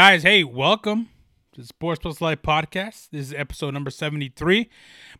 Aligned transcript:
guys? 0.00 0.22
Hey, 0.22 0.44
welcome 0.44 1.10
to 1.52 1.60
the 1.60 1.66
Sports 1.66 2.00
Plus 2.00 2.22
Life 2.22 2.40
podcast. 2.40 3.10
This 3.10 3.26
is 3.26 3.34
episode 3.34 3.74
number 3.74 3.90
73. 3.90 4.70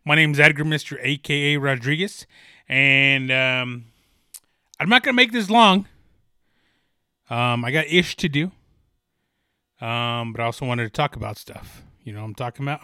My 0.03 0.15
name 0.15 0.31
is 0.31 0.39
Edgar 0.39 0.63
Mr. 0.65 0.97
aka 0.99 1.57
Rodriguez, 1.57 2.25
and 2.67 3.31
um, 3.31 3.85
I'm 4.79 4.89
not 4.89 5.03
going 5.03 5.13
to 5.13 5.15
make 5.15 5.33
this 5.33 5.51
long. 5.51 5.85
Um, 7.29 7.63
I 7.63 7.69
got 7.69 7.85
ish 7.85 8.15
to 8.15 8.27
do, 8.27 8.45
um, 9.81 10.33
but 10.33 10.41
I 10.41 10.45
also 10.45 10.65
wanted 10.65 10.85
to 10.85 10.89
talk 10.89 11.15
about 11.15 11.37
stuff. 11.37 11.83
You 12.03 12.13
know 12.13 12.23
I'm 12.23 12.33
talking 12.33 12.65
about? 12.65 12.81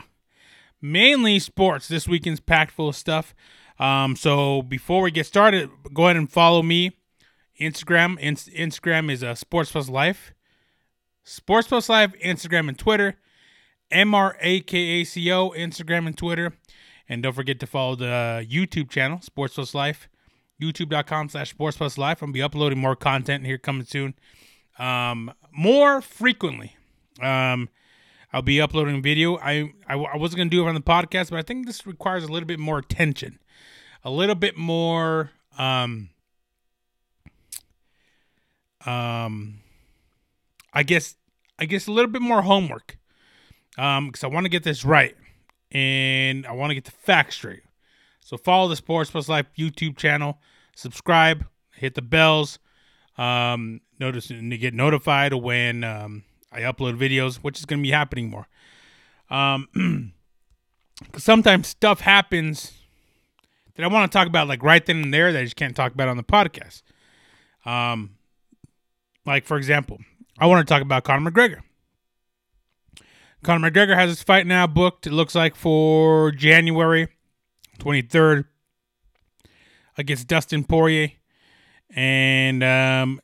Mainly 0.79 1.39
sports. 1.39 1.87
This 1.87 2.07
weekend's 2.07 2.39
packed 2.39 2.73
full 2.73 2.89
of 2.89 2.95
stuff. 2.95 3.33
Um, 3.79 4.15
so 4.15 4.61
before 4.61 5.01
we 5.01 5.09
get 5.09 5.25
started, 5.25 5.71
go 5.95 6.03
ahead 6.03 6.17
and 6.17 6.31
follow 6.31 6.61
me. 6.61 6.91
Instagram. 7.59 8.19
In- 8.19 8.35
Instagram 8.35 9.11
is 9.11 9.23
uh, 9.23 9.33
Sports 9.33 9.71
Plus 9.71 9.89
Life. 9.89 10.35
Sports 11.27 11.67
Plus 11.67 11.89
Life, 11.89 12.13
Instagram 12.23 12.69
and 12.69 12.79
Twitter. 12.79 13.17
M 13.91 14.15
R 14.15 14.37
A 14.39 14.61
K 14.61 14.77
A 14.77 15.03
C 15.03 15.29
O, 15.31 15.49
Instagram 15.49 16.07
and 16.07 16.17
Twitter. 16.17 16.53
And 17.09 17.21
don't 17.21 17.33
forget 17.33 17.59
to 17.59 17.67
follow 17.67 17.95
the 17.95 18.45
YouTube 18.49 18.89
channel, 18.89 19.19
Sports 19.21 19.55
Plus 19.55 19.75
Life. 19.75 20.07
YouTube.com 20.61 21.29
slash 21.29 21.49
Sports 21.49 21.77
Plus 21.77 21.97
Life. 21.97 22.23
I'll 22.23 22.31
be 22.31 22.41
uploading 22.41 22.79
more 22.79 22.95
content 22.95 23.45
here 23.45 23.57
coming 23.57 23.85
soon. 23.85 24.15
Um, 24.79 25.33
more 25.51 26.01
frequently. 26.01 26.77
Um, 27.21 27.69
I'll 28.31 28.41
be 28.41 28.61
uploading 28.61 29.01
video. 29.01 29.37
I, 29.37 29.73
I, 29.87 29.95
I 29.95 30.17
wasn't 30.17 30.37
going 30.37 30.49
to 30.49 30.55
do 30.55 30.65
it 30.65 30.69
on 30.69 30.75
the 30.75 30.81
podcast, 30.81 31.29
but 31.29 31.39
I 31.39 31.41
think 31.41 31.65
this 31.65 31.85
requires 31.85 32.23
a 32.23 32.31
little 32.31 32.47
bit 32.47 32.59
more 32.59 32.79
attention. 32.79 33.39
A 34.03 34.09
little 34.09 34.35
bit 34.35 34.57
more 34.57 35.31
um, 35.57 36.09
um 38.85 39.59
I 40.77 40.83
guess 40.83 41.15
I 41.57 41.65
guess 41.65 41.87
a 41.87 41.91
little 41.91 42.11
bit 42.11 42.21
more 42.21 42.43
homework. 42.43 42.99
Um, 43.79 44.07
because 44.07 44.23
I 44.23 44.27
want 44.27 44.45
to 44.45 44.49
get 44.49 44.63
this 44.63 44.85
right 44.85 45.15
and 45.71 46.45
I 46.45 46.51
want 46.51 46.69
to 46.69 46.75
get 46.75 46.85
the 46.85 46.91
facts 46.91 47.35
straight. 47.35 47.63
So 48.19 48.37
follow 48.37 48.67
the 48.67 48.75
Sports 48.75 49.09
Plus 49.09 49.27
Life 49.27 49.47
YouTube 49.57 49.97
channel, 49.97 50.39
subscribe, 50.75 51.47
hit 51.73 51.95
the 51.95 52.01
bells, 52.03 52.59
um, 53.17 53.81
notice 53.99 54.29
and 54.29 54.51
to 54.51 54.57
get 54.57 54.75
notified 54.75 55.33
when 55.33 55.83
um, 55.83 56.23
I 56.51 56.61
upload 56.61 56.97
videos, 56.97 57.37
which 57.37 57.57
is 57.57 57.65
going 57.65 57.79
to 57.79 57.83
be 57.83 57.91
happening 57.91 58.29
more. 58.29 58.47
Um, 59.31 60.13
sometimes 61.17 61.69
stuff 61.69 62.01
happens 62.01 62.73
that 63.75 63.83
I 63.83 63.87
want 63.87 64.11
to 64.11 64.15
talk 64.15 64.27
about 64.27 64.47
like 64.47 64.61
right 64.61 64.85
then 64.85 65.01
and 65.01 65.13
there 65.13 65.31
that 65.31 65.39
I 65.39 65.43
just 65.43 65.55
can't 65.55 65.75
talk 65.75 65.93
about 65.93 66.07
on 66.07 66.17
the 66.17 66.23
podcast. 66.23 66.83
Um, 67.65 68.17
like 69.25 69.45
for 69.45 69.57
example, 69.57 69.99
I 70.39 70.45
want 70.45 70.67
to 70.67 70.71
talk 70.71 70.81
about 70.81 71.03
Conor 71.03 71.31
McGregor. 71.31 71.61
Conor 73.43 73.71
McGregor 73.71 73.95
has 73.95 74.09
his 74.09 74.23
fight 74.23 74.45
now 74.45 74.67
booked. 74.67 75.07
It 75.07 75.13
looks 75.13 75.35
like 75.35 75.55
for 75.55 76.31
January 76.31 77.07
23rd 77.79 78.45
against 79.97 80.27
Dustin 80.27 80.63
Poirier, 80.63 81.11
and 81.89 82.63
um, 82.63 83.21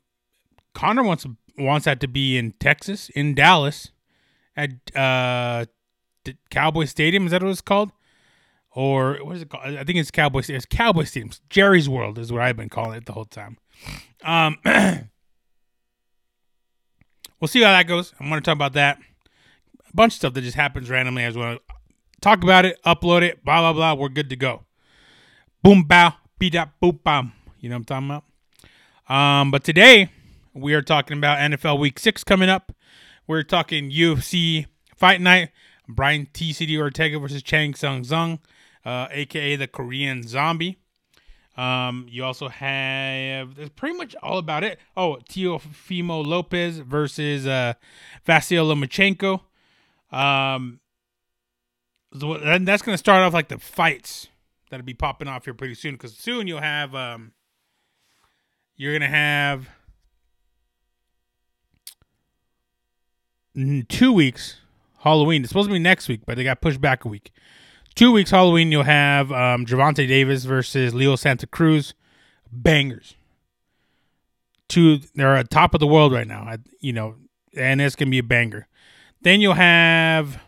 Conor 0.74 1.04
wants 1.04 1.26
wants 1.58 1.86
that 1.86 2.00
to 2.00 2.08
be 2.08 2.38
in 2.38 2.54
Texas, 2.54 3.10
in 3.10 3.36
Dallas, 3.36 3.92
at 4.56 4.72
uh, 4.96 5.66
Cowboy 6.50 6.86
Stadium. 6.86 7.26
Is 7.26 7.32
that 7.32 7.44
what 7.44 7.52
it's 7.52 7.62
called? 7.62 7.92
Or 8.76 9.20
what 9.22 9.36
is 9.36 9.44
it 9.44 9.50
called? 9.50 9.66
I 9.66 9.84
think 9.84 10.00
it's 10.00 10.10
Cowboy 10.10 10.42
Stadium. 10.42 10.58
It's 10.58 10.66
Cowboy 10.66 11.04
Stadium. 11.04 11.32
Jerry's 11.50 11.88
World 11.88 12.18
is 12.18 12.32
what 12.32 12.42
I've 12.42 12.58
been 12.58 12.70
calling 12.70 12.98
it 12.98 13.06
the 13.06 13.14
whole 13.14 13.26
time. 13.26 13.58
Um, 14.24 14.58
we'll 17.44 17.50
see 17.50 17.62
how 17.62 17.74
that 17.74 17.88
goes. 17.88 18.14
I'm 18.22 18.30
going 18.30 18.40
to 18.40 18.46
talk 18.46 18.56
about 18.56 18.72
that. 18.74 19.00
A 19.90 19.94
bunch 19.94 20.14
of 20.14 20.16
stuff 20.16 20.34
that 20.34 20.44
just 20.44 20.56
happens 20.56 20.90
randomly. 20.90 21.26
I 21.26 21.28
just 21.28 21.38
want 21.38 21.60
to 21.60 21.76
talk 22.22 22.42
about 22.42 22.64
it, 22.64 22.82
upload 22.86 23.22
it, 23.22 23.44
blah, 23.44 23.60
blah, 23.60 23.74
blah. 23.74 24.02
We're 24.02 24.08
good 24.08 24.30
to 24.30 24.38
go. 24.38 24.64
Boom, 25.62 25.84
bow, 25.84 26.14
beat 26.40 26.56
up, 26.56 26.70
boom, 26.80 27.02
bam. 27.04 27.34
You 27.60 27.68
know 27.68 27.76
what 27.76 27.92
I'm 27.92 28.06
talking 28.08 28.24
about? 29.10 29.14
Um, 29.14 29.52
but 29.52 29.66
today, 29.66 30.10
we 30.54 30.74
are 30.74 30.82
talking 30.82 31.18
about 31.18 31.38
NFL 31.38 31.80
Week 31.80 32.00
6 32.00 32.24
coming 32.24 32.48
up. 32.48 32.72
We're 33.28 33.44
talking 33.44 33.92
UFC 33.92 34.68
Fight 34.96 35.20
Night. 35.20 35.50
Brian 35.90 36.30
T-City 36.32 36.80
Ortega 36.80 37.20
versus 37.20 37.44
Chan 37.44 37.74
Sung 37.74 38.06
Jung, 38.06 38.40
uh, 38.86 39.10
aka 39.12 39.58
the 39.58 39.68
Korean 39.68 40.26
Zombie. 40.26 40.78
Um, 41.56 42.08
you 42.10 42.24
also 42.24 42.48
have 42.48 43.56
that's 43.56 43.70
pretty 43.70 43.96
much 43.96 44.16
all 44.24 44.40
about 44.40 44.64
it. 44.64 44.80
Oh, 44.98 45.20
Teofimo 45.30 46.26
Lopez 46.26 46.80
versus 46.80 47.46
uh, 47.46 47.74
Vasil 48.28 48.74
Lomachenko. 48.74 49.42
Um, 50.16 50.80
and 52.12 52.68
that's 52.68 52.82
going 52.82 52.94
to 52.94 52.98
start 52.98 53.22
off 53.22 53.34
like 53.34 53.50
the 53.50 53.60
fights 53.60 54.28
that'll 54.74 54.86
be 54.86 54.94
popping 54.96 55.28
off 55.28 55.46
here 55.46 55.54
pretty 55.54 55.76
soon 55.76 55.94
because 55.94 56.16
soon 56.16 56.48
you'll 56.48 56.60
have 56.60 56.96
um, 56.96 57.32
you're 58.76 58.94
gonna 58.94 59.08
have 59.08 59.70
two 63.88 64.12
weeks 64.12 64.60
Halloween. 65.00 65.44
It's 65.44 65.50
supposed 65.50 65.70
to 65.70 65.74
be 65.74 65.80
next 65.80 66.08
week, 66.08 66.22
but 66.26 66.38
they 66.38 66.44
got 66.44 66.60
pushed 66.60 66.82
back 66.82 67.06
a 67.06 67.08
week 67.08 67.32
two 67.96 68.12
weeks 68.12 68.32
Halloween, 68.32 68.72
you'll 68.72 68.84
have 68.84 69.32
um, 69.32 69.66
Gervonta 69.66 70.08
Davis 70.08 70.46
versus 70.46 70.94
Leo 70.94 71.16
Santa 71.16 71.48
Cruz. 71.48 71.94
Bangers. 72.52 73.16
Two, 74.68 75.00
they're 75.16 75.36
at 75.36 75.50
top 75.50 75.74
of 75.74 75.80
the 75.80 75.88
world 75.88 76.14
right 76.14 76.28
now. 76.28 76.56
You 76.80 76.94
know, 76.94 77.16
and 77.56 77.82
it's 77.82 77.96
gonna 77.96 78.12
be 78.12 78.20
a 78.20 78.24
banger. 78.24 78.68
Then 79.22 79.42
you'll 79.42 79.54
have 79.54 80.40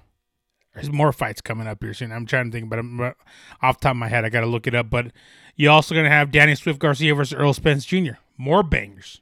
there's 0.75 0.91
more 0.91 1.13
fights 1.13 1.41
coming 1.41 1.67
up 1.67 1.81
here 1.81 1.93
soon. 1.93 2.11
I'm 2.11 2.25
trying 2.25 2.51
to 2.51 2.51
think, 2.51 2.69
but 2.69 2.79
I'm, 2.79 3.13
off 3.61 3.79
top 3.79 3.91
of 3.91 3.97
my 3.97 4.09
head, 4.09 4.25
I 4.25 4.29
got 4.29 4.41
to 4.41 4.45
look 4.45 4.67
it 4.67 4.75
up. 4.75 4.89
But 4.89 5.07
you're 5.55 5.71
also 5.71 5.95
gonna 5.95 6.09
have 6.09 6.31
Danny 6.31 6.53
Swift 6.55 6.79
Garcia 6.79 7.15
versus 7.15 7.33
Errol 7.33 7.53
Spence 7.53 7.85
Jr. 7.85 8.13
More 8.37 8.61
bangers. 8.61 9.21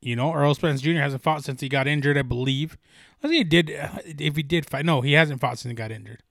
You 0.00 0.16
know, 0.16 0.32
Errol 0.34 0.54
Spence 0.54 0.82
Jr. 0.82 0.98
hasn't 0.98 1.22
fought 1.22 1.44
since 1.44 1.62
he 1.62 1.68
got 1.68 1.86
injured, 1.86 2.18
I 2.18 2.22
believe. 2.22 2.76
I 3.22 3.28
think 3.28 3.38
he 3.38 3.44
did. 3.44 3.70
If 4.04 4.36
he 4.36 4.42
did 4.42 4.66
fight, 4.66 4.84
no, 4.84 5.00
he 5.00 5.14
hasn't 5.14 5.40
fought 5.40 5.58
since 5.58 5.70
he 5.70 5.74
got 5.74 5.90
injured. 5.90 6.22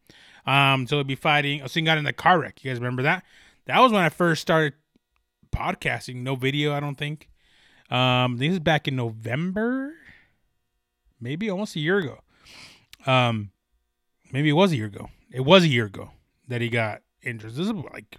Um, 0.45 0.87
so 0.87 0.97
he'll 0.97 1.03
be 1.03 1.15
fighting. 1.15 1.61
Oh, 1.61 1.67
so 1.67 1.79
he 1.79 1.85
got 1.85 1.97
in 1.97 2.03
the 2.03 2.13
car 2.13 2.39
wreck. 2.39 2.63
You 2.63 2.71
guys 2.71 2.79
remember 2.79 3.03
that? 3.03 3.23
That 3.65 3.79
was 3.79 3.91
when 3.91 4.01
I 4.01 4.09
first 4.09 4.41
started 4.41 4.73
podcasting. 5.53 6.17
No 6.17 6.35
video, 6.35 6.73
I 6.73 6.79
don't 6.79 6.97
think. 6.97 7.29
Um, 7.89 8.37
this 8.37 8.51
is 8.51 8.59
back 8.59 8.87
in 8.87 8.95
November, 8.95 9.93
maybe 11.19 11.49
almost 11.49 11.75
a 11.75 11.79
year 11.79 11.99
ago. 11.99 12.19
Um, 13.05 13.51
maybe 14.31 14.49
it 14.49 14.53
was 14.53 14.71
a 14.71 14.75
year 14.75 14.87
ago. 14.87 15.09
It 15.31 15.41
was 15.41 15.63
a 15.63 15.67
year 15.67 15.85
ago 15.85 16.11
that 16.47 16.61
he 16.61 16.69
got 16.69 17.01
injured. 17.21 17.51
This 17.51 17.67
is 17.67 17.71
like 17.71 18.17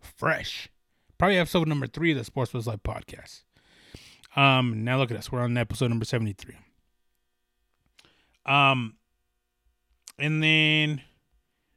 fresh. 0.00 0.68
Probably 1.18 1.38
episode 1.38 1.68
number 1.68 1.86
three 1.86 2.12
of 2.12 2.18
the 2.18 2.24
Sports 2.24 2.52
Was 2.52 2.66
Life 2.66 2.82
podcast. 2.82 3.42
Um, 4.36 4.84
now 4.84 4.98
look 4.98 5.10
at 5.10 5.16
us. 5.16 5.30
We're 5.30 5.40
on 5.40 5.56
episode 5.56 5.88
number 5.88 6.04
73. 6.04 6.56
Um, 8.46 8.96
and 10.18 10.42
then 10.42 11.02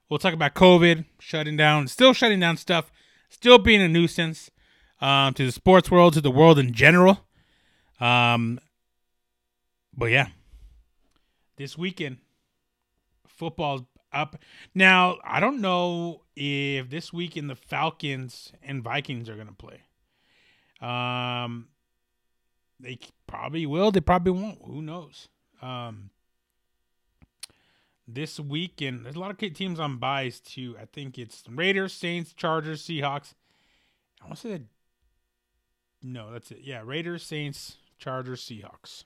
We'll 0.10 0.20
talk 0.20 0.34
about 0.34 0.54
COVID 0.54 1.06
shutting 1.20 1.58
down, 1.58 1.88
still 1.88 2.14
shutting 2.14 2.40
down 2.40 2.58
stuff, 2.58 2.92
still 3.30 3.58
being 3.58 3.82
a 3.82 3.88
nuisance 3.88 4.50
um, 5.02 5.34
to 5.34 5.46
the 5.46 5.52
sports 5.52 5.92
world, 5.92 6.14
to 6.14 6.22
the 6.22 6.32
world 6.32 6.58
in 6.58 6.74
general. 6.74 7.26
Um, 8.00 8.60
but 9.96 10.06
yeah, 10.08 10.28
this 11.58 11.78
weekend, 11.78 12.18
football's 13.28 13.82
up. 14.14 14.38
Now, 14.74 15.18
I 15.24 15.40
don't 15.40 15.60
know 15.60 16.24
if 16.36 16.90
this 16.90 17.12
weekend 17.12 17.50
the 17.50 17.56
Falcons 17.56 18.54
and 18.64 18.84
Vikings 18.84 19.30
are 19.30 19.36
going 19.36 19.48
to 19.48 19.54
play. 19.54 19.82
Um, 20.80 21.68
they 22.80 23.00
probably 23.26 23.66
will. 23.66 23.92
They 23.92 24.00
probably 24.00 24.32
won't. 24.32 24.60
Who 24.64 24.82
knows? 24.82 25.28
Um, 25.62 26.12
this 28.08 28.40
weekend. 28.40 29.06
There's 29.06 29.16
a 29.16 29.20
lot 29.20 29.32
of 29.32 29.54
teams 29.54 29.80
on 29.80 29.98
buys 29.98 30.40
too. 30.40 30.76
I 30.80 30.86
think 30.86 31.18
it's 31.18 31.44
Raiders, 31.50 31.94
Saints, 31.94 32.34
Chargers, 32.34 32.84
Seahawks. 32.84 33.34
I 34.22 34.26
want 34.26 34.36
to 34.36 34.42
say 34.42 34.50
that. 34.52 34.62
No, 36.02 36.32
that's 36.32 36.52
it. 36.52 36.60
Yeah, 36.64 36.82
Raiders, 36.86 37.24
Saints, 37.24 37.78
Chargers, 37.98 38.44
Seahawks. 38.44 39.04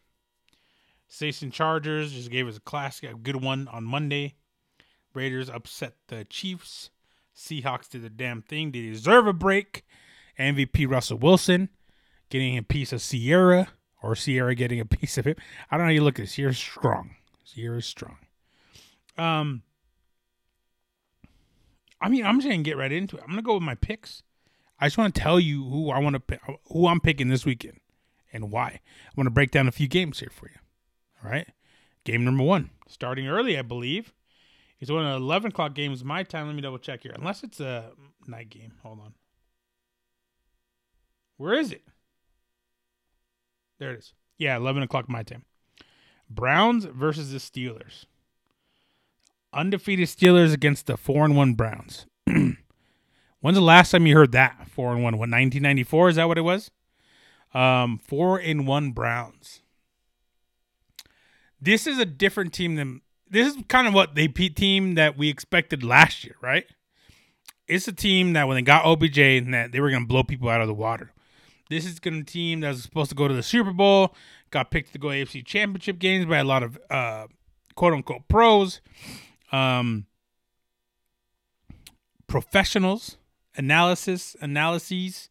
Saints 1.08 1.42
and 1.42 1.52
Chargers 1.52 2.14
just 2.14 2.30
gave 2.30 2.48
us 2.48 2.58
a 2.58 2.62
classic, 2.62 3.10
a 3.10 3.16
good 3.16 3.42
one 3.42 3.68
on 3.70 3.84
Monday. 3.84 4.36
Raiders 5.14 5.50
upset 5.50 5.96
the 6.08 6.24
Chiefs. 6.26 6.90
Seahawks 7.36 7.90
did 7.90 8.04
the 8.04 8.10
damn 8.10 8.42
thing. 8.42 8.72
They 8.72 8.82
deserve 8.82 9.28
a 9.28 9.34
break. 9.34 9.86
MVP 10.40 10.90
Russell 10.90 11.18
Wilson 11.18 11.70
getting 12.30 12.58
a 12.58 12.64
piece 12.64 12.94
of 12.94 13.02
Ciara, 13.02 13.68
or 14.02 14.16
Ciara 14.16 14.56
getting 14.56 14.80
a 14.80 14.86
piece 14.98 15.18
of 15.18 15.26
him. 15.26 15.36
I 15.70 15.76
don't 15.76 15.86
know 15.86 15.90
how 15.90 15.94
you 15.94 16.04
look 16.04 16.20
at 16.20 16.24
this. 16.24 16.36
Ciara's 16.36 16.58
strong. 16.58 17.16
Ciara's 17.46 17.86
strong. 17.86 18.18
Um, 19.18 19.64
I 22.02 22.10
mean, 22.10 22.26
I'm 22.26 22.38
just 22.40 22.50
gonna 22.50 22.64
get 22.64 22.78
right 22.78 22.92
into 22.92 23.18
it. 23.18 23.24
I'm 23.24 23.30
gonna 23.30 23.42
go 23.42 23.56
with 23.56 23.64
my 23.64 23.76
picks. 23.76 24.24
I 24.80 24.88
just 24.88 24.98
want 24.98 25.14
to 25.14 25.22
tell 25.22 25.40
you 25.40 25.64
who 25.66 25.92
I 25.92 26.00
want 26.00 26.28
to 26.28 26.40
who 26.72 26.88
I'm 26.88 27.00
picking 27.00 27.30
this 27.30 27.46
weekend, 27.46 27.80
and 28.34 28.52
why. 28.52 28.68
I 28.68 29.12
want 29.16 29.28
to 29.28 29.32
break 29.32 29.52
down 29.52 29.68
a 29.68 29.72
few 29.72 29.88
games 29.88 30.20
here 30.20 30.32
for 30.32 30.48
you. 30.50 30.58
All 31.24 31.30
right. 31.30 31.48
game 32.04 32.26
number 32.26 32.44
one, 32.44 32.72
starting 32.88 33.28
early, 33.28 33.58
I 33.58 33.62
believe. 33.62 34.14
It's 34.80 34.90
one 34.90 35.06
of 35.06 35.12
the 35.12 35.18
11 35.18 35.52
o'clock 35.52 35.76
games 35.76 36.04
my 36.04 36.24
time. 36.24 36.48
Let 36.48 36.56
me 36.56 36.62
double 36.64 36.80
check 36.80 37.04
here. 37.04 37.12
Unless 37.16 37.44
it's 37.44 37.60
a 37.60 37.92
night 38.26 38.50
game. 38.50 38.74
Hold 38.82 39.00
on. 39.00 39.14
Where 41.38 41.54
is 41.54 41.72
it? 41.72 41.84
There 43.78 43.92
it 43.94 44.00
is. 44.00 44.14
Yeah, 44.40 44.58
11 44.58 44.82
o'clock 44.82 45.08
my 45.08 45.22
time. 45.22 45.46
Browns 46.28 46.86
versus 46.86 47.32
the 47.32 47.38
Steelers. 47.38 48.06
Undefeated 49.54 50.08
Steelers 50.08 50.54
against 50.54 50.88
the 50.88 50.98
4 50.98 51.26
and 51.26 51.36
1 51.36 51.54
Browns. 51.54 52.06
When's 52.26 52.58
the 53.58 53.62
last 53.62 53.92
time 53.92 54.06
you 54.06 54.16
heard 54.16 54.32
that? 54.32 54.68
4 54.70 54.94
and 54.94 55.04
1. 55.04 55.14
What, 55.14 55.30
1994? 55.30 56.10
Is 56.10 56.16
that 56.16 56.28
what 56.28 56.38
it 56.38 56.42
was? 56.42 56.72
Um, 57.54 57.98
4 57.98 58.40
and 58.40 58.68
1 58.68 58.92
Browns. 58.92 59.62
This 61.60 61.86
is 61.86 62.00
a 62.00 62.06
different 62.06 62.54
team 62.54 62.76
than 62.76 63.02
this 63.30 63.48
is 63.48 63.64
kind 63.68 63.88
of 63.88 63.94
what 63.94 64.16
the 64.16 64.28
team 64.56 64.96
that 64.96 65.18
we 65.18 65.30
expected 65.30 65.84
last 65.84 66.24
year, 66.24 66.36
right? 66.42 66.66
It's 67.68 67.88
a 67.88 67.94
team 67.94 68.34
that 68.34 68.48
when 68.48 68.56
they 68.56 68.62
got 68.62 68.86
OBJ 68.86 69.18
and 69.18 69.54
that 69.54 69.72
they 69.72 69.80
were 69.80 69.90
going 69.90 70.04
to 70.04 70.08
blow 70.08 70.24
people 70.24 70.50
out 70.50 70.62
of 70.62 70.68
the 70.68 70.74
water. 70.74 71.12
This 71.70 71.86
is 71.86 72.00
to 72.02 72.24
team 72.24 72.60
that 72.60 72.70
was 72.70 72.84
supposed 72.84 73.10
to 73.12 73.16
go 73.16 73.30
to 73.30 73.34
the 73.34 73.44
Super 73.44 73.72
Bowl, 73.72 74.14
got 74.50 74.72
picked 74.72 74.92
to 74.92 75.00
go 75.00 75.08
AFC 75.08 75.46
Championship 75.46 76.00
games 76.00 76.26
by 76.26 76.40
a 76.40 76.44
lot 76.44 76.64
of 76.64 76.78
uh, 76.90 77.28
quote 77.76 77.94
unquote 77.94 78.28
pros, 78.28 78.82
um, 79.52 80.06
professionals, 82.28 83.18
analysis, 83.56 84.36
analyses. 84.42 85.30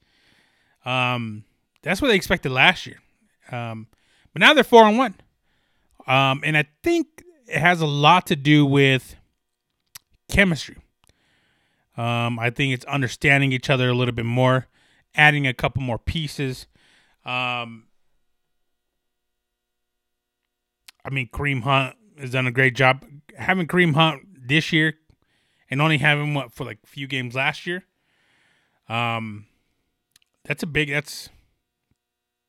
Um, 0.84 1.44
that's 1.82 2.02
what 2.02 2.08
they 2.08 2.17
expected 2.17 2.52
last 2.52 2.87
year. 2.87 3.00
Um, 3.50 3.87
but 4.32 4.40
now 4.40 4.55
they're 4.55 4.64
four 4.64 4.84
and 4.84 4.99
one. 4.99 5.14
Um, 6.06 6.43
and 6.44 6.56
I 6.56 6.67
think 6.82 7.22
it 7.46 7.58
has 7.58 7.81
a 7.81 7.87
lot 7.87 8.26
to 8.26 8.37
do 8.37 8.64
with 8.64 9.17
chemistry. 10.28 10.76
Um, 11.96 12.38
I 12.38 12.50
think 12.50 12.72
it's 12.72 12.84
understanding 12.84 13.52
each 13.52 13.69
other 13.69 13.88
a 13.88 13.94
little 13.94 14.14
bit 14.14 14.25
more, 14.25 14.69
adding 15.14 15.46
a 15.46 15.52
couple 15.55 15.82
more 15.82 15.99
pieces. 15.99 16.67
Um, 17.25 17.84
I 21.05 21.11
mean, 21.11 21.28
Kareem 21.32 21.62
Hunt 21.62 21.96
has 22.20 22.31
done 22.31 22.46
a 22.46 22.52
great 22.52 22.75
job. 22.75 23.05
Having 23.37 23.69
Kareem 23.69 23.94
Hunt 23.94 24.22
this 24.46 24.72
year 24.72 24.94
and 25.70 25.81
only 25.81 25.99
having 25.99 26.34
what 26.34 26.52
for 26.52 26.64
like 26.64 26.78
a 26.84 26.87
few 26.87 27.06
games 27.06 27.34
last 27.34 27.67
year. 27.67 27.84
Um, 28.88 29.46
that's 30.44 30.62
a 30.62 30.67
big 30.67 30.90
that's 30.90 31.28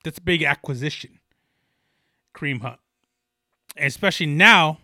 that's 0.03 0.18
a 0.18 0.21
big 0.21 0.44
acquisition. 0.44 1.19
Kareem 2.35 2.62
Hunt, 2.62 2.79
and 3.75 3.88
especially 3.88 4.25
now 4.25 4.79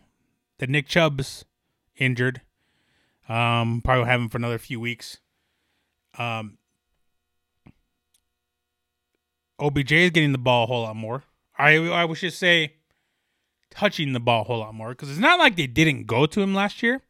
that 0.59 0.69
Nick 0.69 0.87
Chubb's 0.87 1.45
injured. 1.95 2.41
Um, 3.29 3.81
probably 3.83 4.05
have 4.05 4.21
him 4.21 4.29
for 4.29 4.37
another 4.37 4.57
few 4.57 4.79
weeks. 4.79 5.17
Um, 6.17 6.57
OBJ 9.59 9.91
is 9.91 10.11
getting 10.11 10.31
the 10.31 10.37
ball 10.37 10.63
a 10.63 10.67
whole 10.67 10.83
lot 10.83 10.95
more. 10.95 11.23
I 11.57 11.75
I 11.75 12.05
would 12.05 12.17
just 12.17 12.39
say 12.39 12.75
touching 13.69 14.13
the 14.13 14.19
ball 14.19 14.41
a 14.41 14.43
whole 14.45 14.59
lot 14.59 14.73
more 14.73 14.89
because 14.89 15.09
it's 15.09 15.19
not 15.19 15.39
like 15.39 15.55
they 15.55 15.67
didn't 15.67 16.05
go 16.05 16.25
to 16.25 16.41
him 16.41 16.53
last 16.53 16.81
year. 16.81 17.01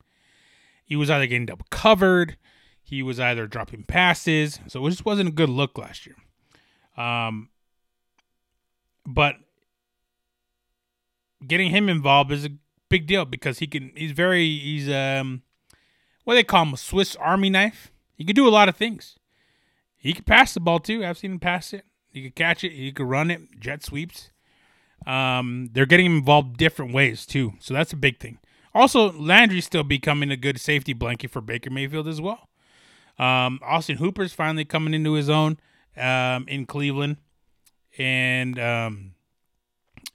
He 0.83 0.95
was 0.95 1.09
either 1.09 1.27
getting 1.27 1.45
double 1.45 1.65
covered, 1.69 2.37
he 2.81 3.03
was 3.03 3.19
either 3.19 3.47
dropping 3.47 3.83
passes, 3.83 4.59
so 4.67 4.85
it 4.85 4.91
just 4.91 5.05
wasn't 5.05 5.29
a 5.29 5.33
good 5.33 5.49
look 5.49 5.77
last 5.77 6.05
year. 6.05 6.15
Um, 6.95 7.49
but 9.05 9.35
getting 11.45 11.71
him 11.71 11.89
involved 11.89 12.31
is 12.31 12.45
a 12.45 12.51
big 12.89 13.07
deal 13.07 13.25
because 13.25 13.59
he 13.59 13.67
can. 13.67 13.91
He's 13.95 14.11
very. 14.11 14.57
He's 14.57 14.89
um, 14.89 15.43
what 16.23 16.35
they 16.35 16.43
call 16.43 16.63
him 16.63 16.73
a 16.73 16.77
Swiss 16.77 17.15
Army 17.17 17.49
knife. 17.49 17.91
He 18.15 18.23
can 18.23 18.35
do 18.35 18.47
a 18.47 18.49
lot 18.49 18.69
of 18.69 18.75
things. 18.75 19.17
He 19.95 20.13
can 20.13 20.23
pass 20.23 20.53
the 20.53 20.59
ball 20.59 20.79
too. 20.79 21.05
I've 21.05 21.17
seen 21.17 21.33
him 21.33 21.39
pass 21.39 21.73
it. 21.73 21.85
He 22.11 22.21
can 22.23 22.31
catch 22.31 22.63
it. 22.63 22.71
He 22.71 22.91
can 22.91 23.07
run 23.07 23.29
it. 23.29 23.59
Jet 23.59 23.83
sweeps. 23.83 24.31
Um, 25.07 25.69
they're 25.71 25.85
getting 25.85 26.05
involved 26.05 26.57
different 26.57 26.93
ways 26.93 27.25
too. 27.25 27.53
So 27.59 27.73
that's 27.73 27.93
a 27.93 27.97
big 27.97 28.19
thing. 28.19 28.39
Also, 28.75 29.11
Landry's 29.13 29.65
still 29.65 29.83
becoming 29.83 30.29
a 30.29 30.37
good 30.37 30.59
safety 30.59 30.93
blanket 30.93 31.31
for 31.31 31.41
Baker 31.41 31.69
Mayfield 31.71 32.07
as 32.07 32.21
well. 32.21 32.49
Um, 33.17 33.59
Austin 33.63 33.97
Hooper's 33.97 34.33
finally 34.33 34.65
coming 34.65 34.93
into 34.93 35.13
his 35.13 35.29
own 35.29 35.57
um, 35.95 36.45
in 36.47 36.65
Cleveland, 36.67 37.17
and 37.97 38.59
um, 38.59 39.13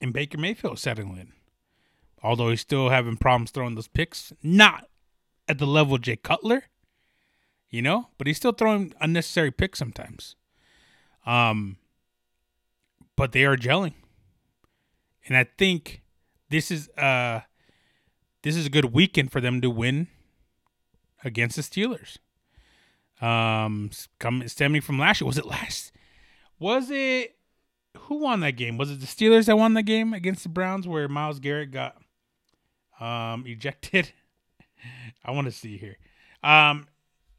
and 0.01 0.13
Baker 0.13 0.39
Mayfield 0.39 0.79
settling 0.79 1.17
in. 1.17 1.33
Although 2.23 2.51
he's 2.51 2.61
still 2.61 2.91
having 2.91 3.17
problems 3.17 3.51
throwing 3.51 3.75
those 3.75 3.89
picks, 3.89 4.33
not 4.43 4.89
at 5.49 5.59
the 5.59 5.67
level 5.67 5.97
of 5.97 6.03
Jay 6.03 6.15
Cutler, 6.15 6.65
you 7.69 7.83
know, 7.83 8.11
but 8.19 8.29
he's 8.29 8.37
still 8.37 8.53
throwing 8.53 8.95
unnecessary 9.01 9.51
picks 9.51 9.81
sometimes. 9.81 10.37
Um, 11.27 11.79
but 13.17 13.33
they 13.33 13.45
are 13.45 13.57
gelling, 13.57 13.95
and 15.27 15.37
I 15.37 15.45
think 15.59 16.03
this 16.51 16.71
is 16.71 16.89
uh 16.91 17.41
this 18.43 18.57
is 18.57 18.67
a 18.67 18.71
good 18.71 18.87
weekend 18.87 19.31
for 19.31 19.41
them 19.41 19.61
to 19.61 19.71
win 19.71 20.09
against 21.25 21.57
the 21.57 21.63
Steelers. 21.63 22.19
Um, 23.25 23.91
coming 24.19 24.49
stemming 24.49 24.81
from 24.81 24.99
last 24.99 25.21
year, 25.21 25.27
was 25.27 25.39
it 25.39 25.47
last? 25.47 25.93
Was 26.59 26.91
it 26.91 27.37
who 27.97 28.19
won 28.19 28.41
that 28.41 28.53
game? 28.53 28.79
Was 28.79 28.91
it 28.91 29.01
the 29.01 29.07
Steelers 29.07 29.47
that 29.47 29.57
won 29.57 29.75
the 29.75 29.83
game 29.83 30.13
against 30.13 30.43
the 30.43 30.49
Browns 30.49 30.89
where 30.89 31.09
Myles 31.09 31.39
Garrett 31.39 31.71
got 31.71 31.97
um 33.01 33.45
ejected? 33.47 34.13
I 35.25 35.31
want 35.31 35.47
to 35.47 35.53
see 35.53 35.77
here. 35.77 35.99
Um, 36.43 36.87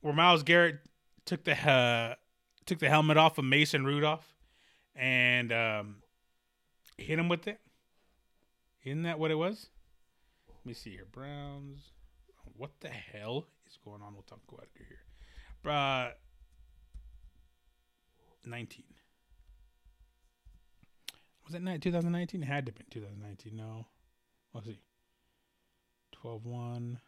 where 0.02 0.14
Myles 0.14 0.44
Garrett 0.44 0.80
took 1.26 1.44
the 1.44 1.54
uh, 1.70 2.16
took 2.66 2.80
the 2.80 2.90
helmet 2.90 3.18
off 3.18 3.38
of 3.38 3.46
Mason 3.46 3.86
Rudolph 3.86 4.28
and 4.96 5.52
um, 5.52 5.96
hit 6.98 7.20
him 7.20 7.30
with 7.30 7.48
it. 7.48 7.60
Isn't 8.84 9.04
that 9.04 9.20
what 9.20 9.32
it 9.32 9.36
was? 9.36 9.68
Let 10.48 10.66
me 10.66 10.74
see 10.74 10.92
here. 10.92 11.08
Browns. 11.12 11.92
What 12.58 12.72
the 12.82 12.90
hell 12.90 13.48
is 13.68 13.78
going 13.84 14.02
on 14.02 14.16
with 14.16 14.32
Uncle 14.32 14.60
Edgar 14.62 14.86
here? 14.88 15.72
Uh, 15.72 16.12
19. 18.46 18.84
Was 21.46 21.54
that 21.54 21.82
2019? 21.82 22.44
It 22.44 22.46
had 22.46 22.66
to 22.66 22.72
been 22.72 22.86
2019. 22.90 23.56
No. 23.56 23.88
Let's 24.54 24.68
see. 24.68 24.80
12 26.14 26.46
1. 26.46 27.00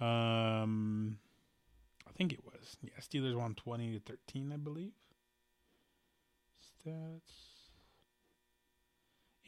Um, 0.00 1.18
I 2.06 2.12
think 2.16 2.32
it 2.32 2.44
was. 2.44 2.76
Yeah, 2.82 2.90
Steelers 3.00 3.34
won 3.34 3.54
20 3.54 3.92
to 3.94 4.00
13, 4.00 4.52
I 4.52 4.56
believe. 4.56 4.92
Stats. 6.86 7.47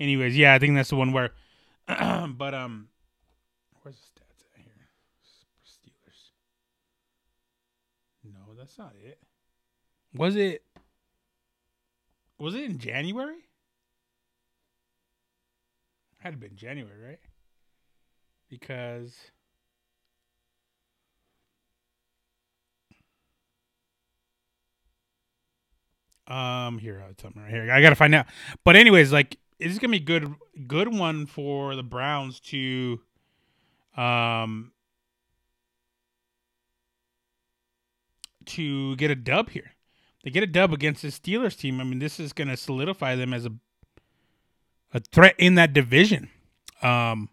Anyways, 0.01 0.35
yeah, 0.37 0.55
I 0.55 0.59
think 0.59 0.75
that's 0.75 0.89
the 0.89 0.97
one 0.97 1.13
where. 1.13 1.31
but, 1.87 2.55
um, 2.55 2.89
where's 3.83 3.97
the 3.97 4.21
stats 4.21 4.45
at 4.55 4.63
here? 4.63 4.89
Steelers. 5.67 6.31
No, 8.25 8.55
that's 8.57 8.79
not 8.79 8.95
it. 9.05 9.19
Was 10.15 10.37
it. 10.37 10.63
Was 12.39 12.55
it 12.55 12.65
in 12.65 12.79
January? 12.79 13.45
Had 16.21 16.33
to 16.33 16.37
been 16.39 16.57
January, 16.57 16.99
right? 17.03 17.19
Because 18.49 19.15
um 26.27 26.79
here, 26.79 27.03
uh, 27.07 27.13
tell 27.17 27.31
me 27.35 27.43
right 27.43 27.51
here. 27.51 27.71
I 27.71 27.83
gotta 27.83 27.95
find 27.95 28.15
out. 28.15 28.27
But 28.65 28.77
anyways, 28.77 29.13
like 29.13 29.37
it's 29.61 29.79
gonna 29.79 29.93
be 29.93 30.01
good 30.01 30.35
good 30.67 30.93
one 30.93 31.27
for 31.27 31.77
the 31.77 31.83
Browns 31.83 32.41
to 32.41 33.01
um 33.97 34.73
to 38.47 38.97
get 38.97 39.11
a 39.11 39.15
dub 39.15 39.51
here. 39.51 39.73
They 40.25 40.31
get 40.31 40.43
a 40.43 40.47
dub 40.47 40.73
against 40.73 41.03
the 41.03 41.09
Steelers 41.09 41.57
team. 41.57 41.81
I 41.81 41.85
mean, 41.85 41.99
this 41.99 42.19
is 42.19 42.33
gonna 42.33 42.57
solidify 42.57 43.17
them 43.17 43.33
as 43.33 43.47
a 43.47 43.53
a 44.93 45.01
threat 45.01 45.35
in 45.39 45.55
that 45.55 45.73
division. 45.73 46.31
Um, 46.83 47.29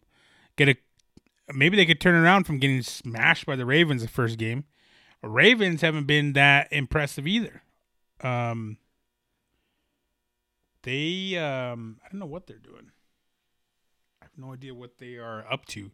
get 0.56 0.70
a 0.70 0.76
maybe 1.54 1.78
they 1.78 1.86
could 1.86 2.02
turn 2.02 2.16
around 2.16 2.44
from 2.44 2.60
getting 2.60 2.82
smashed 2.82 3.46
by 3.46 3.56
the 3.56 3.66
Ravens 3.66 4.02
the 4.02 4.08
first 4.08 4.38
game. 4.38 4.66
Ravens 5.24 5.82
haven't 5.82 6.06
been 6.06 6.34
that 6.34 6.68
impressive 6.72 7.26
either. 7.26 7.64
Um, 8.22 8.78
they 10.88 11.38
um, 11.38 12.00
I 12.02 12.08
don't 12.10 12.20
know 12.20 12.26
what 12.26 12.48
they're 12.48 12.58
doing. 12.58 12.92
I 14.22 14.26
have 14.26 14.32
no 14.38 14.54
idea 14.54 14.74
what 14.74 14.98
they 14.98 15.18
are 15.18 15.46
up 15.52 15.66
to. 15.66 15.92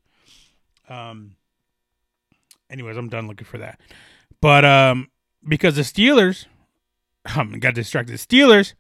Um, 0.88 1.36
anyways, 2.70 2.96
I'm 2.96 3.10
done 3.10 3.28
looking 3.28 3.48
for 3.48 3.58
that. 3.58 3.80
But 4.40 4.64
um, 4.64 5.10
because 5.48 5.78
the 5.78 5.82
Steelers 5.82 6.46
um, 7.36 7.60
got 7.60 7.74
distracted, 7.74 8.18
Steelers 8.18 8.76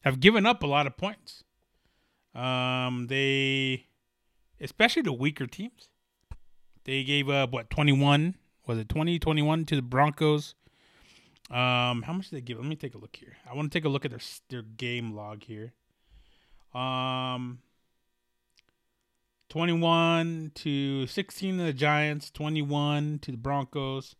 have 0.00 0.18
given 0.18 0.46
up 0.46 0.64
a 0.64 0.66
lot 0.66 0.88
of 0.88 0.96
points. 0.96 1.44
Um, 2.34 3.06
they, 3.08 3.86
especially 4.60 5.02
the 5.02 5.12
weaker 5.12 5.46
teams, 5.46 5.88
they 6.82 7.04
gave 7.04 7.28
up 7.28 7.52
what 7.52 7.70
twenty 7.70 7.92
one 7.92 8.34
was 8.66 8.78
it 8.78 8.88
20, 8.88 9.18
21 9.18 9.64
to 9.66 9.76
the 9.76 9.82
Broncos. 9.82 10.54
Um, 11.52 12.00
how 12.00 12.14
much 12.14 12.30
did 12.30 12.36
they 12.36 12.40
give? 12.40 12.56
Let 12.56 12.66
me 12.66 12.76
take 12.76 12.94
a 12.94 12.98
look 12.98 13.14
here. 13.14 13.36
I 13.48 13.54
want 13.54 13.70
to 13.70 13.78
take 13.78 13.84
a 13.84 13.88
look 13.90 14.06
at 14.06 14.10
their 14.10 14.20
their 14.48 14.62
game 14.62 15.14
log 15.14 15.44
here. 15.44 15.74
Um, 16.72 17.58
twenty 19.50 19.74
one 19.74 20.52
to 20.54 21.06
sixteen 21.06 21.58
to 21.58 21.64
the 21.64 21.74
Giants, 21.74 22.30
twenty 22.30 22.62
one 22.62 23.18
to 23.20 23.30
the 23.30 23.36
Broncos, 23.36 24.16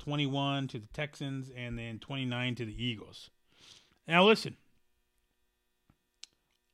twenty 0.00 0.26
one 0.26 0.66
to 0.66 0.80
the 0.80 0.88
Texans, 0.92 1.48
and 1.56 1.78
then 1.78 2.00
twenty 2.00 2.24
nine 2.24 2.56
to 2.56 2.64
the 2.64 2.84
Eagles. 2.84 3.30
Now 4.08 4.24
listen, 4.24 4.56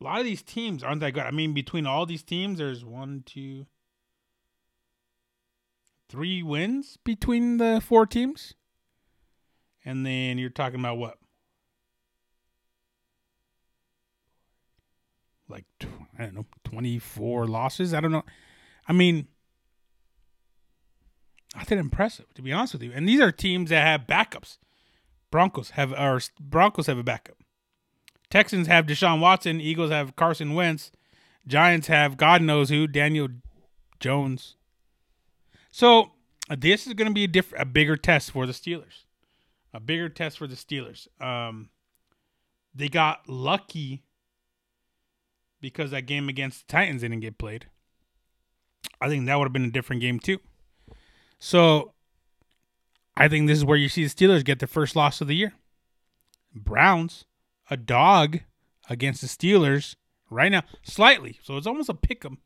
a 0.00 0.04
lot 0.04 0.19
of 0.19 0.25
these 0.25 0.42
teams 0.42 0.83
aren't 0.83 1.02
that 1.02 1.12
good. 1.12 1.25
I 1.25 1.30
mean, 1.30 1.52
between 1.52 1.87
all 1.87 2.07
these 2.07 2.23
teams, 2.23 2.57
there's 2.57 2.87
one, 2.87 3.23
two, 3.26 3.66
three 6.09 6.42
wins 6.42 6.97
between 7.04 7.59
the 7.59 7.83
four 7.87 8.07
teams. 8.07 8.54
And 9.84 10.04
then 10.04 10.38
you're 10.38 10.50
talking 10.50 10.80
about 10.80 10.99
what? 10.99 11.18
Like, 15.49 15.64
I 16.18 16.25
don't 16.25 16.34
know, 16.34 16.46
24 16.64 17.46
losses? 17.46 17.92
I 17.92 18.00
don't 18.00 18.12
know. 18.12 18.25
I 18.87 18.92
mean, 18.92 19.26
not 21.56 21.66
that 21.66 21.78
impressive, 21.78 22.32
to 22.34 22.42
be 22.42 22.52
honest 22.52 22.75
with 22.75 22.82
you. 22.82 22.92
And 22.94 23.08
these 23.08 23.20
are 23.20 23.32
teams 23.32 23.70
that 23.70 23.84
have 23.84 24.06
backups. 24.06 24.58
Broncos 25.30 25.70
have, 25.70 25.92
or 25.92 26.20
Broncos 26.38 26.87
have 26.87 26.99
a 26.99 27.02
backup. 27.02 27.37
Texans 28.30 28.68
have 28.68 28.87
Deshaun 28.87 29.20
Watson. 29.20 29.60
Eagles 29.60 29.90
have 29.90 30.16
Carson 30.16 30.54
Wentz. 30.54 30.92
Giants 31.46 31.88
have 31.88 32.16
God 32.16 32.42
knows 32.42 32.68
who, 32.68 32.87
Daniel 32.87 33.28
Jones. 33.99 34.56
So 35.70 36.12
this 36.49 36.87
is 36.87 36.94
going 36.94 37.08
to 37.08 37.14
be 37.14 37.25
a 37.25 37.28
different, 37.28 37.62
a 37.62 37.66
bigger 37.66 37.96
test 37.96 38.30
for 38.30 38.46
the 38.46 38.52
Steelers, 38.52 39.04
a 39.73 39.81
bigger 39.81 40.09
test 40.09 40.39
for 40.39 40.47
the 40.47 40.57
Steelers. 40.57 41.09
Um, 41.23 41.71
they 42.75 42.89
got 42.89 43.29
lucky 43.29 44.05
because 45.61 45.91
that 45.91 46.07
game 46.07 46.29
against 46.29 46.67
the 46.67 46.73
Titans 46.73 47.03
didn't 47.03 47.21
get 47.21 47.39
played. 47.39 47.67
I 49.00 49.09
think 49.09 49.27
that 49.27 49.37
would 49.37 49.45
have 49.45 49.53
been 49.53 49.65
a 49.65 49.71
different 49.71 50.03
game 50.03 50.19
too. 50.19 50.39
So 51.39 51.93
I 53.17 53.29
think 53.29 53.47
this 53.47 53.59
is 53.59 53.65
where 53.65 53.77
you 53.77 53.89
see 53.89 54.05
the 54.05 54.11
Steelers 54.11 54.45
get 54.45 54.59
their 54.59 54.69
first 54.69 54.97
loss 54.97 55.21
of 55.21 55.29
the 55.29 55.37
year. 55.37 55.55
Browns, 56.55 57.25
a 57.71 57.77
dog 57.77 58.41
against 58.89 59.21
the 59.21 59.29
Steelers 59.29 59.95
right 60.31 60.50
now, 60.50 60.62
slightly. 60.83 61.39
So 61.43 61.57
it's 61.57 61.67
almost 61.67 61.89
a 61.89 61.95
pick 61.95 62.25
'em. 62.25 62.39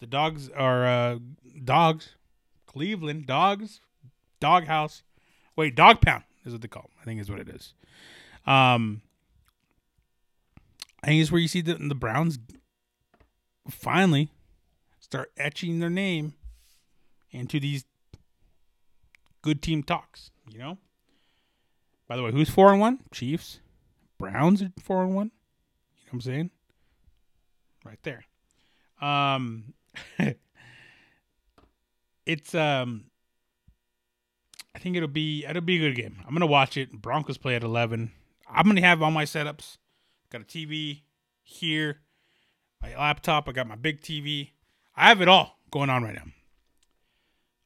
The 0.00 0.06
dogs 0.06 0.48
are 0.50 0.86
uh, 0.86 1.18
dogs. 1.64 2.10
Cleveland 2.66 3.26
dogs, 3.26 3.80
doghouse. 4.38 5.02
Wait, 5.56 5.74
dog 5.74 6.00
pound 6.00 6.22
is 6.44 6.52
what 6.52 6.62
they 6.62 6.68
call 6.68 6.82
them. 6.82 6.92
I 7.00 7.04
think 7.04 7.20
is 7.20 7.30
what 7.30 7.40
it 7.40 7.48
is. 7.48 7.74
Um, 8.46 9.02
I 11.02 11.08
think 11.08 11.22
it's 11.22 11.32
where 11.32 11.40
you 11.40 11.48
see 11.48 11.60
the 11.60 11.74
the 11.74 11.94
Browns 11.94 12.38
finally 13.68 14.30
start 14.98 15.32
etching 15.36 15.80
their 15.80 15.90
name 15.90 16.34
into 17.30 17.60
these 17.60 17.84
good 19.42 19.62
team 19.62 19.82
talks. 19.82 20.30
You 20.50 20.58
know. 20.58 20.78
By 22.08 22.16
the 22.16 22.22
way, 22.22 22.32
who's 22.32 22.50
four 22.50 22.72
and 22.72 22.80
one? 22.80 23.00
Chiefs. 23.12 23.60
Browns 24.18 24.62
are 24.62 24.72
four 24.82 25.04
and 25.04 25.14
one. 25.14 25.26
You 25.96 26.06
know 26.06 26.10
what 26.10 26.14
I'm 26.14 26.20
saying? 26.20 26.50
Right 27.84 28.02
there. 28.02 28.24
Um. 29.00 29.74
it's 32.26 32.54
um 32.54 33.09
I 34.74 34.78
think 34.78 34.96
it'll 34.96 35.08
be 35.08 35.44
it'll 35.44 35.62
be 35.62 35.76
a 35.76 35.88
good 35.88 35.96
game. 35.96 36.16
I'm 36.26 36.34
gonna 36.34 36.46
watch 36.46 36.76
it. 36.76 36.92
Broncos 36.92 37.38
play 37.38 37.56
at 37.56 37.62
eleven. 37.62 38.12
I'm 38.48 38.66
gonna 38.66 38.80
have 38.80 39.02
all 39.02 39.10
my 39.10 39.24
setups. 39.24 39.78
Got 40.30 40.42
a 40.42 40.44
TV 40.44 41.02
here, 41.42 42.00
my 42.80 42.96
laptop. 42.96 43.48
I 43.48 43.52
got 43.52 43.66
my 43.66 43.76
big 43.76 44.00
TV. 44.00 44.50
I 44.96 45.08
have 45.08 45.20
it 45.20 45.28
all 45.28 45.58
going 45.70 45.90
on 45.90 46.02
right 46.02 46.18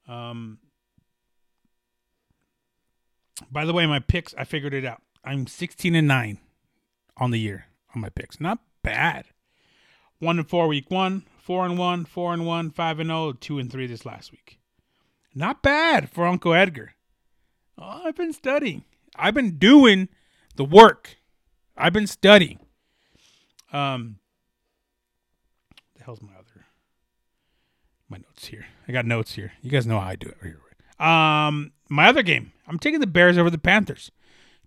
now. 0.08 0.14
Um. 0.14 0.58
By 3.50 3.64
the 3.64 3.72
way, 3.72 3.84
my 3.86 3.98
picks, 3.98 4.32
I 4.38 4.44
figured 4.44 4.74
it 4.74 4.84
out. 4.84 5.02
I'm 5.24 5.48
16 5.48 5.94
and 5.96 6.06
nine 6.06 6.38
on 7.16 7.30
the 7.32 7.38
year 7.38 7.66
on 7.94 8.00
my 8.00 8.08
picks. 8.08 8.40
Not 8.40 8.60
bad. 8.82 9.26
One 10.18 10.38
and 10.38 10.48
four 10.48 10.68
week 10.68 10.90
one, 10.90 11.24
four 11.36 11.64
and 11.64 11.76
one, 11.76 12.04
four 12.04 12.32
and 12.32 12.46
one, 12.46 12.70
five 12.70 13.00
and 13.00 13.08
zero. 13.08 13.18
oh, 13.18 13.32
two 13.32 13.58
and 13.58 13.70
three 13.70 13.86
this 13.86 14.06
last 14.06 14.30
week. 14.30 14.58
Not 15.34 15.62
bad 15.62 16.10
for 16.10 16.26
Uncle 16.26 16.54
Edgar. 16.54 16.94
Oh, 17.76 18.02
I've 18.04 18.16
been 18.16 18.32
studying. 18.32 18.84
I've 19.16 19.34
been 19.34 19.58
doing 19.58 20.08
the 20.56 20.64
work. 20.64 21.16
I've 21.76 21.92
been 21.92 22.06
studying. 22.06 22.60
Um, 23.72 24.18
the 25.96 26.04
hell's 26.04 26.22
my 26.22 26.32
other 26.32 26.66
my 28.08 28.18
notes 28.18 28.46
here? 28.46 28.66
I 28.86 28.92
got 28.92 29.06
notes 29.06 29.34
here. 29.34 29.52
You 29.62 29.70
guys 29.70 29.86
know 29.86 29.98
how 29.98 30.08
I 30.08 30.16
do 30.16 30.28
it. 30.28 31.04
Um, 31.04 31.72
my 31.88 32.06
other 32.08 32.22
game. 32.22 32.52
I'm 32.68 32.78
taking 32.78 33.00
the 33.00 33.06
Bears 33.06 33.36
over 33.36 33.50
the 33.50 33.58
Panthers. 33.58 34.12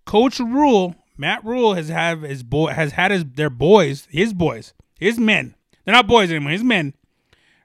Coach 0.04 0.38
Rhule, 0.38 0.96
Matt 1.16 1.44
Rhule 1.44 1.74
has 1.74 1.88
have 1.88 2.22
his 2.22 2.42
boy 2.42 2.72
has 2.72 2.92
had 2.92 3.10
his 3.10 3.24
their 3.24 3.50
boys, 3.50 4.06
his 4.10 4.34
boys, 4.34 4.74
his 4.98 5.18
men 5.18 5.54
they're 5.88 5.94
not 5.94 6.06
boys 6.06 6.28
anymore. 6.30 6.52
His 6.52 6.62
men 6.62 6.92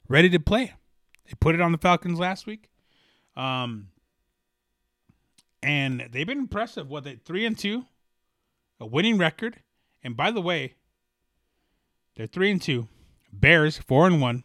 ready 0.07 0.29
to 0.29 0.39
play. 0.39 0.71
They 1.25 1.33
put 1.41 1.55
it 1.55 1.61
on 1.61 1.73
the 1.73 1.77
Falcons 1.77 2.19
last 2.19 2.47
week. 2.47 2.69
Um, 3.35 3.89
and 5.61 6.09
they've 6.11 6.27
been 6.27 6.39
impressive. 6.39 6.89
What 6.89 7.03
they 7.03 7.15
three 7.15 7.45
and 7.45 7.57
two, 7.57 7.85
a 8.79 8.85
winning 8.85 9.17
record. 9.17 9.59
And 10.03 10.17
by 10.17 10.31
the 10.31 10.41
way, 10.41 10.75
they're 12.15 12.27
three 12.27 12.51
and 12.51 12.61
two. 12.61 12.87
Bears 13.31 13.77
four 13.77 14.05
and 14.05 14.21
one. 14.21 14.43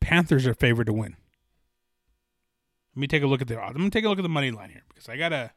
Panthers 0.00 0.46
are 0.46 0.54
favored 0.54 0.86
to 0.86 0.92
win. 0.92 1.16
Let 2.94 3.00
me 3.00 3.06
take 3.06 3.22
a 3.22 3.26
look 3.26 3.42
at 3.42 3.48
the. 3.48 3.60
I'm 3.60 3.74
gonna 3.74 3.90
take 3.90 4.04
a 4.04 4.08
look 4.08 4.18
at 4.18 4.22
the 4.22 4.28
money 4.28 4.50
line 4.50 4.70
here 4.70 4.82
because 4.88 5.08
I 5.08 5.16
gotta. 5.16 5.52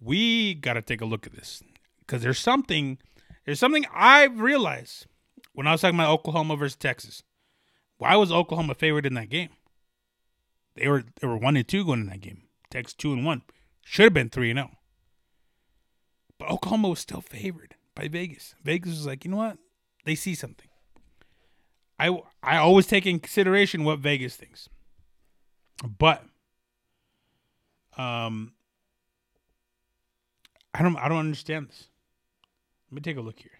We 0.00 0.54
gotta 0.54 0.82
take 0.82 1.00
a 1.00 1.06
look 1.06 1.26
at 1.26 1.34
this 1.34 1.62
because 2.00 2.22
there's 2.22 2.38
something. 2.38 2.98
There's 3.46 3.58
something 3.58 3.86
I've 3.94 4.40
realized 4.40 5.06
when 5.52 5.66
I 5.66 5.72
was 5.72 5.80
talking 5.80 5.96
about 5.98 6.10
Oklahoma 6.10 6.56
versus 6.56 6.76
Texas, 6.76 7.22
why 7.98 8.16
was 8.16 8.32
Oklahoma 8.32 8.74
favored 8.74 9.06
in 9.06 9.14
that 9.14 9.28
game? 9.28 9.50
They 10.76 10.88
were 10.88 11.04
they 11.20 11.26
were 11.26 11.36
one 11.36 11.56
and 11.56 11.66
two 11.66 11.84
going 11.84 12.00
in 12.00 12.06
that 12.06 12.20
game. 12.20 12.42
Texas 12.70 12.94
two 12.94 13.12
and 13.12 13.24
one. 13.24 13.42
Should 13.82 14.04
have 14.04 14.14
been 14.14 14.30
three 14.30 14.50
and 14.50 14.58
zero. 14.58 14.70
Oh. 14.72 14.76
But 16.38 16.50
Oklahoma 16.50 16.88
was 16.88 17.00
still 17.00 17.20
favored 17.20 17.74
by 17.94 18.08
Vegas. 18.08 18.54
Vegas 18.62 18.90
was 18.90 19.06
like, 19.06 19.24
you 19.24 19.30
know 19.30 19.36
what? 19.36 19.58
They 20.04 20.14
see 20.14 20.34
something. 20.34 20.68
I 21.98 22.18
I 22.42 22.56
always 22.56 22.86
take 22.86 23.04
in 23.06 23.20
consideration 23.20 23.84
what 23.84 23.98
Vegas 23.98 24.36
thinks. 24.36 24.68
But 25.98 26.24
um 27.98 28.52
I 30.72 30.82
don't 30.82 30.96
I 30.96 31.08
don't 31.08 31.18
understand 31.18 31.68
this. 31.68 31.88
Let 32.90 32.94
me 32.94 33.00
take 33.02 33.18
a 33.18 33.20
look 33.20 33.38
here. 33.38 33.50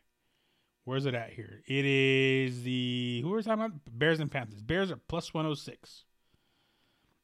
Where's 0.85 1.07
it 1.07 1.14
at 1.14 1.33
here? 1.33 1.62
It 1.67 1.85
is 1.85 2.62
the 2.62 3.21
who 3.23 3.33
are 3.33 3.37
we 3.37 3.43
talking 3.43 3.64
about? 3.64 3.79
Bears 3.90 4.21
and 4.21 4.31
Panthers. 4.31 4.62
Bears 4.62 4.90
are 4.90 4.97
plus 4.97 5.35
one 5.35 5.47
oh 5.47 5.55
six. 5.55 6.05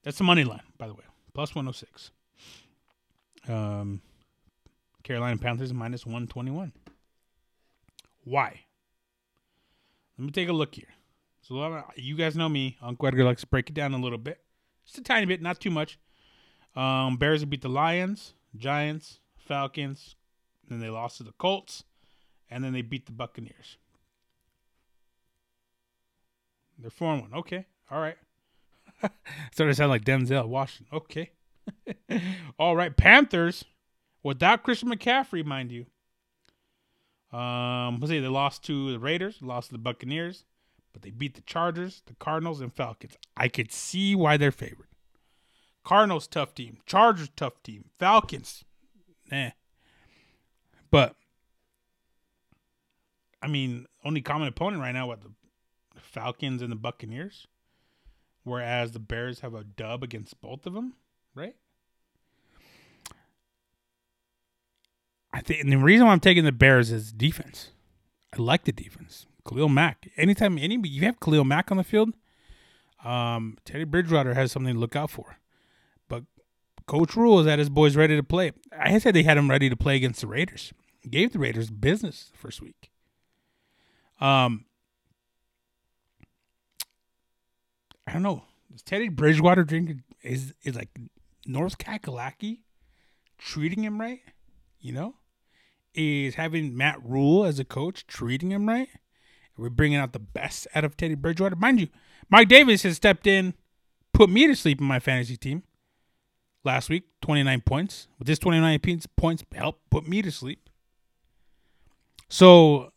That's 0.07 0.19
the 0.19 0.25
money 0.25 0.45
line, 0.45 0.63
by 0.79 0.87
the 0.87 0.95
way. 0.95 1.03
Plus 1.35 1.53
one 1.53 1.67
oh 1.67 1.73
six. 1.73 2.13
Um 3.49 4.01
Carolina 5.03 5.37
Panthers 5.37 5.75
minus 5.75 6.07
one 6.07 6.29
twenty 6.29 6.53
one. 6.53 6.73
Why? 8.23 8.61
Let 10.17 10.25
me 10.25 10.31
take 10.31 10.49
a 10.49 10.53
look 10.53 10.77
here. 10.77 10.95
So 11.43 11.83
you 11.97 12.15
guys 12.15 12.37
know 12.37 12.49
me. 12.49 12.77
Uncle 12.81 13.09
Edgar 13.09 13.25
likes 13.25 13.41
to 13.41 13.49
break 13.49 13.69
it 13.69 13.75
down 13.75 13.95
a 13.95 13.99
little 13.99 14.17
bit. 14.17 14.39
Just 14.85 14.99
a 14.99 15.03
tiny 15.03 15.27
bit, 15.27 15.43
not 15.43 15.59
too 15.59 15.73
much. 15.73 15.99
Um, 16.77 17.17
Bears 17.17 17.45
beat 17.45 17.63
the 17.63 17.69
Lions, 17.69 18.35
Giants, 18.57 19.19
Falcons, 19.37 20.15
then 20.69 20.79
they 20.79 20.89
lost 20.89 21.17
to 21.17 21.25
the 21.25 21.33
Colts 21.33 21.83
and 22.49 22.63
then 22.63 22.73
they 22.73 22.83
beat 22.83 23.07
the 23.07 23.13
Buccaneers. 23.13 23.77
They're 26.79 26.91
4 26.91 27.17
1. 27.23 27.35
Okay. 27.35 27.67
All 27.91 28.01
right. 28.01 28.17
Started 29.53 29.73
to 29.73 29.75
sound 29.75 29.91
like 29.91 30.05
Denzel 30.05 30.49
Washington. 30.49 30.97
Okay. 30.97 31.31
All 32.59 32.77
right. 32.77 32.97
Panthers, 32.97 33.65
without 34.23 34.63
Christian 34.63 34.91
McCaffrey, 34.91 35.45
mind 35.45 35.73
you. 35.73 35.87
Um, 37.37 37.99
let's 38.01 38.11
see, 38.11 38.21
they 38.21 38.29
lost 38.29 38.65
to 38.65 38.93
the 38.93 38.99
Raiders, 38.99 39.43
lost 39.43 39.69
to 39.69 39.73
the 39.75 39.79
Buccaneers, 39.79 40.45
but 40.93 41.03
they 41.03 41.11
beat 41.11 41.35
the 41.35 41.43
Chargers, 41.43 42.03
the 42.07 42.15
Cardinals, 42.15 42.61
and 42.61 42.73
Falcons. 42.73 43.17
I 43.37 43.49
could 43.49 43.73
see 43.73 44.15
why 44.15 44.37
they're 44.37 44.53
favored. 44.53 44.87
Cardinals, 45.85 46.27
tough 46.27 46.55
team. 46.55 46.79
Chargers, 46.87 47.31
tough 47.37 47.63
team. 47.63 47.85
Falcons, 47.99 48.65
eh. 49.31 49.51
But 50.91 51.17
I 53.43 53.49
mean, 53.49 53.87
only 54.05 54.23
common 54.23 54.49
opponent 54.49 54.83
right 54.83 54.93
now, 54.93 55.09
what 55.09 55.21
the 55.21 55.31
Falcons 56.01 56.63
and 56.63 56.73
the 56.73 56.77
Buccaneers, 56.77 57.47
whereas 58.47 58.93
the 58.93 59.01
Bears 59.01 59.41
have 59.41 59.55
a 59.55 59.65
dub 59.65 60.05
against 60.05 60.41
both 60.41 60.67
of 60.67 60.73
them, 60.73 60.95
right? 61.35 61.57
I 65.33 65.41
think, 65.41 65.61
and 65.61 65.73
the 65.73 65.77
reason 65.77 66.07
why 66.07 66.13
I'm 66.13 66.21
taking 66.21 66.45
the 66.45 66.53
Bears 66.53 66.93
is 66.93 67.13
defense. 67.13 67.73
I 68.33 68.41
like 68.41 68.65
the 68.65 68.73
defense. 68.73 69.27
Khalil 69.47 69.69
Mack. 69.69 70.09
Anytime 70.17 70.59
any 70.59 70.79
you 70.89 71.03
have 71.03 71.19
Khalil 71.19 71.45
Mack 71.45 71.71
on 71.73 71.77
the 71.77 71.85
field, 71.85 72.15
um, 73.05 73.59
Teddy 73.65 73.85
Bridgewater 73.85 74.35
has 74.35 74.53
something 74.53 74.75
to 74.75 74.81
look 74.81 74.95
out 74.95 75.11
for. 75.11 75.39
But 76.09 76.23
Coach 76.87 77.17
Rhule 77.17 77.41
is 77.41 77.47
that 77.47 77.59
his 77.59 77.69
boys 77.69 77.97
ready 77.97 78.17
to 78.17 78.23
play. 78.23 78.53
I 78.79 78.99
said 78.99 79.15
they 79.15 79.25
had 79.25 79.37
him 79.37 79.51
ready 79.51 79.69
to 79.69 79.77
play 79.77 79.97
against 79.97 80.21
the 80.21 80.29
Raiders. 80.29 80.73
Gave 81.09 81.33
the 81.33 81.41
Raiders 81.41 81.71
business 81.71 82.31
the 82.31 82.39
first 82.39 82.63
week. 82.63 82.91
Um, 84.21 84.66
I 88.07 88.13
don't 88.13 88.23
know. 88.23 88.45
Is 88.75 88.83
Teddy 88.83 89.09
Bridgewater 89.09 89.65
drinking 89.65 90.03
is 90.23 90.55
is 90.63 90.75
like 90.75 90.91
North 91.47 91.79
Kakalaki 91.79 92.61
treating 93.39 93.85
him 93.85 94.01
right? 94.01 94.21
You 94.81 94.93
know, 94.93 95.15
is 95.95 96.35
having 96.35 96.77
Matt 96.77 97.03
Rhule 97.03 97.45
as 97.45 97.59
a 97.59 97.65
coach 97.65 98.07
treating 98.07 98.53
him 98.53 98.69
right? 98.69 98.89
We're 99.57 99.71
bringing 99.71 99.99
out 99.99 100.13
the 100.13 100.19
best 100.19 100.67
out 100.75 100.85
of 100.85 100.97
Teddy 100.97 101.15
Bridgewater. 101.15 101.57
Mind 101.57 101.81
you, 101.81 101.89
Mike 102.29 102.49
Davis 102.49 102.83
has 102.83 102.97
stepped 102.97 103.27
in, 103.27 103.55
put 104.13 104.29
me 104.29 104.47
to 104.47 104.55
sleep 104.55 104.81
in 104.81 104.87
my 104.87 105.01
fantasy 105.01 105.37
team 105.37 105.63
last 106.63 106.91
week, 106.91 107.05
29 107.23 107.63
points. 107.63 108.09
With 108.19 108.29
this 108.29 108.39
29 108.39 108.81
points, 109.17 109.45
helped 109.55 109.89
put 109.91 110.07
me 110.07 110.21
to 110.21 110.31
sleep. 110.31 110.69
So, 112.29 112.93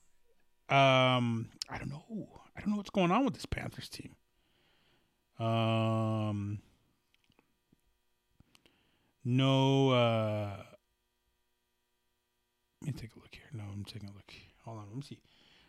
um, 0.67 1.49
I 1.69 1.77
don't 1.77 1.89
know. 1.89 2.27
I 2.57 2.61
don't 2.61 2.71
know 2.71 2.77
what's 2.77 2.89
going 2.89 3.11
on 3.11 3.23
with 3.23 3.35
this 3.35 3.45
Panthers 3.45 3.87
team. 3.87 4.15
Um, 5.39 6.59
no, 9.23 9.91
uh, 9.91 10.57
let 12.81 12.87
me 12.87 12.99
take 12.99 13.15
a 13.15 13.19
look 13.19 13.33
here. 13.33 13.43
No, 13.53 13.63
I'm 13.71 13.85
taking 13.85 14.09
a 14.09 14.13
look. 14.13 14.33
Hold 14.65 14.79
on, 14.79 14.85
let 14.89 14.95
me 14.97 15.01
see. 15.01 15.19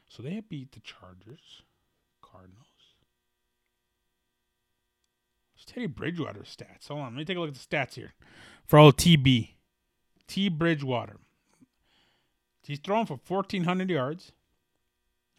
So 0.08 0.22
they 0.22 0.40
beat 0.40 0.72
the 0.72 0.80
Chargers, 0.80 1.62
Cardinals. 2.20 2.66
It's 5.54 5.64
Teddy 5.64 5.86
Bridgewater 5.86 6.40
stats. 6.40 6.88
Hold 6.88 7.00
on, 7.00 7.12
let 7.12 7.18
me 7.18 7.24
take 7.24 7.36
a 7.36 7.40
look 7.40 7.50
at 7.50 7.54
the 7.54 7.76
stats 7.76 7.94
here. 7.94 8.14
For 8.66 8.78
all 8.78 8.92
TB. 8.92 9.50
T 10.26 10.48
Bridgewater. 10.48 11.16
He's 12.64 12.78
throwing 12.78 13.06
for 13.06 13.18
1,400 13.26 13.90
yards. 13.90 14.32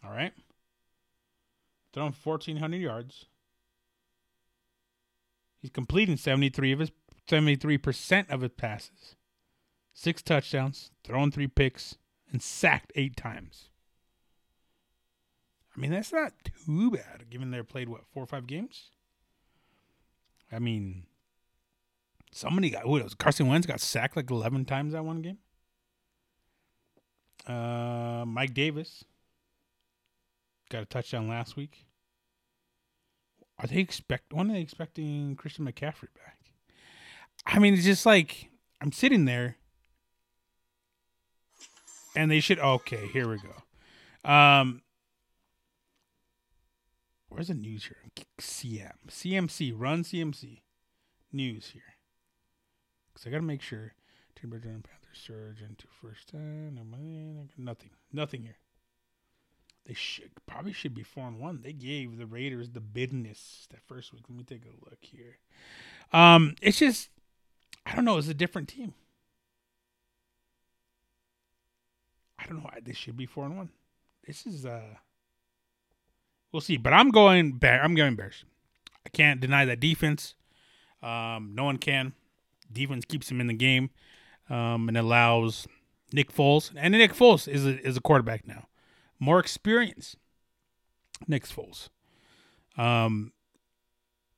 All 0.04 0.10
right. 0.10 0.32
Throwing 1.92 2.14
1,400 2.22 2.76
yards. 2.76 3.26
He's 5.62 5.70
completing 5.70 6.16
73 6.16 6.72
of 6.72 6.78
his 6.80 6.90
73% 7.28 8.28
of 8.30 8.40
his 8.40 8.50
passes. 8.50 9.14
Six 9.94 10.20
touchdowns, 10.22 10.90
thrown 11.04 11.30
three 11.30 11.46
picks, 11.46 11.96
and 12.30 12.42
sacked 12.42 12.92
eight 12.96 13.16
times. 13.16 13.68
I 15.74 15.80
mean, 15.80 15.92
that's 15.92 16.12
not 16.12 16.32
too 16.44 16.90
bad, 16.90 17.30
given 17.30 17.50
they've 17.50 17.66
played 17.66 17.88
what 17.88 18.02
four 18.12 18.24
or 18.24 18.26
five 18.26 18.46
games. 18.46 18.90
I 20.50 20.58
mean, 20.58 21.04
somebody 22.32 22.70
got 22.70 22.86
what 22.86 23.02
was 23.04 23.14
Carson 23.14 23.46
Wentz 23.46 23.66
got 23.66 23.80
sacked 23.80 24.16
like 24.16 24.30
eleven 24.30 24.64
times 24.64 24.92
that 24.92 25.04
one 25.04 25.22
game. 25.22 25.38
Uh, 27.46 28.24
Mike 28.26 28.54
Davis 28.54 29.04
got 30.70 30.82
a 30.82 30.86
touchdown 30.86 31.28
last 31.28 31.56
week. 31.56 31.86
Are 33.62 33.68
they 33.68 33.78
expect? 33.78 34.32
When 34.32 34.50
are 34.50 34.54
they 34.54 34.60
expecting 34.60 35.36
Christian 35.36 35.64
McCaffrey 35.64 36.08
back? 36.14 36.38
I 37.46 37.60
mean, 37.60 37.74
it's 37.74 37.84
just 37.84 38.04
like 38.04 38.50
I'm 38.80 38.90
sitting 38.90 39.24
there, 39.24 39.56
and 42.16 42.30
they 42.30 42.40
should. 42.40 42.58
Okay, 42.58 43.06
here 43.12 43.28
we 43.28 43.38
go. 43.38 44.30
Um, 44.30 44.82
where's 47.28 47.48
the 47.48 47.54
news 47.54 47.84
here? 47.84 47.98
CM 48.40 48.92
CMC 49.08 49.72
run 49.76 50.02
CMC 50.02 50.58
news 51.32 51.70
here 51.72 51.82
because 53.12 53.26
I 53.26 53.30
got 53.30 53.38
to 53.38 53.42
make 53.42 53.62
sure. 53.62 53.94
Timber 54.34 54.58
Panthers 54.58 54.88
surge 55.12 55.62
into 55.62 55.86
first 56.00 56.28
time. 56.28 56.74
Nothing, 57.56 57.90
nothing 58.12 58.42
here. 58.42 58.56
They 59.86 59.94
should 59.94 60.30
probably 60.46 60.72
should 60.72 60.94
be 60.94 61.02
four 61.02 61.26
and 61.26 61.40
one. 61.40 61.60
They 61.62 61.72
gave 61.72 62.16
the 62.16 62.26
Raiders 62.26 62.70
the 62.70 62.80
business 62.80 63.66
that 63.70 63.82
first 63.82 64.12
week. 64.12 64.22
Let 64.28 64.38
me 64.38 64.44
take 64.44 64.64
a 64.64 64.88
look 64.88 64.98
here. 65.00 65.38
Um, 66.12 66.54
it's 66.62 66.78
just 66.78 67.08
I 67.84 67.94
don't 67.94 68.04
know. 68.04 68.18
It's 68.18 68.28
a 68.28 68.34
different 68.34 68.68
team. 68.68 68.94
I 72.38 72.46
don't 72.46 72.58
know 72.58 72.64
why 72.64 72.78
they 72.82 72.92
should 72.92 73.16
be 73.16 73.26
four 73.26 73.44
and 73.46 73.56
one. 73.56 73.70
This 74.26 74.46
is 74.46 74.64
uh 74.64 74.96
we'll 76.52 76.60
see. 76.60 76.76
But 76.76 76.92
I'm 76.92 77.10
going 77.10 77.52
bear 77.52 77.82
I'm 77.82 77.94
going 77.94 78.14
Bears. 78.14 78.44
I 79.04 79.08
can't 79.08 79.40
deny 79.40 79.64
that 79.64 79.80
defense. 79.80 80.34
Um, 81.02 81.52
no 81.54 81.64
one 81.64 81.78
can. 81.78 82.12
Defense 82.72 83.04
keeps 83.04 83.30
him 83.30 83.40
in 83.40 83.48
the 83.48 83.54
game. 83.54 83.90
Um, 84.48 84.88
and 84.88 84.96
allows 84.96 85.66
Nick 86.12 86.32
Foles. 86.32 86.70
And 86.76 86.92
Nick 86.92 87.14
Foles 87.14 87.48
is 87.48 87.66
a 87.66 87.80
is 87.86 87.96
a 87.96 88.00
quarterback 88.00 88.46
now. 88.46 88.68
More 89.22 89.38
experience. 89.38 90.16
Nick 91.28 91.44
Foles. 91.46 91.90
Um 92.76 93.32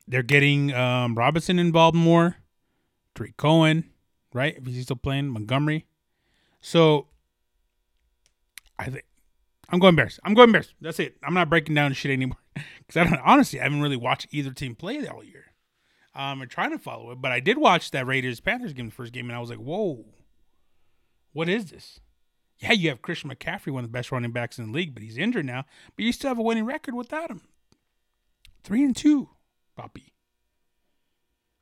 they're 0.07 0.23
getting 0.23 0.75
um, 0.75 1.15
Robinson 1.15 1.59
involved 1.59 1.97
more. 1.97 2.37
Tarik 3.15 3.39
Cohen, 3.39 3.89
right? 4.35 4.55
If 4.55 4.67
he's 4.67 4.83
still 4.83 4.97
playing 4.97 5.29
Montgomery. 5.31 5.87
So 6.61 7.07
I 8.79 8.91
think 8.91 9.07
I'm 9.71 9.79
going 9.79 9.97
Bears. 9.97 10.21
I'm 10.23 10.35
going 10.35 10.53
Bears. 10.53 10.75
That's 10.83 11.01
it. 11.01 11.17
I'm 11.23 11.33
not 11.33 11.49
breaking 11.49 11.75
down 11.75 11.95
shit 11.95 12.13
anymore 12.13 12.37
because 12.55 12.99
I 13.01 13.05
don't 13.05 13.23
honestly 13.25 13.61
I 13.61 13.63
haven't 13.63 13.81
really 13.81 13.97
watched 13.97 14.27
either 14.33 14.53
team 14.53 14.75
play 14.75 15.07
all 15.07 15.25
year. 15.25 15.47
Um, 16.15 16.43
I'm 16.43 16.49
trying 16.49 16.73
to 16.73 16.79
follow 16.79 17.11
it, 17.13 17.23
but 17.23 17.33
I 17.33 17.41
did 17.41 17.57
watch 17.57 17.91
that 17.93 18.07
Raiders 18.07 18.41
Panthers 18.41 18.75
game, 18.75 18.91
the 18.91 18.95
first 18.95 19.15
game, 19.15 19.31
and 19.31 19.37
I 19.37 19.41
was 19.41 19.49
like, 19.49 19.61
whoa, 19.61 20.05
what 21.33 21.49
is 21.49 21.71
this? 21.71 22.01
Yeah, 22.59 22.73
you 22.73 22.89
have 22.89 23.03
Christian 23.03 23.31
McCaffrey, 23.31 23.73
one 23.73 23.85
of 23.85 23.91
the 23.91 23.97
best 23.97 24.13
running 24.13 24.31
backs 24.33 24.59
in 24.59 24.67
the 24.67 24.73
league, 24.73 24.95
but 24.95 25.03
he's 25.03 25.19
injured 25.19 25.47
now. 25.47 25.65
But 25.97 26.05
you 26.05 26.13
still 26.13 26.29
have 26.29 26.39
a 26.39 26.43
winning 26.43 26.65
record 26.65 26.95
without 26.95 27.31
him. 27.31 27.43
Three 28.63 28.83
and 28.83 28.97
two, 28.97 29.29
Poppy. 29.77 30.15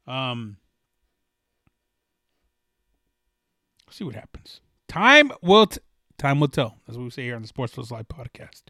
Um, 0.06 0.58
see 3.90 4.04
what 4.04 4.14
happens. 4.14 4.60
Time 4.88 5.32
will 5.42 5.66
t- 5.66 5.80
time 6.18 6.40
will 6.40 6.48
tell. 6.48 6.78
That's 6.86 6.96
what 6.96 7.04
we 7.04 7.10
say 7.10 7.22
here 7.22 7.36
on 7.36 7.42
the 7.42 7.48
Sports 7.48 7.74
Plus 7.74 7.90
Life 7.90 8.06
podcast. 8.08 8.62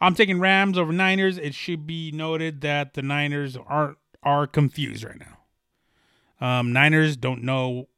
I'm 0.00 0.14
taking 0.14 0.40
Rams 0.40 0.76
over 0.76 0.92
Niners. 0.92 1.38
It 1.38 1.54
should 1.54 1.86
be 1.86 2.10
noted 2.10 2.60
that 2.62 2.94
the 2.94 3.02
Niners 3.02 3.56
are 3.56 3.96
are 4.22 4.46
confused 4.46 5.04
right 5.04 5.20
now. 5.20 5.38
Um, 6.46 6.72
Niners 6.72 7.16
don't 7.16 7.42
know 7.42 7.88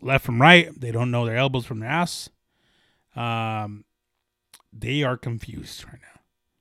left 0.00 0.24
from 0.24 0.40
right. 0.40 0.68
They 0.78 0.92
don't 0.92 1.10
know 1.10 1.26
their 1.26 1.36
elbows 1.36 1.66
from 1.66 1.80
their 1.80 1.88
ass. 1.90 2.28
Um, 3.14 3.84
they 4.72 5.02
are 5.02 5.16
confused 5.16 5.84
right 5.84 6.00
now. 6.00 6.20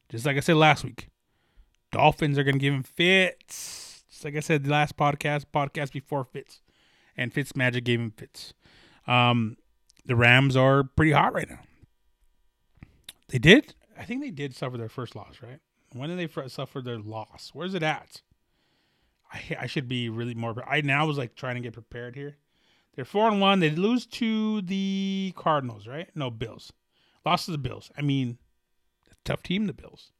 Just 0.09 0.25
like 0.25 0.37
I 0.37 0.41
said 0.41 0.57
last 0.57 0.83
week, 0.83 1.07
Dolphins 1.91 2.37
are 2.37 2.43
going 2.43 2.55
to 2.55 2.59
give 2.59 2.73
him 2.73 2.83
fits. 2.83 4.03
Just 4.09 4.25
like 4.25 4.35
I 4.35 4.41
said 4.41 4.63
the 4.63 4.71
last 4.71 4.97
podcast, 4.97 5.45
podcast 5.53 5.91
before 5.93 6.25
fits, 6.25 6.61
and 7.15 7.33
Fitz 7.33 7.55
Magic 7.55 7.85
gave 7.85 7.99
him 7.99 8.11
fits. 8.11 8.53
Um, 9.07 9.57
the 10.05 10.15
Rams 10.15 10.55
are 10.55 10.83
pretty 10.83 11.11
hot 11.11 11.33
right 11.33 11.49
now. 11.49 11.59
They 13.29 13.39
did, 13.39 13.73
I 13.97 14.03
think 14.03 14.21
they 14.21 14.31
did 14.31 14.55
suffer 14.55 14.77
their 14.77 14.89
first 14.89 15.15
loss, 15.15 15.37
right? 15.41 15.59
When 15.93 16.09
did 16.09 16.19
they 16.19 16.49
suffer 16.49 16.81
their 16.81 16.99
loss? 16.99 17.51
Where's 17.53 17.73
it 17.73 17.83
at? 17.83 18.21
I, 19.33 19.57
I 19.61 19.67
should 19.67 19.87
be 19.87 20.09
really 20.09 20.33
more. 20.33 20.55
I 20.67 20.81
now 20.81 21.05
was 21.05 21.17
like 21.17 21.35
trying 21.35 21.55
to 21.55 21.61
get 21.61 21.73
prepared 21.73 22.15
here. 22.15 22.37
They're 22.95 23.05
four 23.05 23.27
and 23.27 23.39
one. 23.39 23.59
They 23.59 23.69
lose 23.69 24.05
to 24.07 24.61
the 24.61 25.33
Cardinals, 25.35 25.87
right? 25.87 26.09
No, 26.15 26.29
Bills. 26.29 26.73
Lost 27.25 27.45
to 27.45 27.51
the 27.51 27.57
Bills. 27.57 27.91
I 27.97 28.01
mean, 28.01 28.37
tough 29.23 29.43
team, 29.43 29.67
the 29.67 29.73
Bills. 29.73 30.11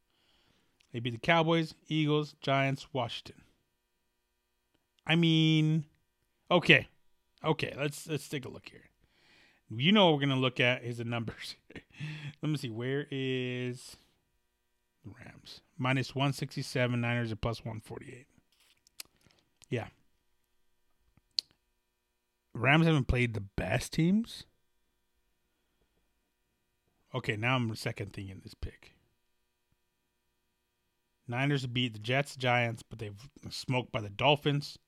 They 0.92 1.00
beat 1.00 1.12
the 1.12 1.18
Cowboys, 1.18 1.74
Eagles, 1.88 2.34
Giants, 2.40 2.88
Washington. 2.92 3.42
I 5.06 5.16
mean, 5.16 5.84
okay, 6.50 6.88
okay. 7.44 7.74
Let's 7.76 8.06
let's 8.06 8.28
take 8.28 8.44
a 8.44 8.50
look 8.50 8.68
here. 8.68 8.84
You 9.74 9.90
know 9.90 10.06
what 10.06 10.14
we're 10.14 10.26
gonna 10.26 10.40
look 10.40 10.60
at 10.60 10.84
is 10.84 10.98
the 10.98 11.04
numbers. 11.04 11.56
Let 12.42 12.48
me 12.50 12.56
see. 12.56 12.70
Where 12.70 13.06
is 13.10 13.96
the 15.04 15.12
Rams? 15.18 15.60
Minus 15.78 16.14
one 16.14 16.32
sixty 16.32 16.62
seven. 16.62 17.00
Niners 17.00 17.32
are 17.32 17.36
plus 17.36 17.64
one 17.64 17.80
forty 17.80 18.14
eight. 18.18 18.26
Yeah. 19.70 19.88
Rams 22.54 22.86
haven't 22.86 23.08
played 23.08 23.34
the 23.34 23.40
best 23.40 23.92
teams. 23.92 24.44
Okay, 27.14 27.36
now 27.36 27.56
I'm 27.56 27.74
second 27.76 28.12
thinking 28.12 28.40
this 28.42 28.54
pick. 28.54 28.94
Niners 31.28 31.66
beat 31.66 31.92
the 31.92 31.98
Jets, 31.98 32.36
Giants, 32.36 32.82
but 32.82 32.98
they've 32.98 33.28
smoked 33.50 33.92
by 33.92 34.00
the 34.00 34.10
Dolphins, 34.10 34.78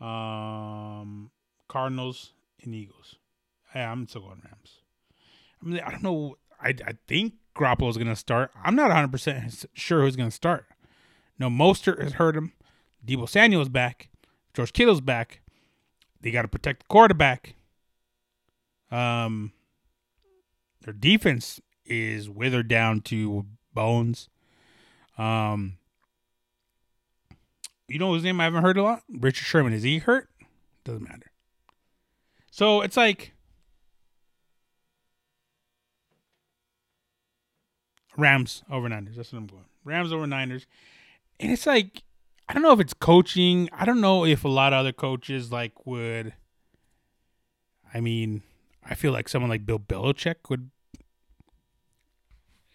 um, 0.00 1.30
Cardinals, 1.68 2.32
and 2.62 2.74
Eagles. 2.74 3.16
I'm 3.74 4.08
still 4.08 4.22
going 4.22 4.42
Rams. 4.44 4.80
I 5.60 5.66
mean, 5.66 5.80
I 5.80 5.90
don't 5.90 6.02
know. 6.02 6.36
I, 6.60 6.68
I 6.68 6.94
think 7.06 7.34
Garoppolo's 7.56 7.96
going 7.96 8.08
to 8.08 8.16
start. 8.16 8.52
I'm 8.62 8.76
not 8.76 8.90
100% 8.90 9.66
sure 9.74 10.02
who's 10.02 10.16
going 10.16 10.28
to 10.28 10.34
start. 10.34 10.66
No, 11.38 11.48
Mostert 11.50 12.00
has 12.02 12.14
hurt 12.14 12.36
him. 12.36 12.52
Deebo 13.04 13.28
Samuel's 13.28 13.68
back. 13.68 14.08
George 14.54 14.72
Kittle's 14.72 15.00
back. 15.00 15.40
They 16.24 16.30
got 16.30 16.42
to 16.42 16.48
protect 16.48 16.80
the 16.80 16.86
quarterback. 16.88 17.54
Um, 18.90 19.52
their 20.80 20.94
defense 20.94 21.60
is 21.84 22.30
withered 22.30 22.66
down 22.66 23.02
to 23.02 23.44
bones. 23.74 24.30
Um, 25.18 25.76
you 27.88 27.98
know 27.98 28.14
his 28.14 28.24
name 28.24 28.40
I 28.40 28.44
haven't 28.44 28.62
heard 28.62 28.78
a 28.78 28.82
lot? 28.82 29.02
Richard 29.10 29.44
Sherman. 29.44 29.74
Is 29.74 29.82
he 29.82 29.98
hurt? 29.98 30.30
Doesn't 30.82 31.02
matter. 31.02 31.30
So 32.50 32.80
it's 32.80 32.96
like 32.96 33.34
Rams 38.16 38.62
over 38.70 38.88
Niners. 38.88 39.16
That's 39.16 39.30
what 39.30 39.40
I'm 39.40 39.46
going. 39.46 39.66
Rams 39.84 40.10
over 40.10 40.26
Niners. 40.26 40.64
And 41.38 41.52
it's 41.52 41.66
like 41.66 42.02
I 42.48 42.52
don't 42.52 42.62
know 42.62 42.72
if 42.72 42.80
it's 42.80 42.94
coaching. 42.94 43.68
I 43.72 43.84
don't 43.84 44.00
know 44.00 44.24
if 44.24 44.44
a 44.44 44.48
lot 44.48 44.72
of 44.72 44.80
other 44.80 44.92
coaches 44.92 45.50
like 45.50 45.86
would 45.86 46.34
I 47.92 48.00
mean, 48.00 48.42
I 48.84 48.94
feel 48.94 49.12
like 49.12 49.28
someone 49.28 49.50
like 49.50 49.66
Bill 49.66 49.78
Belichick 49.78 50.50
would 50.50 50.70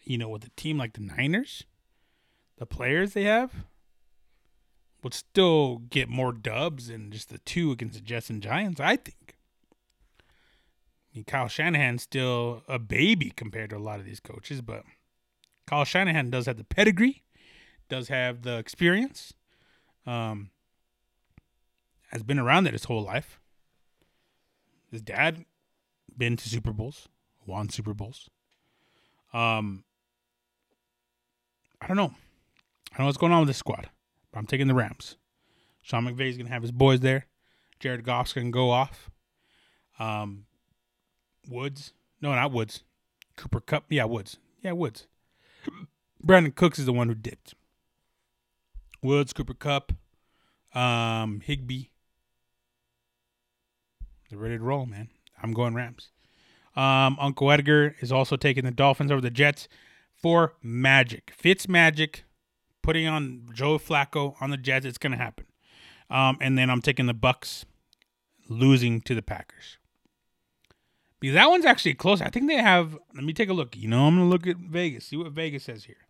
you 0.10 0.18
know, 0.18 0.30
with 0.30 0.44
a 0.44 0.50
team 0.56 0.78
like 0.78 0.94
the 0.94 1.02
Niners, 1.02 1.66
the 2.58 2.66
players 2.66 3.14
they 3.14 3.26
have 3.26 3.52
would 5.04 5.14
still 5.14 5.78
get 5.78 6.10
more 6.10 6.34
dubs 6.34 6.88
than 6.88 7.12
just 7.12 7.30
the 7.30 7.38
two 7.38 7.72
against 7.72 7.94
the 7.94 8.02
Jets 8.02 8.30
and 8.30 8.42
Giants, 8.42 8.80
I 8.82 8.96
think. 8.96 9.38
I 10.20 11.18
mean, 11.18 11.24
Kyle 11.26 11.48
Shanahan's 11.48 12.04
still 12.04 12.64
a 12.68 12.80
baby 12.80 13.32
compared 13.36 13.70
to 13.70 13.78
a 13.78 13.80
lot 13.80 14.00
of 14.00 14.06
these 14.06 14.20
coaches, 14.20 14.62
but 14.62 14.84
Kyle 15.68 15.86
Shanahan 15.86 16.32
does 16.32 16.48
have 16.48 16.58
the 16.58 16.64
pedigree, 16.64 17.24
does 17.88 18.08
have 18.08 18.42
the 18.42 18.58
experience, 18.58 19.34
um, 20.10 20.50
has 22.12 22.24
been 22.24 22.40
around 22.40 22.66
it 22.66 22.74
his 22.74 22.86
whole 22.86 23.04
life. 23.04 23.40
His 24.92 25.02
dad 25.02 25.46
been 26.18 26.36
to 26.36 26.50
Super 26.50 26.74
Bowls, 26.74 27.08
won 27.46 27.70
Super 27.70 27.94
Bowls. 27.94 28.30
Um, 29.34 29.84
I 31.80 31.88
don't 31.88 31.98
know. 31.98 32.14
I 32.92 32.98
don't 32.98 33.00
know 33.00 33.06
what's 33.06 33.20
going 33.20 33.32
on 33.32 33.42
with 33.42 33.50
this 33.50 33.58
squad, 33.58 33.90
but 34.32 34.40
I'm 34.40 34.48
taking 34.48 34.68
the 34.68 34.74
Rams. 34.74 35.18
Sean 35.84 36.06
McVay's 36.06 36.38
gonna 36.38 36.50
have 36.50 36.64
his 36.64 36.72
boys 36.72 37.02
there. 37.02 37.28
Jared 37.80 38.04
Goff's 38.04 38.34
gonna 38.34 38.50
go 38.50 38.72
off. 38.72 39.12
Um, 40.00 40.46
Woods, 41.48 41.94
no, 42.20 42.34
not 42.34 42.52
Woods. 42.52 42.84
Cooper 43.36 43.62
Kupp, 43.62 43.86
yeah, 43.90 44.06
Woods, 44.06 44.38
yeah, 44.62 44.72
Woods. 44.72 45.06
Brandin 46.26 46.56
Cooks 46.56 46.80
is 46.80 46.88
the 46.88 46.94
one 46.94 47.08
who 47.08 47.16
dipped. 47.16 47.54
Woods, 49.02 49.34
Cooper 49.34 49.54
Kupp, 49.54 49.94
um, 50.74 51.42
Higbee. 51.42 51.86
They're 54.30 54.40
ready 54.40 54.58
to 54.58 54.64
roll, 54.64 54.86
man. 54.86 55.10
I'm 55.42 55.54
going 55.54 55.74
Rams. 55.74 56.10
Um, 56.76 57.18
Uncle 57.20 57.52
Edgar 57.52 57.96
is 58.00 58.12
also 58.12 58.36
taking 58.36 58.64
the 58.64 58.72
Dolphins 58.72 59.12
over 59.12 59.22
the 59.22 59.32
Jets 59.32 59.68
for 60.14 60.54
Magic. 60.62 61.32
Fitz 61.36 61.68
Magic 61.68 62.24
putting 62.82 63.08
on 63.08 63.50
Joe 63.54 63.78
Flacco 63.78 64.36
on 64.40 64.52
the 64.52 64.58
Jets. 64.58 64.86
It's 64.86 64.98
going 64.98 65.12
to 65.12 65.18
happen. 65.18 65.46
Um, 66.10 66.38
and 66.42 66.58
then 66.58 66.70
I'm 66.70 66.82
taking 66.82 67.06
the 67.06 67.14
Bucks 67.14 67.66
losing 68.48 69.02
to 69.02 69.16
the 69.16 69.22
Packers. 69.22 69.78
Because 71.20 71.36
that 71.36 71.50
one's 71.50 71.66
actually 71.66 71.96
close. 71.96 72.22
I 72.22 72.30
think 72.30 72.48
they 72.48 72.58
have. 72.58 72.98
Let 73.14 73.24
me 73.24 73.34
take 73.34 73.50
a 73.50 73.54
look. 73.54 73.76
You 73.76 73.90
know, 73.90 74.06
I'm 74.06 74.16
going 74.16 74.28
to 74.28 74.32
look 74.32 74.48
at 74.48 74.58
Vegas. 74.58 75.06
See 75.06 75.18
what 75.18 75.32
Vegas 75.32 75.64
says 75.64 75.84
here. 75.84 76.08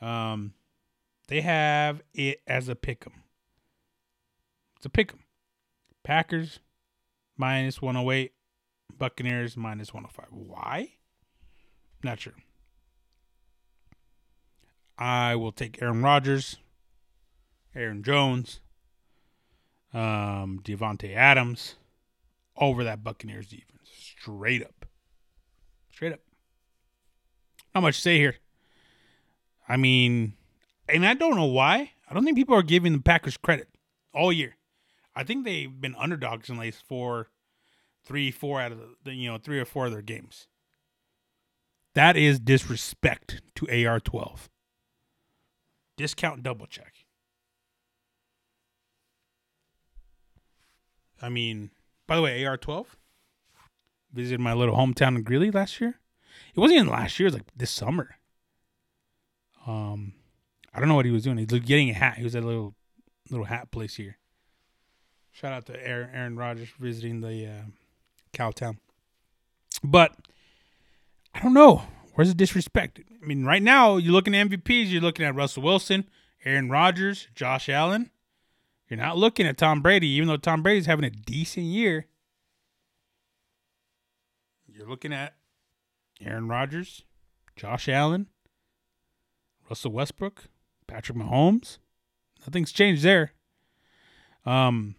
Um, 0.00 0.54
they 1.28 1.40
have 1.40 2.02
it 2.14 2.42
as 2.46 2.68
a 2.68 2.74
pick 2.74 3.06
'em. 3.06 3.22
It's 4.76 4.86
a 4.86 4.90
pick 4.90 5.12
'em. 5.12 5.24
Packers 6.02 6.60
minus 7.36 7.80
108. 7.80 8.32
Buccaneers 8.98 9.56
minus 9.56 9.92
105. 9.92 10.26
Why? 10.30 10.94
Not 12.02 12.20
sure. 12.20 12.34
I 14.98 15.34
will 15.34 15.52
take 15.52 15.80
Aaron 15.82 16.02
Rodgers, 16.02 16.58
Aaron 17.74 18.02
Jones, 18.02 18.60
um, 19.92 20.60
Davante 20.62 21.14
Adams 21.14 21.76
over 22.56 22.84
that 22.84 23.02
Buccaneers 23.02 23.48
defense. 23.48 23.88
Straight 23.90 24.62
up. 24.62 24.86
Straight 25.90 26.12
up. 26.12 26.20
Not 27.74 27.80
much 27.80 27.96
to 27.96 28.02
say 28.02 28.18
here. 28.18 28.36
I 29.68 29.76
mean, 29.76 30.34
and 30.88 31.06
I 31.06 31.14
don't 31.14 31.36
know 31.36 31.46
why. 31.46 31.92
I 32.08 32.14
don't 32.14 32.24
think 32.24 32.36
people 32.36 32.54
are 32.54 32.62
giving 32.62 32.92
the 32.92 33.00
Packers 33.00 33.36
credit 33.36 33.68
all 34.12 34.32
year. 34.32 34.56
I 35.14 35.24
think 35.24 35.44
they've 35.44 35.80
been 35.80 35.94
underdogs 35.96 36.48
in 36.48 36.56
like 36.56 36.74
four, 36.74 37.28
three, 38.04 38.30
four 38.30 38.60
out 38.60 38.72
of 38.72 38.80
the 39.04 39.14
you 39.14 39.30
know 39.30 39.38
three 39.38 39.60
or 39.60 39.64
four 39.64 39.86
of 39.86 39.92
their 39.92 40.02
games. 40.02 40.48
That 41.94 42.16
is 42.16 42.40
disrespect 42.40 43.42
to 43.56 43.66
AR12. 43.66 44.48
Discount 45.96 46.42
double 46.42 46.66
check. 46.66 46.94
I 51.20 51.28
mean, 51.28 51.70
by 52.06 52.16
the 52.16 52.22
way, 52.22 52.42
AR12 52.42 52.86
visited 54.12 54.40
my 54.40 54.54
little 54.54 54.74
hometown 54.74 55.16
in 55.16 55.22
Greeley 55.22 55.50
last 55.50 55.80
year. 55.80 56.00
It 56.54 56.60
wasn't 56.60 56.80
even 56.80 56.92
last 56.92 57.18
year; 57.20 57.26
it 57.26 57.32
was 57.32 57.34
like 57.34 57.46
this 57.54 57.70
summer. 57.70 58.16
Um, 59.66 60.14
I 60.74 60.80
don't 60.80 60.88
know 60.88 60.94
what 60.94 61.04
he 61.04 61.10
was 61.10 61.24
doing. 61.24 61.38
He's 61.38 61.46
getting 61.46 61.90
a 61.90 61.94
hat. 61.94 62.16
He 62.16 62.24
was 62.24 62.34
at 62.34 62.42
a 62.42 62.46
little 62.46 62.74
little 63.30 63.46
hat 63.46 63.70
place 63.70 63.96
here. 63.96 64.18
Shout 65.30 65.52
out 65.52 65.66
to 65.66 65.86
Aaron, 65.86 66.10
Aaron 66.12 66.36
Rodgers 66.36 66.68
visiting 66.78 67.20
the 67.20 67.46
uh, 67.46 67.62
Cowtown. 68.32 68.78
But 69.82 70.14
I 71.34 71.40
don't 71.40 71.54
know. 71.54 71.82
Where's 72.14 72.28
the 72.28 72.34
disrespect? 72.34 73.00
I 73.00 73.26
mean, 73.26 73.44
right 73.44 73.62
now 73.62 73.96
you're 73.96 74.12
looking 74.12 74.34
at 74.34 74.46
MVPs. 74.48 74.90
You're 74.90 75.00
looking 75.00 75.24
at 75.24 75.34
Russell 75.34 75.62
Wilson, 75.62 76.08
Aaron 76.44 76.68
Rodgers, 76.68 77.28
Josh 77.34 77.68
Allen. 77.68 78.10
You're 78.88 78.98
not 78.98 79.16
looking 79.16 79.46
at 79.46 79.56
Tom 79.56 79.80
Brady, 79.80 80.08
even 80.08 80.28
though 80.28 80.36
Tom 80.36 80.62
Brady's 80.62 80.86
having 80.86 81.04
a 81.04 81.10
decent 81.10 81.66
year. 81.66 82.06
You're 84.66 84.88
looking 84.88 85.12
at 85.14 85.34
Aaron 86.20 86.48
Rodgers, 86.48 87.04
Josh 87.56 87.88
Allen, 87.88 88.26
Russell 89.68 89.92
Westbrook, 89.92 90.44
Patrick 90.92 91.16
Mahomes. 91.16 91.78
Nothing's 92.40 92.70
changed 92.70 93.02
there. 93.02 93.32
Um, 94.44 94.94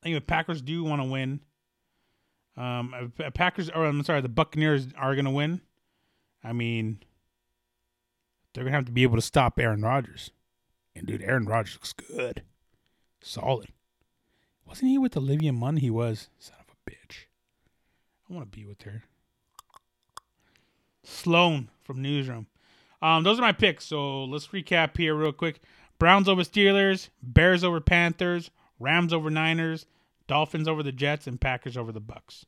I 0.00 0.04
think 0.04 0.16
the 0.16 0.22
Packers 0.22 0.62
do 0.62 0.82
want 0.82 1.02
to 1.02 1.08
win. 1.08 1.40
Um, 2.56 3.12
Packers, 3.34 3.68
or 3.68 3.84
I'm 3.84 4.02
sorry, 4.02 4.22
the 4.22 4.30
Buccaneers 4.30 4.86
are 4.96 5.14
going 5.14 5.26
to 5.26 5.30
win. 5.30 5.60
I 6.42 6.54
mean, 6.54 7.00
they're 8.54 8.64
going 8.64 8.72
to 8.72 8.78
have 8.78 8.86
to 8.86 8.92
be 8.92 9.02
able 9.02 9.16
to 9.16 9.22
stop 9.22 9.58
Aaron 9.58 9.82
Rodgers. 9.82 10.30
And 10.94 11.06
dude, 11.06 11.22
Aaron 11.22 11.44
Rodgers 11.44 11.74
looks 11.74 11.92
good, 11.92 12.44
solid. 13.20 13.68
Wasn't 14.66 14.90
he 14.90 14.96
with 14.96 15.18
Olivia 15.18 15.52
Munn? 15.52 15.76
He 15.76 15.90
was. 15.90 16.30
Son 16.38 16.56
of 16.60 16.74
a 16.74 16.90
bitch. 16.90 17.26
I 18.30 18.32
want 18.32 18.50
to 18.50 18.58
be 18.58 18.64
with 18.64 18.82
her. 18.82 19.04
Sloan 21.04 21.68
from 21.82 22.00
Newsroom. 22.00 22.46
Um, 23.06 23.22
those 23.22 23.38
are 23.38 23.42
my 23.42 23.52
picks. 23.52 23.84
So 23.84 24.24
let's 24.24 24.48
recap 24.48 24.96
here 24.96 25.14
real 25.14 25.30
quick. 25.30 25.60
Browns 25.96 26.28
over 26.28 26.42
Steelers, 26.42 27.10
Bears 27.22 27.62
over 27.62 27.80
Panthers, 27.80 28.50
Rams 28.80 29.12
over 29.12 29.30
Niners, 29.30 29.86
Dolphins 30.26 30.66
over 30.66 30.82
the 30.82 30.90
Jets, 30.90 31.28
and 31.28 31.40
Packers 31.40 31.76
over 31.76 31.92
the 31.92 32.00
Bucks. 32.00 32.46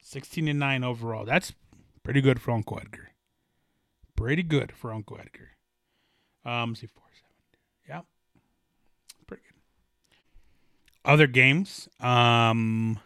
Sixteen 0.00 0.46
and 0.46 0.60
nine 0.60 0.84
overall. 0.84 1.24
That's 1.24 1.52
pretty 2.04 2.20
good 2.20 2.40
for 2.40 2.52
Uncle 2.52 2.78
Edgar. 2.80 3.10
Pretty 4.14 4.44
good 4.44 4.70
for 4.70 4.92
Uncle 4.92 5.18
Edgar. 5.18 5.50
Um, 6.44 6.76
see 6.76 6.86
four 6.86 7.02
seven. 7.12 7.34
Yeah, 7.88 8.02
pretty 9.26 9.42
good. 9.42 11.10
Other 11.10 11.26
games. 11.26 11.88
Um, 11.98 13.00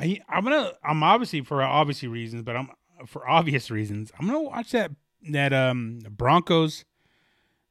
I 0.00 0.18
I'm 0.28 0.42
gonna 0.42 0.72
I'm 0.82 1.04
obviously 1.04 1.42
for 1.42 1.62
obviously 1.62 2.08
reasons, 2.08 2.42
but 2.42 2.56
I'm 2.56 2.70
for 3.06 3.28
obvious 3.28 3.70
reasons. 3.70 4.12
I'm 4.18 4.26
gonna 4.26 4.42
watch 4.42 4.72
that 4.72 4.92
that 5.30 5.52
um 5.52 6.00
Broncos 6.10 6.84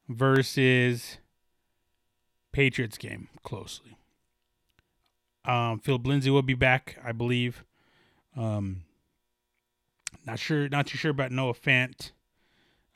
versus 0.08 1.18
Patriots 2.52 2.98
game 2.98 3.28
closely. 3.42 3.96
Um, 5.44 5.80
Philip 5.80 6.06
Lindsay 6.06 6.30
will 6.30 6.42
be 6.42 6.54
back, 6.54 6.98
I 7.04 7.12
believe. 7.12 7.64
Um, 8.36 8.82
not 10.26 10.38
sure, 10.38 10.68
not 10.68 10.86
too 10.86 10.98
sure 10.98 11.10
about 11.10 11.32
Noah 11.32 11.54
Fant. 11.54 12.12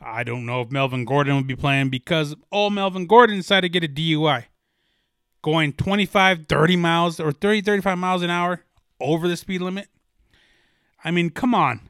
I 0.00 0.22
don't 0.22 0.44
know 0.44 0.60
if 0.60 0.70
Melvin 0.70 1.04
Gordon 1.04 1.34
will 1.34 1.42
be 1.44 1.56
playing 1.56 1.88
because 1.88 2.34
oh, 2.52 2.68
Melvin 2.68 3.06
Gordon 3.06 3.36
decided 3.36 3.72
to 3.72 3.80
get 3.80 3.88
a 3.88 3.92
DUI, 3.92 4.44
going 5.40 5.72
25, 5.72 6.46
30 6.46 6.76
miles 6.76 7.20
or 7.20 7.32
30, 7.32 7.62
35 7.62 7.98
miles 7.98 8.22
an 8.22 8.30
hour 8.30 8.64
over 9.00 9.26
the 9.26 9.36
speed 9.36 9.62
limit. 9.62 9.88
I 11.02 11.10
mean, 11.10 11.30
come 11.30 11.54
on. 11.54 11.88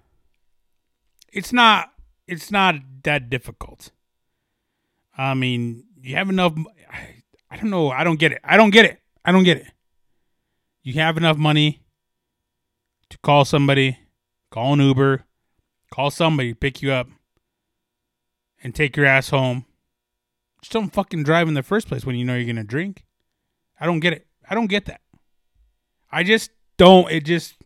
It's 1.35 1.53
not. 1.53 1.91
It's 2.29 2.51
not 2.51 2.77
that 3.03 3.29
difficult. 3.29 3.91
I 5.19 5.35
mean, 5.35 5.85
you 6.01 6.15
have 6.15 6.31
enough. 6.31 6.55
I, 6.91 7.23
I 7.51 7.57
don't 7.57 7.71
know. 7.71 7.91
I 7.91 8.05
don't 8.05 8.19
get 8.19 8.33
it. 8.33 8.41
I 8.45 8.57
don't 8.57 8.71
get 8.71 8.85
it. 8.85 9.01
I 9.25 9.33
don't 9.33 9.43
get 9.43 9.59
it. 9.59 9.67
You 10.83 10.95
have 10.95 11.17
enough 11.17 11.37
money 11.37 11.83
to 13.11 13.19
call 13.19 13.45
somebody, 13.45 13.99
call 14.51 14.75
an 14.75 14.81
Uber, 14.81 15.25
call 15.91 16.11
somebody, 16.11 16.55
pick 16.55 16.83
you 16.83 16.93
up, 16.93 17.09
and 18.63 18.75
take 18.75 18.97
your 18.97 19.07
ass 19.07 19.31
home. 19.31 19.67
Just 20.63 20.73
don't 20.73 20.93
fucking 20.93 21.25
drive 21.25 21.49
in 21.49 21.55
the 21.55 21.63
first 21.63 21.89
place 21.89 22.07
when 22.07 22.17
you 22.17 22.25
know 22.25 22.37
you're 22.37 22.47
gonna 22.47 22.63
drink. 22.65 23.05
I 23.81 23.87
don't 23.87 24.01
get 24.01 24.13
it. 24.13 24.27
I 24.49 24.55
don't 24.55 24.69
get 24.69 24.87
that. 24.87 25.01
I 26.13 26.23
just 26.23 26.53
don't. 26.77 27.11
It 27.11 27.25
just 27.25 27.57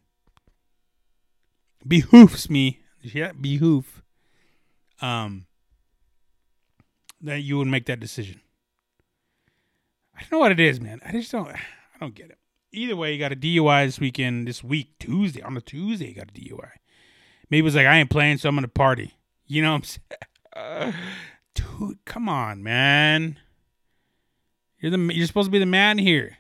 behoofs 1.86 2.48
me. 2.48 2.80
Yeah, 3.02 3.32
behoof. 3.32 4.02
Um, 5.00 5.46
that 7.20 7.40
you 7.40 7.58
would 7.58 7.68
make 7.68 7.86
that 7.86 8.00
decision. 8.00 8.40
I 10.16 10.22
don't 10.22 10.32
know 10.32 10.38
what 10.38 10.52
it 10.52 10.60
is, 10.60 10.80
man. 10.80 11.00
I 11.04 11.12
just 11.12 11.30
don't. 11.30 11.48
I 11.48 11.58
don't 12.00 12.14
get 12.14 12.30
it. 12.30 12.38
Either 12.72 12.96
way, 12.96 13.12
you 13.12 13.18
got 13.18 13.32
a 13.32 13.36
DUI 13.36 13.86
this 13.86 14.00
weekend, 14.00 14.46
this 14.46 14.62
week, 14.62 14.98
Tuesday. 14.98 15.42
On 15.42 15.56
a 15.56 15.60
Tuesday, 15.60 16.08
you 16.08 16.14
got 16.14 16.30
a 16.30 16.32
DUI. 16.32 16.70
Maybe 17.50 17.60
it 17.60 17.62
was 17.62 17.76
like, 17.76 17.86
I 17.86 17.96
ain't 17.96 18.10
playing, 18.10 18.38
so 18.38 18.48
I'm 18.48 18.60
to 18.60 18.68
party. 18.68 19.14
You 19.46 19.62
know 19.62 19.72
what 19.72 19.98
I'm 20.56 20.90
saying? 20.92 20.94
dude, 21.54 22.04
come 22.04 22.28
on, 22.28 22.62
man. 22.62 23.38
You're 24.80 24.90
the 24.90 24.98
you're 25.12 25.26
supposed 25.26 25.46
to 25.46 25.52
be 25.52 25.58
the 25.58 25.66
man 25.66 25.98
here. 25.98 26.38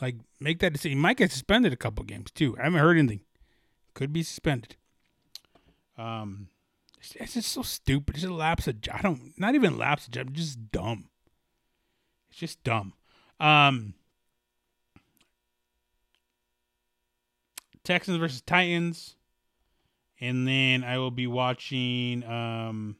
Like, 0.00 0.16
make 0.40 0.60
that 0.60 0.72
decision. 0.72 0.98
You 0.98 1.02
might 1.02 1.18
get 1.18 1.30
suspended 1.30 1.72
a 1.72 1.76
couple 1.76 2.04
games 2.04 2.30
too. 2.30 2.56
I 2.58 2.64
haven't 2.64 2.80
heard 2.80 2.98
anything. 2.98 3.20
Could 3.94 4.12
be 4.12 4.22
suspended. 4.22 4.76
Um, 6.00 6.48
it's, 6.98 7.34
just 7.34 7.52
so 7.52 7.62
stupid. 7.62 8.16
It's 8.16 8.24
a 8.24 8.32
lapse 8.32 8.66
of 8.68 8.76
I 8.92 9.02
don't 9.02 9.38
not 9.38 9.54
even 9.54 9.76
lapse 9.76 10.06
of 10.06 10.12
job. 10.12 10.32
Just 10.32 10.70
dumb. 10.70 11.08
It's 12.30 12.38
just 12.38 12.62
dumb. 12.64 12.94
Um, 13.38 13.94
Texans 17.84 18.18
versus 18.18 18.40
Titans, 18.40 19.16
and 20.20 20.46
then 20.46 20.84
I 20.84 20.98
will 20.98 21.10
be 21.10 21.26
watching 21.26 22.24
um 22.24 22.96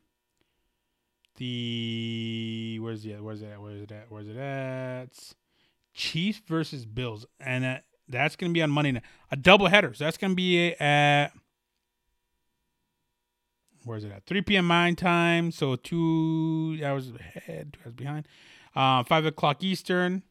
the 1.37 2.79
where's 2.83 3.03
the 3.03 3.15
where's 3.15 3.41
it 3.41 3.47
at 3.47 3.61
where's 3.61 3.83
it 3.83 3.93
at 3.93 4.07
where's 4.11 4.29
it 4.29 4.37
at 4.37 5.11
Chiefs 5.95 6.43
versus 6.47 6.85
Bills, 6.85 7.25
and 7.39 7.65
that 7.65 7.85
that's 8.09 8.37
gonna 8.37 8.53
be 8.53 8.63
on 8.63 8.71
Monday 8.71 8.93
night, 8.93 9.05
a 9.31 9.37
double 9.37 9.69
header. 9.69 9.95
So 9.95 10.05
that's 10.05 10.19
gonna 10.19 10.35
be 10.35 10.73
at 10.75 11.33
where's 13.85 14.05
it 14.05 14.12
at 14.12 14.27
3 14.27 14.43
p.m. 14.43 14.66
mine 14.66 14.97
time, 14.97 15.51
so 15.53 15.77
two 15.77 16.81
hours 16.85 17.11
ahead, 17.37 17.73
two 17.73 17.81
hours 17.85 17.95
behind. 17.95 18.29
Uh, 18.75 19.03
five 19.03 19.27
o'clock 19.27 19.62
Eastern. 19.62 20.23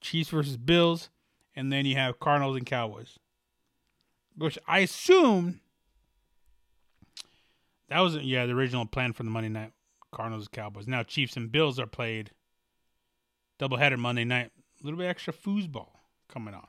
Chiefs 0.00 0.30
versus 0.30 0.56
Bills, 0.56 1.10
and 1.54 1.70
then 1.70 1.84
you 1.84 1.94
have 1.94 2.18
Cardinals 2.18 2.56
and 2.56 2.64
Cowboys 2.64 3.18
which 4.40 4.58
I 4.66 4.80
assume 4.80 5.60
that 7.88 8.00
was 8.00 8.16
yeah 8.16 8.46
the 8.46 8.52
original 8.52 8.86
plan 8.86 9.12
for 9.12 9.22
the 9.22 9.30
Monday 9.30 9.48
night 9.50 9.72
Cardinals 10.12 10.46
and 10.46 10.52
Cowboys. 10.52 10.88
Now 10.88 11.02
Chiefs 11.02 11.36
and 11.36 11.52
Bills 11.52 11.78
are 11.78 11.86
played 11.86 12.30
doubleheader 13.60 13.98
Monday 13.98 14.24
night. 14.24 14.50
A 14.80 14.84
little 14.84 14.98
bit 14.98 15.08
extra 15.08 15.32
foosball 15.32 15.88
coming 16.28 16.54
on. 16.54 16.68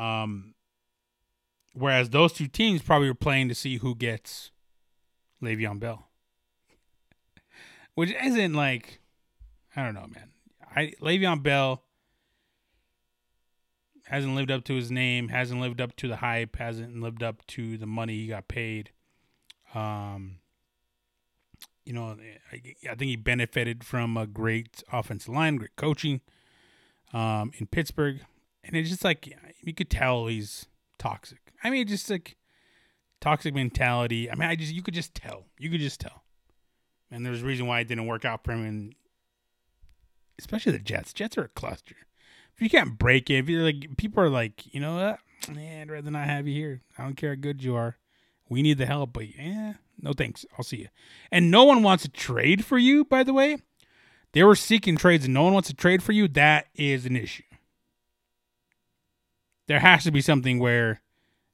Um, 0.00 0.54
whereas 1.72 2.10
those 2.10 2.32
two 2.32 2.46
teams 2.46 2.80
probably 2.80 3.08
were 3.08 3.14
playing 3.14 3.48
to 3.48 3.54
see 3.54 3.78
who 3.78 3.96
gets 3.96 4.52
Le'Veon 5.44 5.78
Bell, 5.78 6.08
which 7.94 8.12
isn't 8.12 8.54
like 8.54 9.00
I 9.76 9.84
don't 9.84 9.94
know, 9.94 10.06
man. 10.06 10.30
I 10.74 10.92
Le'Veon 11.00 11.42
Bell 11.42 11.82
hasn't 14.06 14.34
lived 14.34 14.50
up 14.50 14.64
to 14.64 14.74
his 14.74 14.90
name, 14.90 15.28
hasn't 15.28 15.60
lived 15.60 15.80
up 15.80 15.96
to 15.96 16.08
the 16.08 16.16
hype, 16.16 16.56
hasn't 16.56 17.00
lived 17.00 17.22
up 17.22 17.46
to 17.46 17.78
the 17.78 17.86
money 17.86 18.16
he 18.16 18.26
got 18.26 18.48
paid. 18.48 18.90
Um, 19.74 20.38
you 21.84 21.92
know, 21.92 22.16
I, 22.52 22.62
I 22.90 22.94
think 22.94 23.08
he 23.08 23.16
benefited 23.16 23.84
from 23.84 24.16
a 24.16 24.26
great 24.26 24.82
offensive 24.92 25.34
line, 25.34 25.56
great 25.56 25.76
coaching 25.76 26.20
um, 27.12 27.52
in 27.58 27.66
Pittsburgh, 27.66 28.20
and 28.62 28.76
it's 28.76 28.90
just 28.90 29.04
like 29.04 29.34
you 29.62 29.74
could 29.74 29.90
tell 29.90 30.26
he's 30.26 30.66
toxic. 30.98 31.52
I 31.62 31.70
mean, 31.70 31.86
just 31.86 32.08
like 32.10 32.36
toxic 33.20 33.54
mentality. 33.54 34.30
I 34.30 34.34
mean, 34.34 34.48
I 34.48 34.56
just 34.56 34.72
you 34.72 34.82
could 34.82 34.94
just 34.94 35.14
tell. 35.14 35.46
You 35.58 35.70
could 35.70 35.80
just 35.80 36.00
tell. 36.00 36.24
And 37.10 37.24
there's 37.24 37.42
a 37.42 37.46
reason 37.46 37.66
why 37.66 37.80
it 37.80 37.88
didn't 37.88 38.06
work 38.06 38.24
out 38.24 38.44
for 38.44 38.52
him, 38.52 38.64
and 38.64 38.94
especially 40.38 40.72
the 40.72 40.78
Jets. 40.78 41.12
Jets 41.12 41.38
are 41.38 41.44
a 41.44 41.48
cluster 41.48 41.96
if 42.54 42.62
you 42.62 42.70
can't 42.70 42.98
break 42.98 43.30
it, 43.30 43.38
if 43.38 43.48
you're 43.48 43.64
like 43.64 43.96
people 43.96 44.22
are 44.22 44.28
like, 44.28 44.72
you 44.72 44.80
know 44.80 44.94
what, 44.94 45.18
yeah, 45.56 45.82
I'd 45.82 45.90
rather 45.90 46.10
not 46.10 46.26
have 46.26 46.46
you 46.46 46.54
here. 46.54 46.82
I 46.96 47.02
don't 47.02 47.16
care 47.16 47.30
how 47.30 47.40
good 47.40 47.62
you 47.62 47.74
are. 47.74 47.96
We 48.48 48.62
need 48.62 48.78
the 48.78 48.86
help, 48.86 49.12
but 49.12 49.36
yeah, 49.36 49.74
no 50.00 50.12
thanks. 50.12 50.44
I'll 50.56 50.64
see 50.64 50.78
you. 50.78 50.88
And 51.32 51.50
no 51.50 51.64
one 51.64 51.82
wants 51.82 52.04
to 52.04 52.10
trade 52.10 52.64
for 52.64 52.78
you, 52.78 53.04
by 53.04 53.24
the 53.24 53.32
way. 53.32 53.58
They 54.32 54.42
were 54.42 54.56
seeking 54.56 54.96
trades 54.96 55.24
and 55.24 55.34
no 55.34 55.44
one 55.44 55.54
wants 55.54 55.68
to 55.68 55.74
trade 55.74 56.02
for 56.02 56.12
you. 56.12 56.28
That 56.28 56.66
is 56.74 57.06
an 57.06 57.16
issue. 57.16 57.44
There 59.66 59.80
has 59.80 60.04
to 60.04 60.10
be 60.10 60.20
something 60.20 60.58
where, 60.58 61.00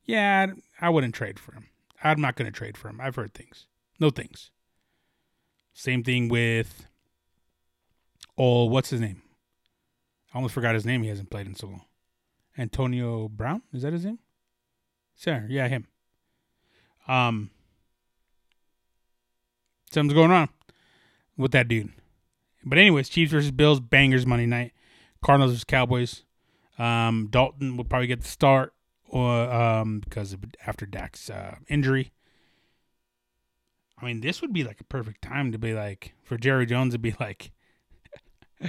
yeah, 0.05 0.49
I 0.81 0.89
wouldn't 0.89 1.15
trade 1.15 1.39
for 1.39 1.53
him. 1.53 1.67
I'm 2.03 2.21
not 2.21 2.37
going 2.37 2.51
to 2.51 2.57
trade 2.57 2.77
for 2.77 2.89
him. 2.89 3.01
I've 3.01 3.17
heard 3.17 3.35
things. 3.35 3.67
No 3.99 4.11
things. 4.11 4.51
Same 5.75 6.03
thing 6.03 6.29
with, 6.29 6.87
oh, 8.39 8.65
what's 8.65 8.91
his 8.91 9.01
name? 9.01 9.23
I 10.33 10.39
almost 10.39 10.55
forgot 10.55 10.75
his 10.75 10.87
name. 10.87 11.03
He 11.03 11.09
hasn't 11.09 11.31
played 11.31 11.47
in 11.47 11.55
so 11.55 11.67
long. 11.67 11.85
Antonio 12.57 13.29
Brown 13.29 13.63
is 13.73 13.83
that 13.83 13.93
his 13.93 14.05
name? 14.05 14.19
Sir, 15.17 15.47
yeah, 15.49 15.69
him. 15.69 15.87
Um, 17.07 17.51
something's 19.91 20.15
going 20.15 20.31
on 20.31 20.49
with 21.37 21.53
that 21.53 21.69
dude. 21.69 21.93
But 22.65 22.79
anyways, 22.79 23.09
Chiefs 23.09 23.33
versus 23.33 23.51
Bills, 23.51 23.81
bangers 23.81 24.27
Monday 24.27 24.47
night. 24.47 24.73
Cardinals 25.23 25.53
versus 25.53 25.65
Cowboys. 25.65 26.25
Um, 26.79 27.29
Dalton 27.31 27.77
will 27.77 27.85
probably 27.85 28.07
get 28.07 28.23
the 28.23 28.29
start, 28.29 28.73
or 29.11 29.53
um, 29.53 29.99
because 29.99 30.33
of 30.33 30.45
after 30.67 30.87
Dak's 30.87 31.29
uh, 31.29 31.57
injury. 31.69 32.13
I 34.01 34.07
mean, 34.07 34.21
this 34.21 34.41
would 34.41 34.53
be 34.53 34.65
like 34.65 34.81
a 34.81 34.85
perfect 34.85 35.21
time 35.21 35.53
to 35.53 35.59
be 35.59 35.75
like 35.75 36.15
for 36.23 36.39
Jerry 36.39 36.65
Jones 36.65 36.95
to 36.95 36.99
be 36.99 37.15
like, 37.21 37.51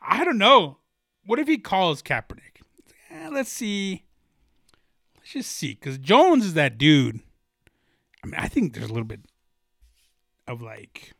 I 0.00 0.24
don't 0.24 0.38
know. 0.38 0.78
What 1.26 1.38
if 1.38 1.48
he 1.48 1.58
calls 1.58 2.02
Kaepernick? 2.02 2.62
Eh, 3.10 3.28
let's 3.30 3.50
see. 3.50 4.04
Let's 5.18 5.32
just 5.32 5.52
see, 5.52 5.74
because 5.74 5.98
Jones 5.98 6.44
is 6.44 6.54
that 6.54 6.78
dude. 6.78 7.20
I 8.22 8.26
mean, 8.26 8.36
I 8.38 8.48
think 8.48 8.74
there's 8.74 8.86
a 8.88 8.92
little 8.92 9.04
bit 9.04 9.20
of 10.46 10.62
like 10.62 11.12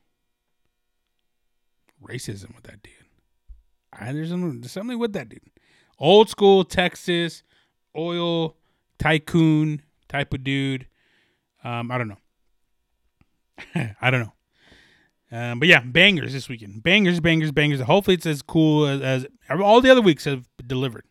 racism 2.02 2.54
with 2.54 2.64
that 2.64 2.82
dude. 2.82 2.92
I, 3.92 4.12
there's, 4.12 4.30
something, 4.30 4.60
there's 4.60 4.72
something 4.72 4.98
with 4.98 5.12
that 5.14 5.28
dude. 5.28 5.40
Old 5.98 6.28
school 6.28 6.64
Texas 6.64 7.42
oil 7.96 8.56
tycoon 8.98 9.82
type 10.08 10.32
of 10.34 10.44
dude. 10.44 10.86
Um, 11.62 11.90
I 11.90 11.98
don't 11.98 12.08
know. 12.08 12.18
I 14.00 14.10
don't 14.10 14.20
know. 14.20 14.32
Um, 15.32 15.58
but 15.58 15.68
yeah, 15.68 15.80
bangers 15.80 16.32
this 16.32 16.48
weekend. 16.48 16.82
Bangers, 16.82 17.20
bangers, 17.20 17.50
bangers. 17.50 17.80
Hopefully, 17.80 18.14
it's 18.14 18.26
as 18.26 18.42
cool 18.42 18.86
as, 18.86 19.00
as 19.00 19.26
all 19.60 19.80
the 19.80 19.90
other 19.90 20.02
weeks 20.02 20.24
have 20.24 20.48
delivered. 20.64 21.04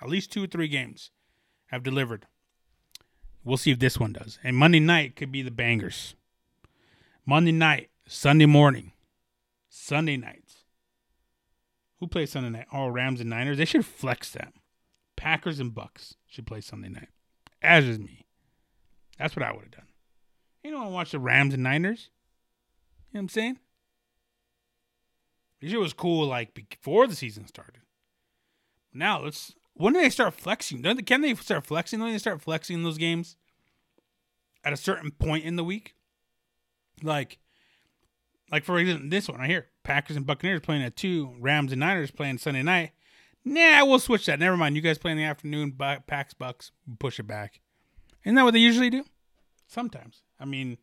At 0.00 0.08
least 0.08 0.32
two 0.32 0.42
or 0.42 0.48
three 0.48 0.68
games 0.68 1.10
have 1.66 1.82
delivered. 1.82 2.26
We'll 3.44 3.56
see 3.56 3.70
if 3.70 3.78
this 3.78 3.98
one 4.00 4.12
does. 4.12 4.38
And 4.42 4.56
Monday 4.56 4.80
night 4.80 5.16
could 5.16 5.30
be 5.30 5.42
the 5.42 5.50
bangers. 5.50 6.14
Monday 7.24 7.52
night, 7.52 7.90
Sunday 8.06 8.46
morning, 8.46 8.92
Sunday 9.68 10.16
nights. 10.16 10.64
Who 12.00 12.08
plays 12.08 12.32
Sunday 12.32 12.50
night? 12.50 12.66
Oh, 12.72 12.88
Rams 12.88 13.20
and 13.20 13.30
Niners. 13.30 13.58
They 13.58 13.64
should 13.64 13.86
flex 13.86 14.30
them. 14.30 14.52
Packers 15.22 15.60
and 15.60 15.72
Bucks 15.72 16.16
should 16.26 16.48
play 16.48 16.60
Sunday 16.60 16.88
night. 16.88 17.10
As 17.62 17.84
is 17.84 18.00
me. 18.00 18.26
That's 19.20 19.36
what 19.36 19.44
I 19.44 19.52
would 19.52 19.62
have 19.62 19.70
done. 19.70 19.86
You 20.64 20.72
don't 20.72 20.80
want 20.80 20.90
to 20.90 20.94
watch 20.94 21.10
the 21.12 21.20
Rams 21.20 21.54
and 21.54 21.62
Niners? 21.62 22.10
You 23.12 23.18
know 23.18 23.18
what 23.18 23.22
I'm 23.22 23.28
saying? 23.28 23.58
This 25.60 25.70
shit 25.70 25.78
was 25.78 25.92
cool 25.92 26.26
like 26.26 26.54
before 26.54 27.06
the 27.06 27.14
season 27.14 27.46
started. 27.46 27.82
Now 28.92 29.22
let's 29.22 29.54
when 29.74 29.92
do 29.92 30.00
they 30.00 30.10
start 30.10 30.34
flexing? 30.34 30.82
Can 30.82 31.20
they 31.20 31.34
start 31.36 31.66
flexing? 31.66 32.00
Don't 32.00 32.10
they 32.10 32.18
start 32.18 32.42
flexing 32.42 32.82
those 32.82 32.98
games 32.98 33.36
at 34.64 34.72
a 34.72 34.76
certain 34.76 35.12
point 35.12 35.44
in 35.44 35.54
the 35.54 35.62
week? 35.62 35.94
Like, 37.00 37.38
like 38.50 38.64
for 38.64 38.76
example, 38.76 39.08
this 39.08 39.28
one 39.28 39.38
right 39.38 39.48
here: 39.48 39.68
Packers 39.84 40.16
and 40.16 40.26
Buccaneers 40.26 40.62
playing 40.62 40.82
at 40.82 40.96
two, 40.96 41.36
Rams 41.38 41.70
and 41.70 41.78
Niners 41.78 42.10
playing 42.10 42.38
Sunday 42.38 42.64
night. 42.64 42.90
Nah, 43.44 43.84
we'll 43.84 43.98
switch 43.98 44.26
that. 44.26 44.38
Never 44.38 44.56
mind. 44.56 44.76
You 44.76 44.82
guys 44.82 44.98
play 44.98 45.10
in 45.10 45.18
the 45.18 45.24
afternoon. 45.24 45.76
Packs 46.06 46.34
Bucks 46.34 46.70
push 46.98 47.18
it 47.18 47.24
back. 47.24 47.60
Isn't 48.24 48.36
that 48.36 48.44
what 48.44 48.54
they 48.54 48.60
usually 48.60 48.90
do? 48.90 49.04
Sometimes. 49.66 50.22
I 50.38 50.44
mean, 50.44 50.78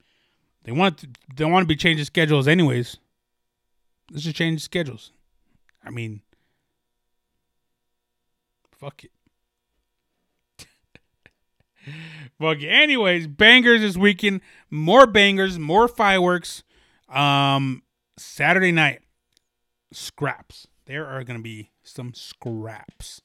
they 0.64 0.72
want 0.72 0.98
to, 1.00 1.10
they 1.36 1.46
want 1.46 1.64
to 1.64 1.68
be 1.68 1.76
changing 1.76 2.06
schedules 2.06 2.48
anyways. 2.48 2.98
Let's 4.12 4.24
just 4.24 4.36
change 4.36 4.62
schedules. 4.62 5.12
I 5.84 5.92
mean, 5.92 6.22
fuck 8.80 9.04
it. 9.06 9.12
fuck 12.40 12.62
it. 12.62 12.68
Anyways, 12.68 13.28
bangers 13.28 13.82
this 13.82 13.96
weekend. 13.96 14.42
More 14.70 15.08
bangers, 15.08 15.58
more 15.58 15.88
fireworks. 15.88 16.64
Um, 17.08 17.84
Saturday 18.18 18.72
night, 18.72 19.02
scraps. 19.94 20.68
There 20.86 21.06
are 21.06 21.24
going 21.24 21.38
to 21.40 21.44
be 21.44 21.70
some 21.90 22.14
scraps. 22.14 23.22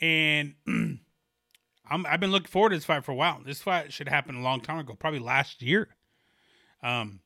And 0.00 0.54
I'm, 0.66 2.06
I've 2.06 2.20
been 2.20 2.32
looking 2.32 2.48
forward 2.48 2.70
to 2.70 2.76
this 2.76 2.84
fight 2.84 3.04
for 3.04 3.12
a 3.12 3.16
while. 3.16 3.40
This 3.44 3.62
fight 3.62 3.92
should 3.92 4.08
happen 4.08 4.36
a 4.36 4.42
long 4.42 4.60
time 4.60 4.78
ago, 4.78 4.94
probably 4.98 5.20
last 5.20 5.62
year. 5.62 5.88
Um, 6.82 7.20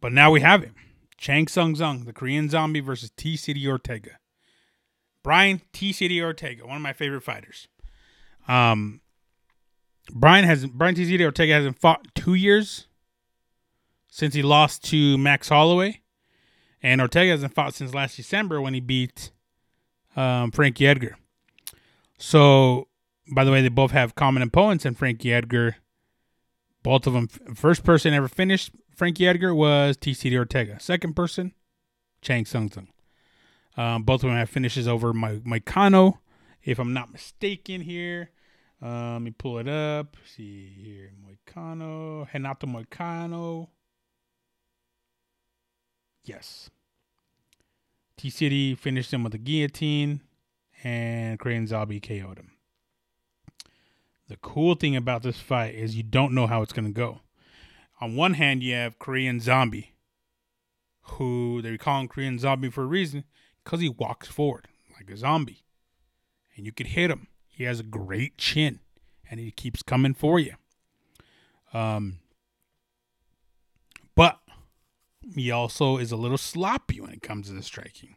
but 0.00 0.12
now 0.12 0.30
we 0.30 0.40
have 0.40 0.62
it. 0.62 0.72
Chan 1.16 1.48
Sung 1.48 1.74
Jung, 1.74 2.04
the 2.04 2.12
Korean 2.12 2.48
zombie 2.48 2.80
versus 2.80 3.10
T 3.16 3.36
City 3.36 3.66
Ortega. 3.66 4.18
Brian 5.22 5.62
T 5.72 5.92
City 5.92 6.22
Ortega, 6.22 6.66
one 6.66 6.76
of 6.76 6.82
my 6.82 6.92
favorite 6.92 7.22
fighters. 7.22 7.68
Um, 8.46 9.00
Brian 10.12 10.44
has 10.44 10.66
Brian 10.66 10.94
T 10.94 11.04
City 11.04 11.24
Ortega 11.24 11.54
hasn't 11.54 11.78
fought 11.78 12.06
two 12.14 12.34
years 12.34 12.86
since 14.08 14.34
he 14.34 14.42
lost 14.42 14.84
to 14.84 15.16
Max 15.16 15.48
Holloway, 15.48 16.02
and 16.84 17.00
Ortega 17.00 17.30
hasn't 17.30 17.54
fought 17.54 17.74
since 17.74 17.94
last 17.94 18.16
December 18.16 18.60
when 18.60 18.74
he 18.74 18.80
beat 18.80 19.32
um, 20.14 20.50
Frankie 20.50 20.86
Edgar. 20.86 21.16
So, 22.18 22.88
by 23.34 23.42
the 23.42 23.50
way, 23.50 23.62
they 23.62 23.70
both 23.70 23.92
have 23.92 24.14
common 24.14 24.42
opponents, 24.42 24.84
and 24.84 24.96
Frankie 24.96 25.32
Edgar, 25.32 25.76
both 26.82 27.06
of 27.06 27.14
them, 27.14 27.26
first 27.26 27.84
person 27.84 28.12
ever 28.12 28.28
finished 28.28 28.70
Frankie 28.94 29.26
Edgar 29.26 29.54
was 29.54 29.96
T-City 29.96 30.36
Ortega. 30.36 30.78
Second 30.78 31.16
person, 31.16 31.52
Chan 32.20 32.44
Sung 32.44 32.70
Jung. 32.74 32.88
Um, 33.76 34.02
both 34.04 34.22
of 34.22 34.28
them 34.28 34.38
have 34.38 34.50
finishes 34.50 34.86
over 34.86 35.12
my 35.12 35.36
Moicano, 35.36 36.18
if 36.62 36.78
I'm 36.78 36.92
not 36.92 37.10
mistaken 37.10 37.80
here. 37.80 38.30
Um, 38.80 39.14
let 39.14 39.22
me 39.22 39.30
pull 39.30 39.58
it 39.58 39.68
up. 39.68 40.16
See 40.36 40.70
here, 40.76 41.12
Moicano, 41.24 42.28
Renato 42.32 42.66
Moicano. 42.66 43.68
Yes. 46.24 46.70
T 48.16 48.30
City 48.30 48.74
finished 48.74 49.12
him 49.12 49.24
with 49.24 49.34
a 49.34 49.38
guillotine, 49.38 50.20
and 50.82 51.38
Korean 51.38 51.66
Zombie 51.66 52.00
KO'd 52.00 52.38
him. 52.38 52.52
The 54.28 54.36
cool 54.36 54.74
thing 54.74 54.96
about 54.96 55.22
this 55.22 55.38
fight 55.38 55.74
is 55.74 55.96
you 55.96 56.02
don't 56.02 56.32
know 56.32 56.46
how 56.46 56.62
it's 56.62 56.72
going 56.72 56.86
to 56.86 56.92
go 56.92 57.20
on 58.00 58.16
one 58.16 58.34
hand, 58.34 58.62
you 58.62 58.74
have 58.74 58.98
Korean 58.98 59.40
Zombie, 59.40 59.94
who 61.02 61.62
they 61.62 61.76
call 61.78 62.00
him 62.00 62.08
Korean 62.08 62.38
Zombie 62.38 62.70
for 62.70 62.82
a 62.82 62.86
reason 62.86 63.24
because 63.62 63.80
he 63.80 63.88
walks 63.88 64.28
forward 64.28 64.68
like 64.94 65.10
a 65.10 65.16
zombie, 65.16 65.64
and 66.56 66.66
you 66.66 66.72
could 66.72 66.88
hit 66.88 67.10
him. 67.10 67.28
He 67.48 67.64
has 67.64 67.80
a 67.80 67.84
great 67.84 68.36
chin, 68.36 68.80
and 69.30 69.40
he 69.40 69.50
keeps 69.50 69.82
coming 69.82 70.14
for 70.14 70.38
you. 70.38 70.54
Um, 71.72 72.18
but 74.14 74.38
he 75.34 75.50
also 75.50 75.98
is 75.98 76.12
a 76.12 76.16
little 76.16 76.38
sloppy 76.38 77.00
when 77.00 77.10
it 77.10 77.22
comes 77.22 77.48
to 77.48 77.54
the 77.54 77.62
striking. 77.62 78.14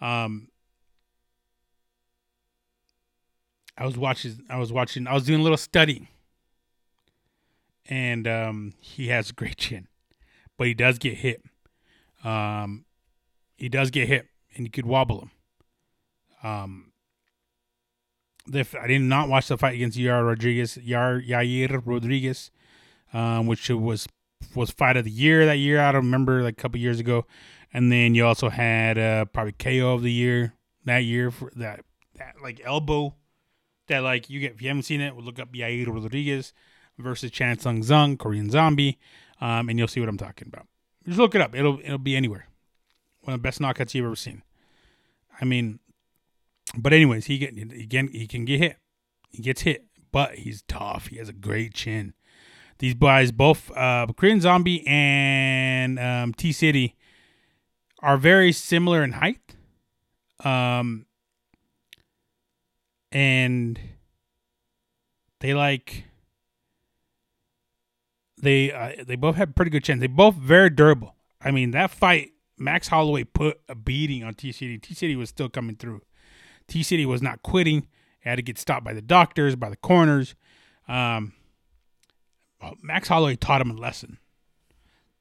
Um, 0.00 0.48
I 3.78 3.84
was 3.84 3.96
watching. 3.96 4.40
I 4.48 4.58
was 4.58 4.72
watching. 4.72 5.06
I 5.06 5.14
was 5.14 5.24
doing 5.24 5.40
a 5.40 5.42
little 5.42 5.58
studying 5.58 6.08
and 7.88 8.26
um, 8.26 8.74
he 8.80 9.08
has 9.08 9.30
a 9.30 9.32
great 9.32 9.56
chin, 9.56 9.88
but 10.56 10.66
he 10.66 10.74
does 10.74 10.98
get 10.98 11.14
hit. 11.14 11.42
Um, 12.24 12.84
he 13.56 13.68
does 13.68 13.90
get 13.90 14.08
hit, 14.08 14.26
and 14.54 14.66
you 14.66 14.70
could 14.70 14.86
wobble 14.86 15.20
him. 15.20 15.30
Um, 16.42 16.92
the, 18.46 18.66
I 18.80 18.86
did 18.86 19.02
not 19.02 19.28
watch 19.28 19.48
the 19.48 19.58
fight 19.58 19.74
against 19.74 19.98
Yair 19.98 20.26
Rodriguez, 20.26 20.76
Yair, 20.76 21.26
Yair 21.26 21.82
Rodriguez, 21.84 22.50
um, 23.12 23.46
which 23.46 23.68
was 23.70 24.06
was 24.54 24.70
fight 24.70 24.96
of 24.96 25.04
the 25.04 25.10
year 25.10 25.46
that 25.46 25.58
year. 25.58 25.80
I 25.80 25.92
don't 25.92 26.04
remember 26.04 26.42
like 26.42 26.54
a 26.54 26.62
couple 26.62 26.80
years 26.80 27.00
ago, 27.00 27.26
and 27.72 27.90
then 27.90 28.14
you 28.14 28.26
also 28.26 28.48
had 28.48 28.98
uh, 28.98 29.24
probably 29.26 29.52
KO 29.52 29.94
of 29.94 30.02
the 30.02 30.12
year 30.12 30.54
that 30.84 30.98
year 30.98 31.30
for 31.30 31.50
that 31.56 31.80
that 32.16 32.36
like 32.42 32.60
elbow 32.64 33.14
that 33.88 34.00
like 34.00 34.30
you 34.30 34.40
get 34.40 34.52
if 34.52 34.62
you 34.62 34.68
haven't 34.68 34.84
seen 34.84 35.00
it, 35.00 35.16
look 35.16 35.38
up 35.38 35.52
Yair 35.52 35.86
Rodriguez 35.86 36.52
versus 36.98 37.30
Chan 37.30 37.58
Sung 37.58 37.82
Jung, 37.82 38.16
Korean 38.16 38.50
Zombie, 38.50 38.98
um, 39.40 39.68
and 39.68 39.78
you'll 39.78 39.88
see 39.88 40.00
what 40.00 40.08
I'm 40.08 40.18
talking 40.18 40.48
about. 40.48 40.66
Just 41.04 41.18
look 41.18 41.34
it 41.34 41.40
up. 41.40 41.54
It'll 41.54 41.78
it'll 41.80 41.98
be 41.98 42.16
anywhere. 42.16 42.48
One 43.22 43.34
of 43.34 43.40
the 43.40 43.42
best 43.42 43.60
knockouts 43.60 43.94
you've 43.94 44.06
ever 44.06 44.16
seen. 44.16 44.42
I 45.40 45.44
mean, 45.44 45.80
but 46.76 46.92
anyways, 46.92 47.26
he 47.26 47.38
get 47.38 47.56
again 47.56 48.08
he 48.08 48.26
can 48.26 48.44
get 48.44 48.58
hit. 48.58 48.76
He 49.30 49.42
gets 49.42 49.62
hit, 49.62 49.84
but 50.12 50.36
he's 50.36 50.62
tough. 50.62 51.08
He 51.08 51.16
has 51.18 51.28
a 51.28 51.34
great 51.34 51.74
chin. 51.74 52.14
These 52.78 52.94
guys, 52.94 53.32
both 53.32 53.70
uh, 53.76 54.06
Korean 54.16 54.40
Zombie 54.40 54.86
and 54.86 55.98
um, 55.98 56.34
T 56.34 56.52
City, 56.52 56.94
are 58.00 58.18
very 58.18 58.52
similar 58.52 59.02
in 59.02 59.12
height. 59.12 59.40
Um, 60.44 61.06
and 63.10 63.80
they 65.40 65.54
like 65.54 66.04
they 68.40 68.72
uh, 68.72 69.04
they 69.06 69.16
both 69.16 69.36
had 69.36 69.56
pretty 69.56 69.70
good 69.70 69.84
chance. 69.84 70.00
They 70.00 70.06
both 70.06 70.34
very 70.34 70.70
durable. 70.70 71.14
I 71.40 71.50
mean, 71.50 71.70
that 71.70 71.90
fight, 71.90 72.32
Max 72.58 72.88
Holloway 72.88 73.24
put 73.24 73.60
a 73.68 73.74
beating 73.74 74.22
on 74.22 74.34
T 74.34 74.52
City. 74.52 74.78
T 74.78 74.94
City 74.94 75.16
was 75.16 75.30
still 75.30 75.48
coming 75.48 75.76
through. 75.76 76.02
T 76.68 76.82
City 76.82 77.06
was 77.06 77.22
not 77.22 77.42
quitting. 77.42 77.86
Had 78.20 78.36
to 78.36 78.42
get 78.42 78.58
stopped 78.58 78.84
by 78.84 78.92
the 78.92 79.02
doctors, 79.02 79.54
by 79.54 79.70
the 79.70 79.76
corners. 79.76 80.34
Um, 80.88 81.32
Max 82.82 83.08
Holloway 83.08 83.36
taught 83.36 83.60
him 83.60 83.70
a 83.70 83.74
lesson 83.74 84.18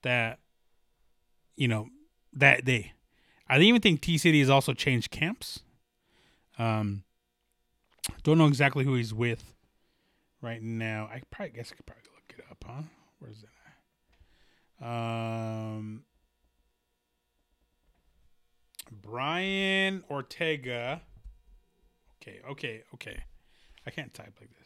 that, 0.01 0.39
you 1.55 1.67
know, 1.67 1.89
that 2.33 2.65
day. 2.65 2.93
I 3.47 3.59
even 3.59 3.81
think 3.81 4.01
T 4.01 4.17
City 4.17 4.39
has 4.39 4.49
also 4.49 4.73
changed 4.73 5.11
camps. 5.11 5.59
Um, 6.57 7.03
don't 8.23 8.37
know 8.37 8.47
exactly 8.47 8.85
who 8.85 8.95
he's 8.95 9.13
with 9.13 9.53
right 10.41 10.61
now. 10.61 11.09
I 11.11 11.21
probably 11.31 11.55
guess 11.55 11.71
I 11.71 11.75
could 11.75 11.85
probably 11.85 12.03
look 12.13 12.39
it 12.39 12.45
up, 12.49 12.63
huh? 12.65 12.83
Where's 13.19 13.43
it? 13.43 13.49
Um, 14.83 16.03
Brian 18.91 20.03
Ortega. 20.09 21.01
Okay, 22.21 22.39
okay, 22.49 22.83
okay. 22.93 23.23
I 23.85 23.91
can't 23.91 24.13
type 24.13 24.33
like 24.39 24.49
this. 24.59 24.64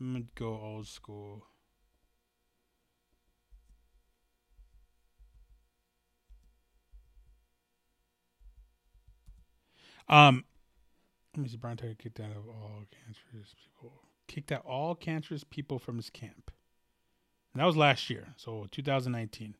I'm 0.00 0.12
gonna 0.12 0.24
go 0.34 0.48
old 0.48 0.86
school. 0.86 1.46
Um, 10.08 10.44
let 11.36 11.42
me 11.42 11.48
see. 11.48 11.56
Brian 11.56 11.78
Ortega 11.78 11.94
kicked 11.94 12.20
out 12.20 12.30
of 12.30 12.48
all 12.48 12.84
cancerous 12.90 13.54
people. 13.54 13.92
Kicked 14.26 14.52
out 14.52 14.64
all 14.64 14.94
cancerous 14.94 15.44
people 15.44 15.78
from 15.78 15.96
his 15.96 16.10
camp. 16.10 16.50
And 17.52 17.60
that 17.60 17.66
was 17.66 17.76
last 17.76 18.08
year, 18.08 18.34
so 18.36 18.66
2019. 18.70 19.56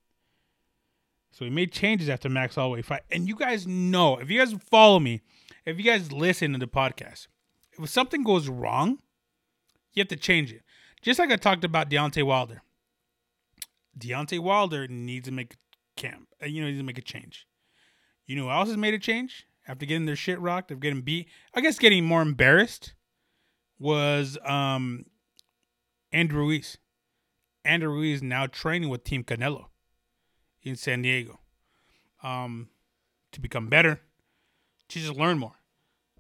So 1.31 1.45
he 1.45 1.51
made 1.51 1.73
changes 1.73 2.09
after 2.09 2.29
Max 2.29 2.55
Holloway 2.55 2.83
fight. 2.83 3.03
And 3.11 3.29
you 3.29 3.35
guys 3.37 3.67
know, 3.67 4.19
if 4.19 4.31
you 4.31 4.39
guys 4.39 4.55
follow 4.71 4.99
me, 4.99 5.21
if 5.67 5.79
you 5.79 5.85
guys 5.85 6.11
listen 6.13 6.53
to 6.53 6.59
the 6.59 6.67
podcast, 6.67 7.29
if 7.79 7.89
something 7.89 8.23
goes 8.23 8.49
wrong, 8.49 8.99
you 9.93 10.01
have 10.01 10.09
to 10.09 10.17
change 10.17 10.53
it. 10.53 10.63
Just 11.03 11.19
like 11.19 11.31
I 11.31 11.37
talked 11.37 11.65
about 11.65 11.91
Deontay 11.91 12.25
Wilder. 12.25 12.63
Deontay 13.99 14.41
Wilder 14.41 14.87
needs 14.89 15.27
to 15.29 15.33
make 15.33 15.55
a 15.55 16.01
camp. 16.01 16.29
Uh, 16.43 16.47
you 16.47 16.61
know, 16.61 16.69
needs 16.69 16.81
to 16.81 16.85
make 16.85 16.99
a 16.99 17.03
change. 17.03 17.47
You 18.27 18.37
know 18.37 18.45
who 18.45 18.51
else 18.51 18.69
has 18.69 18.77
made 18.77 18.95
a 18.95 18.99
change 18.99 19.47
after 19.67 19.87
getting 19.87 20.07
their 20.07 20.17
shit 20.17 20.41
rocked, 20.41 20.71
of 20.71 20.81
getting 20.81 21.01
beat? 21.01 21.29
I 21.55 21.61
guess 21.61 21.79
getting 21.79 22.05
more 22.05 22.23
embarrassed 22.23 22.95
was 23.79 24.39
um 24.45 25.07
Andrew 26.13 26.41
Ruiz. 26.41 26.79
Andrew 27.65 27.91
Ruiz 27.91 28.23
now 28.23 28.47
training 28.47 28.89
with 28.89 29.05
Team 29.05 29.25
Canelo 29.25 29.67
in 30.63 30.77
San 30.77 31.03
Diego 31.03 31.39
um, 32.23 32.69
to 33.33 33.41
become 33.41 33.69
better, 33.69 34.01
to 34.89 34.99
just 34.99 35.17
learn 35.17 35.39
more. 35.39 35.55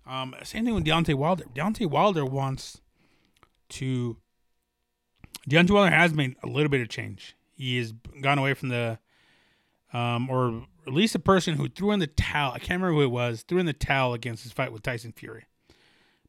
Um, 0.07 0.35
same 0.43 0.65
thing 0.65 0.75
with 0.75 0.85
Deontay 0.85 1.15
Wilder. 1.15 1.45
Deontay 1.55 1.87
Wilder 1.89 2.25
wants 2.25 2.81
to. 3.71 4.17
Deontay 5.49 5.71
Wilder 5.71 5.95
has 5.95 6.13
made 6.13 6.37
a 6.43 6.47
little 6.47 6.69
bit 6.69 6.81
of 6.81 6.89
change. 6.89 7.35
He 7.55 7.79
has 7.79 7.93
gone 8.21 8.39
away 8.39 8.55
from 8.55 8.69
the, 8.69 8.99
um, 9.93 10.29
or 10.29 10.63
at 10.87 10.93
least 10.93 11.15
a 11.15 11.21
person 11.21 11.55
who 11.55 11.69
threw 11.69 11.91
in 11.93 12.01
the 12.01 12.07
towel. 12.07 12.53
I 12.53 12.59
can't 12.59 12.83
remember 12.83 12.93
who 12.93 13.03
it 13.03 13.11
was. 13.11 13.43
Threw 13.43 13.59
in 13.59 13.67
the 13.67 13.73
towel 13.73 14.15
against 14.15 14.43
his 14.43 14.53
fight 14.53 14.73
with 14.73 14.83
Tyson 14.83 15.13
Fury. 15.13 15.47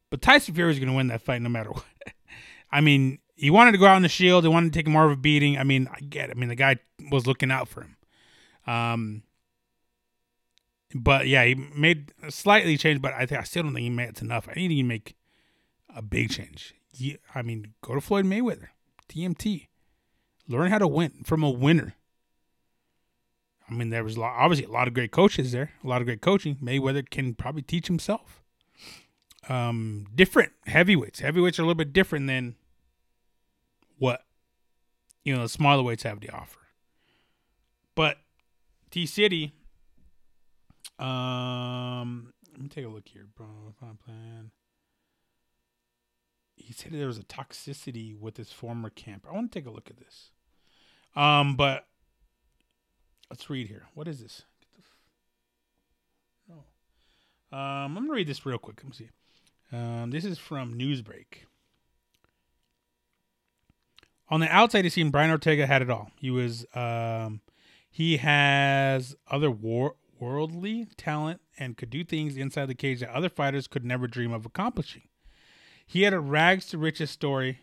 But 0.10 0.22
Tyson 0.22 0.56
Fury 0.56 0.72
is 0.72 0.80
going 0.80 0.90
to 0.90 0.96
win 0.96 1.08
that 1.08 1.22
fight 1.22 1.42
no 1.42 1.50
matter 1.50 1.70
what. 1.72 1.84
I 2.72 2.82
mean, 2.82 3.20
he 3.36 3.50
wanted 3.50 3.72
to 3.72 3.78
go 3.78 3.88
out 3.88 3.98
in 3.98 4.04
the 4.04 4.10
shield. 4.10 4.44
He 4.44 4.50
wanted 4.50 4.74
to 4.74 4.80
take 4.80 4.88
more 4.88 5.06
of 5.06 5.12
a 5.12 5.16
beating. 5.16 5.58
I 5.58 5.64
mean, 5.64 5.90
I 5.92 6.00
get. 6.00 6.30
It. 6.30 6.36
I 6.36 6.40
mean, 6.40 6.50
the 6.50 6.56
guy 6.56 6.78
was 7.12 7.26
looking 7.26 7.52
out 7.52 7.68
for 7.68 7.82
him. 7.82 7.96
Um, 8.68 9.24
but 10.94 11.28
yeah, 11.28 11.46
he 11.46 11.56
made 11.56 12.14
a 12.24 12.32
slightly 12.32 12.78
change, 12.78 13.02
but 13.02 13.14
I 13.14 13.26
think 13.26 13.40
I 13.42 13.44
still 13.44 13.64
don't 13.64 13.74
think 13.74 13.84
he 13.84 13.90
made 13.90 14.10
it 14.10 14.22
enough. 14.22 14.48
I 14.50 14.54
think 14.54 14.72
he 14.72 14.84
make 14.84 15.16
a 15.96 16.02
big 16.02 16.30
change. 16.30 16.76
I 17.34 17.42
mean, 17.42 17.74
go 17.82 17.96
to 17.96 18.02
Floyd 18.02 18.26
Mayweather, 18.26 18.70
TMT, 19.08 19.68
learn 20.48 20.72
how 20.72 20.78
to 20.78 20.88
win 20.88 21.24
from 21.24 21.44
a 21.44 21.50
winner. 21.50 21.96
I 23.70 23.74
mean, 23.74 23.90
there 23.90 24.04
was 24.04 24.16
a 24.16 24.22
lot, 24.22 24.36
obviously 24.38 24.66
a 24.66 24.72
lot 24.72 24.88
of 24.88 24.94
great 24.94 25.12
coaches 25.12 25.52
there, 25.52 25.72
a 25.84 25.88
lot 25.88 26.02
of 26.02 26.08
great 26.08 26.22
coaching. 26.22 26.56
Mayweather 26.56 27.08
can 27.08 27.36
probably 27.36 27.62
teach 27.62 27.88
himself. 27.88 28.42
Um, 29.48 30.08
different 30.14 30.52
heavyweights. 30.66 31.20
Heavyweights 31.20 31.60
are 31.60 31.64
a 31.64 31.66
little 31.66 31.76
bit 31.76 31.94
different 31.94 32.28
than 32.28 32.56
what 33.98 34.26
you 35.24 35.36
know 35.36 35.44
the 35.44 35.50
smaller 35.50 35.84
weights 35.84 36.04
have 36.04 36.20
to 36.20 36.30
offer. 36.30 36.60
But 37.96 38.18
T 38.92 39.06
City 39.06 39.54
um, 41.00 42.34
let 42.52 42.62
me 42.62 42.68
take 42.68 42.86
a 42.86 42.90
look 42.90 43.08
here, 43.08 43.28
bro. 43.36 43.48
Plan. 44.06 44.52
He 46.60 46.74
said 46.74 46.92
there 46.92 47.08
was 47.08 47.18
a 47.18 47.24
toxicity 47.24 48.18
with 48.18 48.38
his 48.38 48.52
former 48.52 48.90
camp. 48.90 49.26
I 49.28 49.34
want 49.34 49.52
to 49.52 49.60
take 49.60 49.68
a 49.68 49.72
look 49.72 49.90
at 49.90 49.98
this. 49.98 50.30
Um, 51.16 51.56
but 51.56 51.88
let's 53.30 53.50
read 53.50 53.68
here. 53.68 53.88
What 53.96 54.08
is 54.08 54.22
this? 54.22 54.44
No. 56.48 56.56
Um, 57.58 57.98
I'm 57.98 58.06
gonna 58.06 58.14
read 58.14 58.28
this 58.28 58.46
real 58.46 58.58
quick. 58.58 58.78
Let 58.84 58.90
me 58.90 58.96
see. 58.96 59.10
Um, 59.76 60.12
this 60.12 60.26
is 60.26 60.38
from 60.38 60.78
Newsbreak. 60.78 61.46
On 64.30 64.40
the 64.40 64.48
outside, 64.48 64.86
it 64.86 64.92
seemed 64.94 65.12
Brian 65.12 65.32
Ortega 65.32 65.66
had 65.66 65.82
it 65.82 65.90
all. 65.90 66.12
He 66.20 66.30
was, 66.30 66.66
um, 66.76 67.42
he 67.90 68.18
has 68.18 69.16
other 69.28 69.50
war 69.50 69.96
worldly 70.20 70.88
talent 70.98 71.42
and 71.58 71.78
could 71.78 71.90
do 71.90 72.04
things 72.04 72.38
inside 72.38 72.68
the 72.68 72.76
cage 72.76 73.00
that 73.00 73.10
other 73.10 73.30
fighters 73.30 73.68
could 73.68 73.86
never 73.86 74.06
dream 74.06 74.34
of 74.34 74.46
accomplishing. 74.46 75.04
He 75.90 76.04
had 76.04 76.14
a 76.14 76.20
rags 76.20 76.68
to 76.68 76.78
riches 76.78 77.10
story 77.10 77.62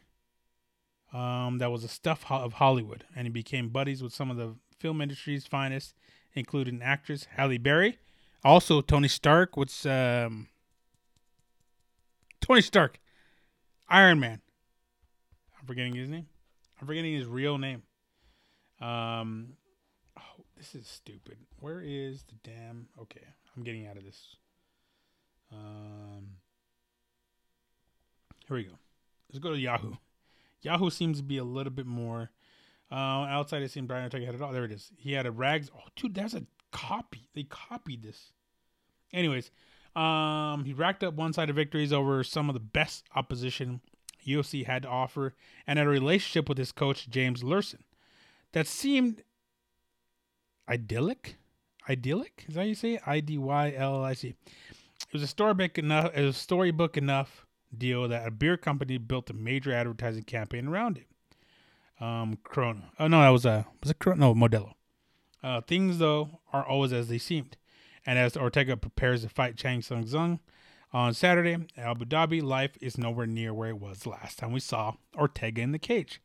um, 1.12 1.58
that 1.58 1.70
was 1.70 1.82
the 1.82 1.88
stuff 1.88 2.24
of 2.28 2.54
Hollywood, 2.54 3.04
and 3.14 3.24
he 3.24 3.30
became 3.30 3.68
buddies 3.68 4.02
with 4.02 4.12
some 4.12 4.32
of 4.32 4.36
the 4.36 4.56
film 4.80 5.00
industry's 5.00 5.46
finest, 5.46 5.94
including 6.34 6.82
actress 6.82 7.28
Halle 7.36 7.56
Berry, 7.58 8.00
also 8.42 8.80
Tony 8.80 9.06
Stark. 9.06 9.56
What's 9.56 9.86
um, 9.86 10.48
Tony 12.40 12.62
Stark? 12.62 12.98
Iron 13.88 14.18
Man. 14.18 14.40
I'm 15.56 15.64
forgetting 15.64 15.94
his 15.94 16.08
name. 16.08 16.26
I'm 16.80 16.88
forgetting 16.88 17.14
his 17.14 17.26
real 17.26 17.58
name. 17.58 17.84
Um, 18.80 19.52
oh, 20.18 20.44
this 20.56 20.74
is 20.74 20.88
stupid. 20.88 21.36
Where 21.60 21.80
is 21.80 22.24
the 22.24 22.34
damn? 22.42 22.88
Okay, 23.00 23.22
I'm 23.56 23.62
getting 23.62 23.86
out 23.86 23.96
of 23.96 24.04
this. 24.04 24.34
Um, 25.52 26.38
here 28.46 28.56
we 28.56 28.64
go. 28.64 28.78
Let's 29.28 29.38
go 29.38 29.50
to 29.50 29.58
Yahoo. 29.58 29.94
Yahoo 30.62 30.90
seems 30.90 31.18
to 31.18 31.24
be 31.24 31.38
a 31.38 31.44
little 31.44 31.72
bit 31.72 31.86
more. 31.86 32.30
Uh, 32.90 32.94
outside, 32.94 33.62
it 33.62 33.70
seemed 33.70 33.88
Brian 33.88 34.04
Ortega 34.04 34.26
had 34.26 34.34
it 34.34 34.42
all. 34.42 34.52
There 34.52 34.64
it 34.64 34.72
is. 34.72 34.90
He 34.96 35.12
had 35.12 35.26
a 35.26 35.30
rags. 35.30 35.70
Oh, 35.74 35.82
dude, 35.96 36.14
that's 36.14 36.34
a 36.34 36.46
copy. 36.72 37.28
They 37.34 37.44
copied 37.44 38.02
this. 38.02 38.32
Anyways, 39.12 39.50
um, 39.94 40.64
he 40.64 40.72
racked 40.72 41.02
up 41.02 41.14
one-sided 41.14 41.54
victories 41.54 41.92
over 41.92 42.22
some 42.22 42.48
of 42.48 42.54
the 42.54 42.60
best 42.60 43.06
opposition 43.14 43.80
UFC 44.26 44.66
had 44.66 44.82
to 44.82 44.88
offer, 44.88 45.34
and 45.66 45.78
had 45.78 45.86
a 45.86 45.90
relationship 45.90 46.48
with 46.48 46.58
his 46.58 46.72
coach 46.72 47.08
James 47.08 47.42
Luhrsen 47.42 47.82
that 48.52 48.66
seemed 48.66 49.22
idyllic. 50.68 51.36
Idyllic 51.88 52.44
is 52.48 52.54
that 52.54 52.62
how 52.62 52.66
you 52.66 52.74
say 52.74 52.94
it? 52.94 53.02
I 53.06 53.20
D 53.20 53.38
Y 53.38 53.74
L 53.76 54.02
I 54.02 54.14
C. 54.14 54.34
It 54.58 55.12
was 55.12 55.22
a 55.22 55.28
storybook 55.28 55.78
enough. 55.78 56.10
It 56.14 56.24
was 56.24 56.36
a 56.36 56.40
storybook 56.40 56.96
enough 56.96 57.45
deal 57.78 58.08
that 58.08 58.26
a 58.26 58.30
beer 58.30 58.56
company 58.56 58.98
built 58.98 59.30
a 59.30 59.34
major 59.34 59.72
advertising 59.72 60.24
campaign 60.24 60.68
around 60.68 60.98
it. 60.98 61.06
Um, 62.02 62.38
Corona. 62.44 62.90
Oh 62.98 63.08
no, 63.08 63.20
that 63.20 63.30
was 63.30 63.46
a 63.46 63.66
was 63.82 63.90
it 63.90 63.98
Corona? 63.98 64.20
No, 64.20 64.34
Modelo. 64.34 64.74
Uh, 65.42 65.60
things 65.60 65.98
though 65.98 66.40
are 66.52 66.64
always 66.64 66.92
as 66.92 67.08
they 67.08 67.18
seemed, 67.18 67.56
and 68.04 68.18
as 68.18 68.36
Ortega 68.36 68.76
prepares 68.76 69.22
to 69.22 69.28
fight 69.28 69.56
Chan 69.56 69.82
Sung 69.82 70.04
Jung 70.04 70.40
on 70.92 71.14
Saturday 71.14 71.56
Abu 71.76 72.04
Dhabi, 72.04 72.42
life 72.42 72.76
is 72.80 72.98
nowhere 72.98 73.26
near 73.26 73.54
where 73.54 73.70
it 73.70 73.80
was 73.80 74.06
last 74.06 74.38
time 74.38 74.52
we 74.52 74.60
saw 74.60 74.94
Ortega 75.14 75.62
in 75.62 75.72
the 75.72 75.78
cage. 75.78 76.20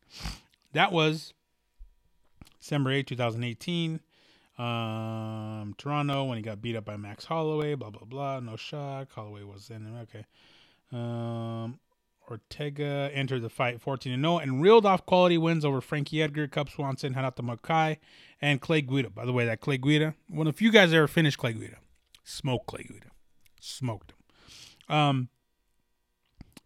That 0.74 0.92
was 0.92 1.34
December 2.60 2.92
8, 2.92 3.08
2018. 3.08 4.00
Um, 4.58 5.74
Toronto 5.78 6.26
when 6.26 6.38
he 6.38 6.44
got 6.44 6.62
beat 6.62 6.76
up 6.76 6.86
by 6.86 6.96
Max 6.98 7.26
Holloway, 7.26 7.76
blah 7.76 7.90
blah 7.90 8.06
blah. 8.06 8.40
No 8.40 8.56
shock. 8.56 9.12
Holloway 9.14 9.44
was 9.44 9.70
in. 9.70 9.88
Okay. 10.04 10.26
Um, 10.92 11.80
Ortega 12.30 13.12
entered 13.14 13.42
the 13.42 13.50
fight 13.50 13.82
14 13.82 14.20
0 14.20 14.38
and 14.38 14.62
reeled 14.62 14.86
off 14.86 15.06
quality 15.06 15.38
wins 15.38 15.66
over 15.66 15.82
Frankie 15.82 16.22
Edgar, 16.22 16.48
Cub 16.48 16.70
Swanson, 16.70 17.14
Renato 17.14 17.44
Moicai, 17.44 17.98
and 18.42 18.62
Clay 18.62 18.82
Guida. 18.82 19.10
By 19.10 19.26
the 19.26 19.34
way, 19.34 19.46
that 19.46 19.60
Clay 19.60 19.78
Guida, 19.78 20.16
one 20.30 20.48
of 20.48 20.62
you 20.62 20.72
guys 20.72 20.94
ever 20.94 21.08
finished 21.08 21.38
Clay 21.38 21.54
Guida, 21.54 21.78
smoked 22.24 22.68
Clay 22.68 22.84
Guida, 22.84 23.08
smoked 23.60 24.12
him. 24.12 24.96
Um, 24.96 25.30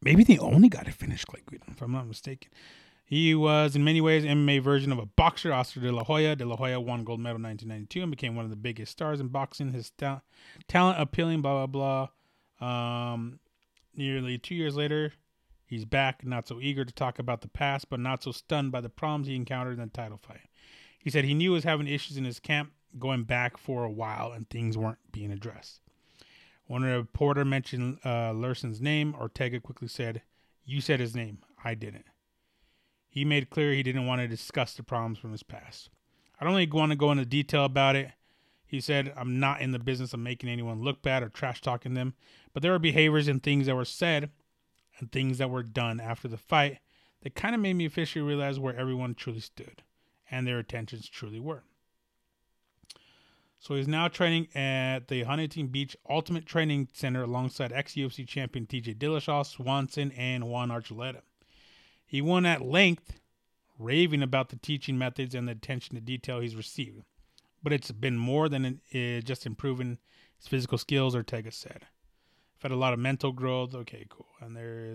maybe 0.02 0.24
the 0.24 0.40
only 0.40 0.70
guy 0.70 0.84
to 0.84 0.92
finish 0.92 1.26
Clay 1.26 1.42
Guida, 1.50 1.66
if 1.68 1.82
I'm 1.82 1.92
not 1.92 2.08
mistaken. 2.08 2.52
He 3.08 3.36
was, 3.36 3.76
in 3.76 3.84
many 3.84 4.02
ways, 4.02 4.24
MMA 4.24 4.64
version 4.64 4.92
of 4.92 4.98
a 4.98 5.06
boxer, 5.06 5.54
Oscar 5.54 5.80
De 5.80 5.92
La 5.92 6.04
Hoya. 6.04 6.36
De 6.36 6.44
La 6.44 6.56
Hoya 6.56 6.80
won 6.80 7.04
gold 7.04 7.20
medal 7.20 7.36
in 7.36 7.44
1992 7.44 8.02
and 8.02 8.10
became 8.10 8.36
one 8.36 8.46
of 8.46 8.50
the 8.50 8.58
biggest 8.58 8.92
stars 8.92 9.20
in 9.20 9.28
boxing. 9.28 9.74
His 9.74 9.92
ta- 9.92 10.22
talent 10.68 11.00
appealing, 11.00 11.44
blah, 11.44 11.68
blah, 11.68 12.08
blah. 12.60 12.68
Um, 12.68 13.40
nearly 13.98 14.38
two 14.38 14.56
years 14.56 14.76
later, 14.76 15.14
he's 15.66 15.86
back, 15.86 16.26
not 16.26 16.48
so 16.48 16.60
eager 16.62 16.86
to 16.86 16.94
talk 16.94 17.20
about 17.20 17.42
the 17.42 17.48
past, 17.48 17.90
but 17.90 18.00
not 18.00 18.24
so 18.24 18.32
stunned 18.32 18.72
by 18.72 18.82
the 18.82 18.90
problems 18.90 19.28
he 19.28 19.36
encountered 19.36 19.74
in 19.74 19.86
the 19.86 19.88
title 19.88 20.20
fight. 20.22 20.50
He 21.00 21.10
said 21.10 21.26
he 21.26 21.34
knew 21.34 21.52
he 21.52 21.56
was 21.56 21.64
having 21.64 21.88
issues 21.88 22.18
in 22.18 22.26
his 22.26 22.40
camp 22.40 22.72
going 22.98 23.24
back 23.24 23.58
for 23.58 23.84
a 23.84 23.92
while 23.92 24.32
and 24.32 24.50
things 24.50 24.78
weren't 24.78 25.12
being 25.12 25.32
addressed. 25.32 25.82
When 26.68 26.84
a 26.84 26.98
reporter 26.98 27.46
mentioned 27.46 28.00
uh, 28.04 28.32
Luhrsen's 28.32 28.82
name, 28.82 29.14
Ortega 29.16 29.60
quickly 29.60 29.88
said, 29.88 30.24
You 30.64 30.82
said 30.82 31.00
his 31.00 31.16
name. 31.16 31.40
I 31.64 31.76
didn't. 31.76 32.06
He 33.08 33.24
made 33.24 33.50
clear 33.50 33.72
he 33.72 33.84
didn't 33.84 34.08
want 34.08 34.22
to 34.22 34.28
discuss 34.28 34.74
the 34.74 34.84
problems 34.84 35.20
from 35.20 35.32
his 35.32 35.44
past. 35.44 35.90
I 36.40 36.44
don't 36.44 36.54
really 36.54 36.68
want 36.68 36.92
to 36.92 36.98
go 36.98 37.12
into 37.12 37.26
detail 37.26 37.66
about 37.66 37.96
it. 37.96 38.12
He 38.68 38.82
said, 38.82 39.14
I'm 39.16 39.40
not 39.40 39.62
in 39.62 39.72
the 39.72 39.80
business 39.80 40.14
of 40.14 40.20
making 40.20 40.50
anyone 40.50 40.82
look 40.82 41.02
bad 41.02 41.24
or 41.24 41.30
trash 41.30 41.62
talking 41.62 41.94
them, 41.94 42.16
but 42.54 42.64
there 42.64 42.72
were 42.72 42.80
behaviors 42.80 43.28
and 43.28 43.42
things 43.42 43.68
that 43.68 43.76
were 43.76 43.86
said 43.86 44.32
and 45.00 45.12
things 45.12 45.38
that 45.38 45.50
were 45.50 45.64
done 45.64 46.00
after 46.00 46.28
the 46.28 46.38
fight 46.38 46.80
that 47.22 47.36
kind 47.36 47.56
of 47.56 47.62
made 47.62 47.74
me 47.74 47.86
officially 47.86 48.24
realize 48.24 48.60
where 48.60 48.76
everyone 48.76 49.14
truly 49.14 49.40
stood 49.40 49.84
and 50.30 50.48
their 50.48 50.60
intentions 50.60 51.08
truly 51.08 51.40
were. 51.40 51.64
So 53.60 53.76
he's 53.76 53.88
now 53.88 54.08
training 54.08 54.48
at 54.54 55.08
the 55.08 55.24
Huntington 55.24 55.68
Beach 55.68 55.98
Ultimate 56.08 56.46
Training 56.46 56.90
Center 56.94 57.24
alongside 57.24 57.72
ex 57.72 57.96
UFC 57.96 58.28
champion 58.28 58.68
TJ 58.68 58.98
Dillashaw, 58.98 59.46
Swanson, 59.46 60.12
and 60.12 60.44
Juan 60.44 60.70
Archuleta. 60.70 61.22
He 62.06 62.22
won 62.22 62.46
at 62.46 62.62
length, 62.62 63.20
raving 63.80 64.22
about 64.22 64.50
the 64.50 64.58
teaching 64.58 64.98
methods 64.98 65.34
and 65.34 65.48
the 65.48 65.54
attention 65.54 65.96
to 65.96 66.02
detail 66.02 66.42
he's 66.42 66.56
received. 66.56 67.04
But 67.66 67.74
it's 67.74 67.90
been 67.90 68.16
more 68.16 68.48
than 68.48 68.80
uh, 68.94 69.22
just 69.22 69.48
improving 69.48 69.98
his 70.38 70.48
physical 70.48 70.78
skills, 70.78 71.16
Ortega 71.16 71.52
said. 71.52 71.88
I've 72.58 72.62
had 72.62 72.72
a 72.72 72.76
lot 72.76 72.94
of 72.94 73.00
mental 73.00 73.32
growth. 73.32 73.74
Okay, 73.74 74.06
cool. 74.08 74.28
And 74.40 74.56
there, 74.56 74.94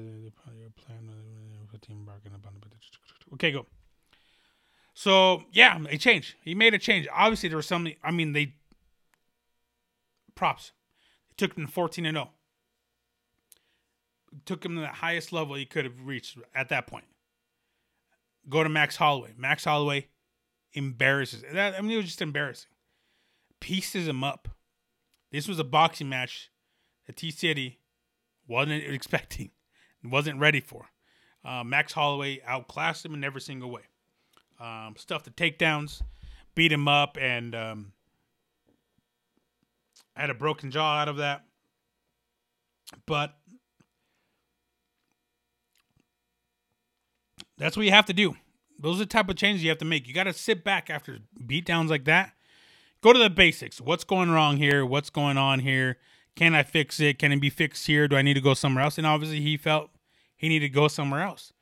plan. 0.76 1.10
Okay, 3.34 3.50
go. 3.50 3.66
So 4.94 5.42
yeah, 5.50 5.80
they 5.80 5.96
changed. 5.96 6.36
He 6.44 6.54
made 6.54 6.72
a 6.72 6.78
change. 6.78 7.08
Obviously, 7.12 7.48
there 7.48 7.56
was 7.56 7.66
something. 7.66 7.96
I 8.04 8.12
mean, 8.12 8.34
they 8.34 8.54
props. 10.36 10.70
They 11.28 11.34
took 11.44 11.58
him 11.58 11.66
to 11.66 11.72
fourteen 11.72 12.06
and 12.06 12.14
zero. 12.14 12.30
Oh 14.32 14.38
took 14.46 14.64
him 14.64 14.76
to 14.76 14.82
the 14.82 14.86
highest 14.86 15.32
level 15.32 15.56
he 15.56 15.66
could 15.66 15.84
have 15.84 16.00
reached 16.04 16.38
at 16.54 16.68
that 16.68 16.86
point. 16.86 17.06
Go 18.48 18.62
to 18.62 18.68
Max 18.68 18.94
Holloway. 18.94 19.34
Max 19.36 19.64
Holloway 19.64 20.06
embarrasses. 20.72 21.44
That, 21.52 21.74
I 21.76 21.80
mean, 21.80 21.92
it 21.92 21.96
was 21.96 22.06
just 22.06 22.22
embarrassing. 22.22 22.70
Pieces 23.60 24.08
him 24.08 24.24
up. 24.24 24.48
This 25.32 25.46
was 25.46 25.58
a 25.58 25.64
boxing 25.64 26.08
match 26.08 26.50
that 27.06 27.16
T 27.16 27.30
City 27.30 27.80
wasn't 28.46 28.82
expecting, 28.86 29.50
wasn't 30.04 30.38
ready 30.38 30.60
for. 30.60 30.86
Uh, 31.44 31.64
Max 31.64 31.92
Holloway 31.92 32.40
outclassed 32.46 33.04
him 33.04 33.14
in 33.14 33.24
every 33.24 33.40
single 33.40 33.70
way. 33.70 33.82
Um, 34.60 34.94
stuffed 34.96 35.24
the 35.24 35.30
takedowns, 35.30 36.02
beat 36.54 36.70
him 36.70 36.86
up, 36.86 37.16
and 37.18 37.54
um, 37.54 37.92
had 40.14 40.28
a 40.28 40.34
broken 40.34 40.70
jaw 40.70 40.98
out 41.00 41.08
of 41.08 41.16
that. 41.16 41.46
But 43.06 43.38
that's 47.56 47.76
what 47.76 47.86
you 47.86 47.92
have 47.92 48.06
to 48.06 48.12
do. 48.12 48.36
Those 48.80 48.96
are 48.96 49.00
the 49.00 49.06
type 49.06 49.28
of 49.28 49.36
changes 49.36 49.62
you 49.62 49.68
have 49.68 49.78
to 49.78 49.84
make. 49.84 50.08
You 50.08 50.14
got 50.14 50.24
to 50.24 50.32
sit 50.32 50.64
back 50.64 50.88
after 50.88 51.18
beatdowns 51.38 51.90
like 51.90 52.04
that. 52.04 52.32
Go 53.02 53.12
to 53.12 53.18
the 53.18 53.30
basics. 53.30 53.80
What's 53.80 54.04
going 54.04 54.30
wrong 54.30 54.56
here? 54.56 54.84
What's 54.84 55.10
going 55.10 55.38
on 55.38 55.60
here? 55.60 55.98
Can 56.36 56.54
I 56.54 56.62
fix 56.62 57.00
it? 57.00 57.18
Can 57.18 57.32
it 57.32 57.40
be 57.40 57.50
fixed 57.50 57.86
here? 57.86 58.08
Do 58.08 58.16
I 58.16 58.22
need 58.22 58.34
to 58.34 58.40
go 58.40 58.54
somewhere 58.54 58.84
else? 58.84 58.98
And 58.98 59.06
obviously, 59.06 59.40
he 59.40 59.56
felt 59.56 59.90
he 60.36 60.48
needed 60.48 60.68
to 60.68 60.74
go 60.74 60.88
somewhere 60.88 61.22
else. 61.22 61.52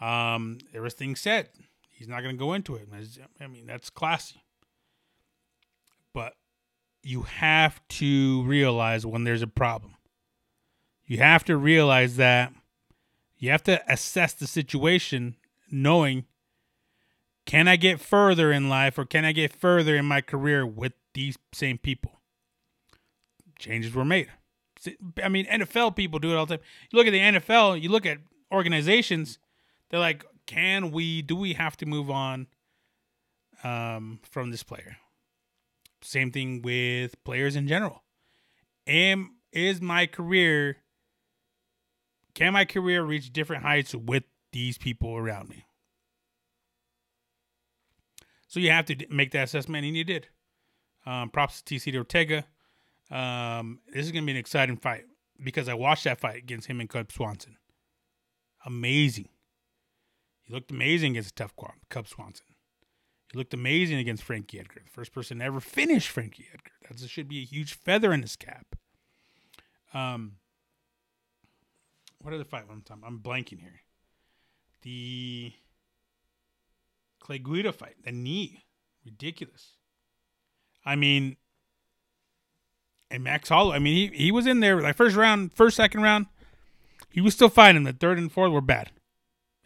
Um, 0.00 0.58
everything 0.72 1.16
said. 1.16 1.48
He's 1.90 2.08
not 2.08 2.22
going 2.22 2.34
to 2.34 2.38
go 2.38 2.52
into 2.52 2.74
it. 2.76 2.88
I 3.40 3.46
mean, 3.46 3.66
that's 3.66 3.90
classy. 3.90 4.42
But 6.12 6.34
you 7.02 7.22
have 7.22 7.80
to 7.88 8.42
realize 8.42 9.06
when 9.06 9.24
there's 9.24 9.42
a 9.42 9.48
problem. 9.48 9.94
You 11.06 11.18
have 11.18 11.44
to 11.44 11.56
realize 11.56 12.16
that 12.16 12.52
you 13.36 13.50
have 13.50 13.62
to 13.64 13.82
assess 13.92 14.32
the 14.32 14.46
situation 14.46 15.36
knowing 15.70 16.24
can 17.46 17.68
I 17.68 17.76
get 17.76 18.00
further 18.00 18.50
in 18.50 18.68
life 18.68 18.98
or 18.98 19.04
can 19.04 19.24
I 19.24 19.32
get 19.32 19.52
further 19.52 19.96
in 19.96 20.06
my 20.06 20.20
career 20.20 20.66
with 20.66 20.92
these 21.12 21.36
same 21.52 21.78
people? 21.78 22.20
Changes 23.58 23.94
were 23.94 24.04
made. 24.04 24.28
I 25.22 25.28
mean, 25.28 25.46
NFL 25.46 25.96
people 25.96 26.18
do 26.18 26.32
it 26.32 26.36
all 26.36 26.46
the 26.46 26.56
time. 26.56 26.66
You 26.90 26.98
look 26.98 27.06
at 27.06 27.10
the 27.10 27.20
NFL, 27.20 27.80
you 27.80 27.88
look 27.88 28.06
at 28.06 28.18
organizations, 28.52 29.38
they're 29.90 30.00
like, 30.00 30.24
can 30.46 30.90
we, 30.90 31.22
do 31.22 31.36
we 31.36 31.54
have 31.54 31.76
to 31.78 31.86
move 31.86 32.10
on 32.10 32.46
um, 33.62 34.20
from 34.22 34.50
this 34.50 34.62
player? 34.62 34.96
Same 36.02 36.30
thing 36.30 36.60
with 36.62 37.22
players 37.24 37.56
in 37.56 37.66
general. 37.66 38.02
Am, 38.86 39.36
is 39.52 39.80
my 39.80 40.06
career, 40.06 40.78
can 42.34 42.52
my 42.52 42.64
career 42.64 43.02
reach 43.02 43.32
different 43.32 43.62
heights 43.62 43.94
with 43.94 44.24
these 44.52 44.76
people 44.76 45.16
around 45.16 45.48
me? 45.48 45.63
So 48.54 48.60
you 48.60 48.70
have 48.70 48.84
to 48.84 49.06
make 49.10 49.32
that 49.32 49.42
assessment, 49.42 49.84
and 49.84 49.96
you 49.96 50.04
did. 50.04 50.28
Um, 51.04 51.28
props 51.28 51.60
to 51.60 51.74
TC 51.74 51.96
Ortega. 51.96 52.44
Um, 53.10 53.80
this 53.92 54.06
is 54.06 54.12
going 54.12 54.22
to 54.22 54.26
be 54.26 54.30
an 54.30 54.38
exciting 54.38 54.76
fight 54.76 55.06
because 55.42 55.68
I 55.68 55.74
watched 55.74 56.04
that 56.04 56.20
fight 56.20 56.36
against 56.36 56.68
him 56.68 56.78
and 56.78 56.88
Cub 56.88 57.10
Swanson. 57.10 57.56
Amazing. 58.64 59.28
He 60.44 60.54
looked 60.54 60.70
amazing 60.70 61.14
against 61.14 61.34
tough 61.34 61.52
Cub 61.88 62.06
Swanson. 62.06 62.46
He 63.32 63.36
looked 63.36 63.54
amazing 63.54 63.98
against 63.98 64.22
Frankie 64.22 64.60
Edgar, 64.60 64.82
the 64.84 64.90
first 64.92 65.12
person 65.12 65.40
to 65.40 65.44
ever 65.44 65.58
finish 65.58 66.06
Frankie 66.06 66.46
Edgar. 66.54 66.70
That 66.88 67.10
should 67.10 67.26
be 67.26 67.40
a 67.40 67.44
huge 67.44 67.74
feather 67.74 68.12
in 68.12 68.22
his 68.22 68.36
cap. 68.36 68.76
Um, 69.92 70.36
what 72.22 72.32
other 72.32 72.44
fight 72.44 72.68
one 72.68 72.82
time? 72.82 73.02
I'm 73.04 73.18
blanking 73.18 73.58
here. 73.58 73.80
The 74.82 75.54
Clay 77.24 77.38
Guida 77.38 77.72
fight, 77.72 77.96
the 78.04 78.12
knee, 78.12 78.66
ridiculous. 79.04 79.78
I 80.84 80.94
mean, 80.94 81.36
and 83.10 83.24
Max 83.24 83.48
Holloway. 83.48 83.76
I 83.76 83.78
mean, 83.78 84.12
he 84.12 84.24
he 84.24 84.32
was 84.32 84.46
in 84.46 84.60
there 84.60 84.80
like 84.80 84.94
first 84.96 85.16
round, 85.16 85.54
first 85.54 85.76
second 85.76 86.02
round. 86.02 86.26
He 87.08 87.22
was 87.22 87.32
still 87.32 87.48
fighting. 87.48 87.84
The 87.84 87.94
third 87.94 88.18
and 88.18 88.30
fourth 88.30 88.52
were 88.52 88.60
bad, 88.60 88.90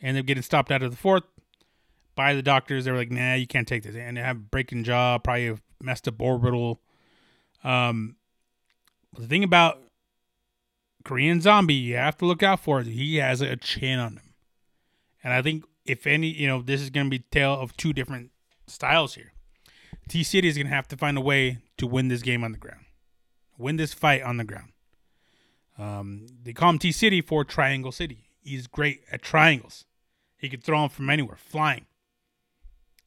and 0.01 0.15
they're 0.15 0.23
getting 0.23 0.43
stopped 0.43 0.71
out 0.71 0.83
of 0.83 0.93
the 0.93 0.97
fourth 0.97 1.25
by 2.15 2.33
the 2.33 2.43
doctors. 2.43 2.85
They 2.85 2.93
were 2.93 2.97
like, 2.99 3.11
"Nah, 3.11 3.35
you 3.35 3.47
can't 3.47 3.67
take 3.67 3.83
this," 3.83 3.97
and 3.97 4.17
they 4.17 4.21
have 4.21 4.37
a 4.37 4.41
breaking 4.41 4.85
jaw, 4.85 5.19
probably 5.19 5.57
messed 5.83 6.07
up 6.07 6.23
orbital. 6.23 6.81
Um, 7.65 8.17
the 9.19 9.27
thing 9.27 9.43
about 9.43 9.83
Korean 11.05 11.41
Zombie, 11.41 11.75
you 11.75 11.97
have 11.97 12.19
to 12.19 12.27
look 12.27 12.45
out 12.45 12.61
for. 12.61 12.83
He 12.83 13.17
has 13.17 13.41
a 13.41 13.57
chin 13.57 13.99
on 13.99 14.13
him, 14.13 14.28
and 15.29 15.35
I 15.35 15.43
think 15.43 15.67
if 15.85 16.07
any, 16.07 16.29
you 16.29 16.47
know, 16.47 16.63
this 16.63 16.81
is 16.81 16.89
going 16.89 17.05
to 17.05 17.11
be 17.11 17.19
tale 17.19 17.53
of 17.53 17.77
two 17.77 17.93
different 17.93 18.31
styles 18.67 19.15
here. 19.15 19.35
T 20.09 20.23
City 20.23 20.49
is 20.49 20.57
going 20.57 20.69
to 20.69 20.73
have 20.73 20.89
to 20.89 20.97
find 20.97 21.19
a 21.19 21.21
way 21.21 21.59
to 21.77 21.87
win 21.87 22.09
this 22.09 22.23
game 22.23 22.43
on 22.43 22.53
the 22.53 22.57
ground, 22.57 22.87
win 23.59 23.77
this 23.77 23.93
fight 23.93 24.23
on 24.23 24.39
the 24.39 24.45
ground. 24.45 24.73
Um, 25.77 26.29
they 26.43 26.55
call 26.55 26.71
him 26.71 26.79
T 26.79 26.93
City 26.93 27.21
for 27.21 27.45
Triangle 27.45 27.93
City. 27.93 28.31
He's 28.41 28.67
great 28.67 29.03
at 29.13 29.21
triangles. 29.21 29.85
He 30.39 30.49
can 30.49 30.63
throw 30.63 30.81
them 30.81 30.89
from 30.89 31.11
anywhere, 31.11 31.37
flying. 31.37 31.85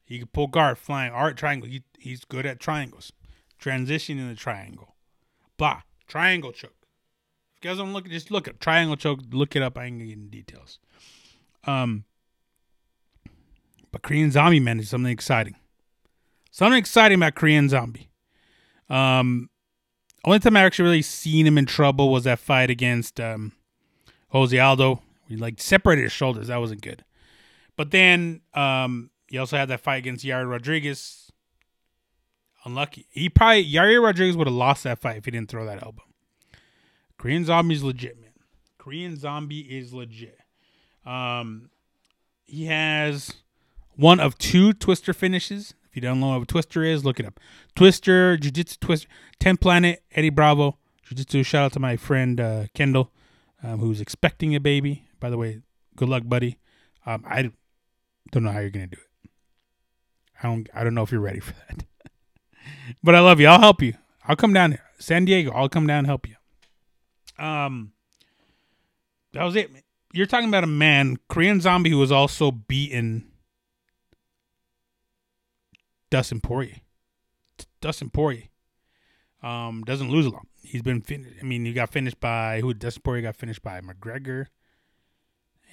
He 0.05 0.19
can 0.19 0.27
pull 0.27 0.45
guard, 0.45 0.77
flying, 0.77 1.11
art 1.11 1.37
triangle. 1.37 1.67
He, 1.67 1.81
he's 1.97 2.23
good 2.23 2.45
at 2.45 2.59
triangles, 2.59 3.11
transitioning 3.59 4.29
the 4.29 4.35
triangle. 4.35 4.93
Blah, 5.57 5.81
triangle 6.05 6.51
choke. 6.51 6.85
If 7.55 7.65
you 7.65 7.71
guys 7.71 7.79
don't 7.79 7.93
look, 7.93 8.07
just 8.07 8.29
look 8.29 8.47
at 8.47 8.59
triangle 8.59 8.95
choke. 8.95 9.21
Look 9.31 9.55
it 9.55 9.63
up. 9.63 9.75
I 9.75 9.85
ain't 9.85 9.97
gonna 9.97 10.09
get 10.09 10.17
in 10.19 10.29
details. 10.29 10.77
Um, 11.63 12.05
but 13.91 14.01
Korean 14.01 14.31
Zombie 14.31 14.59
Man 14.59 14.79
is 14.79 14.89
something 14.89 15.11
exciting. 15.11 15.55
Something 16.51 16.79
exciting 16.79 17.17
about 17.17 17.35
Korean 17.35 17.69
Zombie. 17.69 18.09
Um, 18.89 19.49
only 20.25 20.39
time 20.39 20.57
I 20.57 20.63
actually 20.63 20.83
really 20.83 21.01
seen 21.01 21.47
him 21.47 21.57
in 21.57 21.65
trouble 21.65 22.11
was 22.11 22.25
that 22.25 22.39
fight 22.39 22.69
against 22.69 23.19
um, 23.19 23.53
Jose 24.29 24.57
Aldo. 24.57 25.01
He 25.27 25.37
like 25.37 25.61
separated 25.61 26.03
his 26.03 26.11
shoulders. 26.11 26.47
That 26.47 26.59
wasn't 26.59 26.81
good. 26.81 27.03
But 27.77 27.91
then 27.91 28.41
um, 28.53 29.09
he 29.27 29.37
also 29.37 29.57
had 29.57 29.69
that 29.69 29.79
fight 29.79 29.97
against 29.97 30.25
Yair 30.25 30.49
Rodriguez. 30.49 31.31
Unlucky. 32.65 33.07
He 33.09 33.29
probably 33.29 33.65
Yair 33.65 34.03
Rodriguez 34.03 34.37
would 34.37 34.47
have 34.47 34.55
lost 34.55 34.83
that 34.83 34.99
fight 34.99 35.17
if 35.17 35.25
he 35.25 35.31
didn't 35.31 35.49
throw 35.49 35.65
that 35.65 35.81
elbow. 35.81 36.03
Korean 37.17 37.45
Zombie 37.45 37.75
is 37.75 37.83
legit, 37.83 38.19
man. 38.19 38.31
Korean 38.77 39.15
Zombie 39.15 39.61
is 39.61 39.93
legit. 39.93 40.37
Um, 41.05 41.69
he 42.45 42.65
has 42.65 43.33
one 43.95 44.19
of 44.19 44.37
two 44.37 44.73
Twister 44.73 45.13
finishes. 45.13 45.73
If 45.89 45.95
you 45.95 46.01
don't 46.01 46.19
know 46.19 46.29
what 46.29 46.43
a 46.43 46.45
Twister 46.45 46.83
is, 46.83 47.03
look 47.03 47.19
it 47.19 47.25
up. 47.25 47.39
Twister, 47.75 48.37
Jiu 48.37 48.51
Jitsu 48.51 48.77
Twister, 48.79 49.07
10 49.39 49.57
Planet, 49.57 50.01
Eddie 50.13 50.29
Bravo, 50.29 50.77
Jiu 51.03 51.17
Jitsu. 51.17 51.43
Shout 51.43 51.65
out 51.65 51.73
to 51.73 51.79
my 51.79 51.97
friend 51.97 52.39
uh, 52.39 52.65
Kendall, 52.73 53.11
um, 53.61 53.79
who's 53.79 53.99
expecting 53.99 54.55
a 54.55 54.59
baby. 54.59 55.05
By 55.19 55.29
the 55.29 55.37
way, 55.37 55.59
good 55.95 56.07
luck, 56.07 56.23
buddy. 56.25 56.57
Um, 57.05 57.23
I 57.27 57.51
don't 58.31 58.43
know 58.43 58.51
how 58.51 58.59
you're 58.59 58.69
gonna 58.69 58.87
do 58.87 58.97
it. 58.97 59.29
I 60.41 60.47
don't. 60.47 60.69
I 60.73 60.83
don't 60.83 60.93
know 60.93 61.03
if 61.03 61.11
you're 61.11 61.21
ready 61.21 61.39
for 61.39 61.53
that. 61.53 61.83
but 63.03 63.15
I 63.15 63.19
love 63.19 63.39
you. 63.39 63.47
I'll 63.47 63.59
help 63.59 63.81
you. 63.81 63.93
I'll 64.25 64.35
come 64.35 64.53
down 64.53 64.71
here, 64.71 64.83
San 64.99 65.25
Diego. 65.25 65.51
I'll 65.51 65.69
come 65.69 65.87
down 65.87 65.99
and 65.99 66.07
help 66.07 66.27
you. 66.27 66.35
Um, 67.43 67.91
that 69.33 69.43
was 69.43 69.55
it. 69.55 69.71
You're 70.13 70.25
talking 70.25 70.49
about 70.49 70.63
a 70.63 70.67
man, 70.67 71.17
Korean 71.27 71.59
zombie, 71.59 71.89
who 71.89 71.97
was 71.97 72.11
also 72.11 72.51
beaten 72.51 73.30
Dustin 76.11 76.41
Poirier. 76.41 76.81
Dustin 77.79 78.11
Poirier 78.11 78.49
um, 79.41 79.83
doesn't 79.83 80.11
lose 80.11 80.27
a 80.27 80.29
lot. 80.29 80.45
He's 80.61 80.83
been 80.83 81.01
fin- 81.01 81.35
I 81.41 81.43
mean, 81.43 81.65
he 81.65 81.73
got 81.73 81.89
finished 81.89 82.19
by 82.19 82.59
who? 82.61 82.75
Dustin 82.75 83.01
Poirier 83.01 83.23
got 83.23 83.35
finished 83.35 83.63
by 83.63 83.81
McGregor 83.81 84.47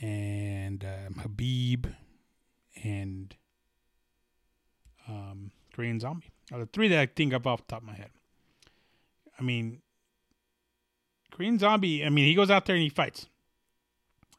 and 0.01 0.85
um, 0.85 1.15
Khabib 1.15 1.93
and 2.83 3.37
um, 5.07 5.51
Korean 5.75 6.01
Zombie. 6.01 6.31
Are 6.53 6.61
the 6.61 6.67
three 6.67 6.89
that 6.89 6.99
I 6.99 7.07
think 7.07 7.33
of 7.35 7.47
off 7.47 7.67
the 7.67 7.75
top 7.75 7.83
of 7.83 7.89
my 7.89 7.95
head. 7.95 8.11
I 9.39 9.43
mean, 9.43 9.83
Korean 11.31 11.59
Zombie. 11.59 12.05
I 12.05 12.09
mean, 12.09 12.25
he 12.25 12.35
goes 12.35 12.51
out 12.51 12.65
there 12.65 12.77
and 12.77 12.83
he 12.83 12.89
fights. 12.89 13.27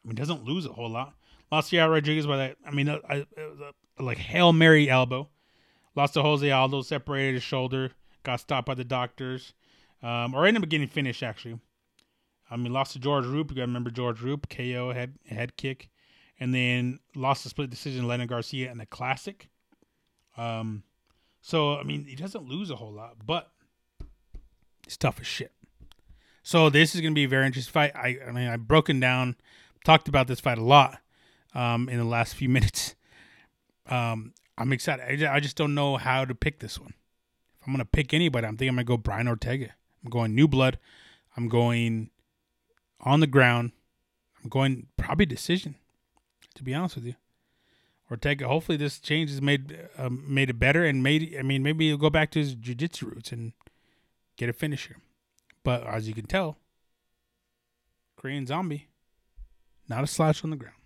I 0.02 0.08
mean, 0.08 0.16
doesn't 0.16 0.44
lose 0.44 0.66
a 0.66 0.72
whole 0.72 0.90
lot. 0.90 1.14
Lost 1.52 1.70
to 1.70 1.80
Rodriguez 1.84 2.26
by 2.26 2.36
that. 2.38 2.56
I 2.66 2.70
mean, 2.70 2.88
a, 2.88 3.00
a, 3.08 3.26
a, 3.98 4.02
like 4.02 4.18
hail 4.18 4.52
mary 4.52 4.88
elbow. 4.88 5.28
Lost 5.96 6.14
to 6.14 6.22
Jose 6.22 6.50
Aldo, 6.50 6.82
separated 6.82 7.34
his 7.34 7.42
shoulder, 7.42 7.92
got 8.22 8.40
stopped 8.40 8.66
by 8.66 8.74
the 8.74 8.84
doctors. 8.84 9.52
Um, 10.02 10.34
or 10.34 10.46
in 10.46 10.54
the 10.54 10.60
beginning, 10.60 10.88
finish 10.88 11.22
actually. 11.22 11.58
I 12.50 12.56
mean, 12.56 12.72
lost 12.72 12.92
to 12.94 12.98
George 12.98 13.26
Roop. 13.26 13.50
You 13.50 13.56
got 13.56 13.62
to 13.62 13.66
remember 13.66 13.90
George 13.90 14.20
Roop, 14.20 14.48
KO 14.48 14.92
head 14.92 15.14
head 15.26 15.56
kick, 15.56 15.90
and 16.38 16.54
then 16.54 16.98
lost 17.14 17.44
the 17.44 17.50
split 17.50 17.70
decision, 17.70 18.08
Leonard 18.08 18.28
Garcia 18.28 18.70
in 18.70 18.78
the 18.78 18.86
classic. 18.86 19.48
Um, 20.36 20.82
so 21.40 21.76
I 21.76 21.84
mean, 21.84 22.04
he 22.06 22.16
doesn't 22.16 22.48
lose 22.48 22.70
a 22.70 22.76
whole 22.76 22.92
lot, 22.92 23.16
but 23.24 23.52
he's 24.84 24.96
tough 24.96 25.20
as 25.20 25.26
shit. 25.26 25.52
So 26.42 26.70
this 26.70 26.94
is 26.94 27.00
going 27.00 27.12
to 27.12 27.18
be 27.18 27.24
a 27.24 27.28
very 27.28 27.46
interesting 27.46 27.72
fight. 27.72 27.94
I, 27.94 28.18
I 28.26 28.32
mean, 28.32 28.48
I've 28.48 28.66
broken 28.66 28.98
down, 28.98 29.36
talked 29.84 30.08
about 30.08 30.26
this 30.26 30.40
fight 30.40 30.58
a 30.58 30.64
lot 30.64 30.98
um, 31.54 31.88
in 31.88 31.98
the 31.98 32.04
last 32.04 32.34
few 32.34 32.48
minutes. 32.48 32.94
Um, 33.88 34.32
I'm 34.60 34.74
excited. 34.74 35.24
I 35.24 35.40
just 35.40 35.56
don't 35.56 35.74
know 35.74 35.96
how 35.96 36.26
to 36.26 36.34
pick 36.34 36.58
this 36.58 36.78
one. 36.78 36.92
If 37.60 37.66
I'm 37.66 37.72
gonna 37.72 37.86
pick 37.86 38.12
anybody, 38.12 38.46
I'm 38.46 38.58
thinking 38.58 38.68
I'm 38.68 38.74
gonna 38.76 38.84
go 38.84 38.98
Brian 38.98 39.26
Ortega. 39.26 39.70
I'm 40.04 40.10
going 40.10 40.34
new 40.34 40.46
blood. 40.46 40.78
I'm 41.34 41.48
going 41.48 42.10
on 43.00 43.20
the 43.20 43.26
ground. 43.26 43.72
I'm 44.42 44.50
going 44.50 44.88
probably 44.98 45.24
decision, 45.24 45.76
to 46.54 46.62
be 46.62 46.74
honest 46.74 46.96
with 46.96 47.06
you. 47.06 47.14
Ortega, 48.10 48.48
hopefully 48.48 48.76
this 48.76 48.98
change 48.98 49.30
has 49.30 49.40
made 49.40 49.78
um, 49.96 50.22
made 50.28 50.50
it 50.50 50.58
better 50.58 50.84
and 50.84 51.02
made. 51.02 51.34
I 51.38 51.42
mean, 51.42 51.62
maybe 51.62 51.88
he'll 51.88 51.96
go 51.96 52.10
back 52.10 52.30
to 52.32 52.38
his 52.38 52.54
jiu-jitsu 52.54 53.06
roots 53.06 53.32
and 53.32 53.54
get 54.36 54.50
a 54.50 54.52
finisher. 54.52 54.96
But 55.64 55.86
as 55.86 56.06
you 56.06 56.12
can 56.12 56.26
tell, 56.26 56.58
Korean 58.16 58.46
Zombie, 58.46 58.88
not 59.88 60.04
a 60.04 60.06
slouch 60.06 60.44
on 60.44 60.50
the 60.50 60.56
ground. 60.56 60.76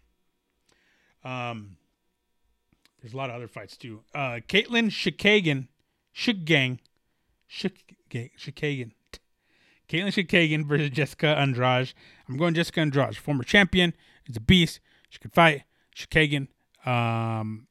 Um, 1.24 1.76
there's 3.04 3.12
a 3.12 3.18
lot 3.18 3.28
of 3.28 3.36
other 3.36 3.48
fights 3.48 3.76
too. 3.76 4.00
Uh, 4.14 4.40
Katlyn 4.48 4.86
Shikagan, 4.86 5.68
Shiggang, 6.16 6.78
Shikagan. 7.50 8.92
Katlyn 9.90 10.08
Shikagan 10.08 10.64
versus 10.64 10.88
Jessica 10.88 11.26
Andrade. 11.26 11.92
I'm 12.26 12.38
going 12.38 12.54
Jessica 12.54 12.80
Andrade, 12.80 13.14
former 13.18 13.44
champion. 13.44 13.92
It's 14.24 14.38
a 14.38 14.40
beast. 14.40 14.80
She 15.10 15.18
can 15.18 15.28
fight. 15.28 15.64
Shikagan. 15.94 16.48
Um, 16.86 17.66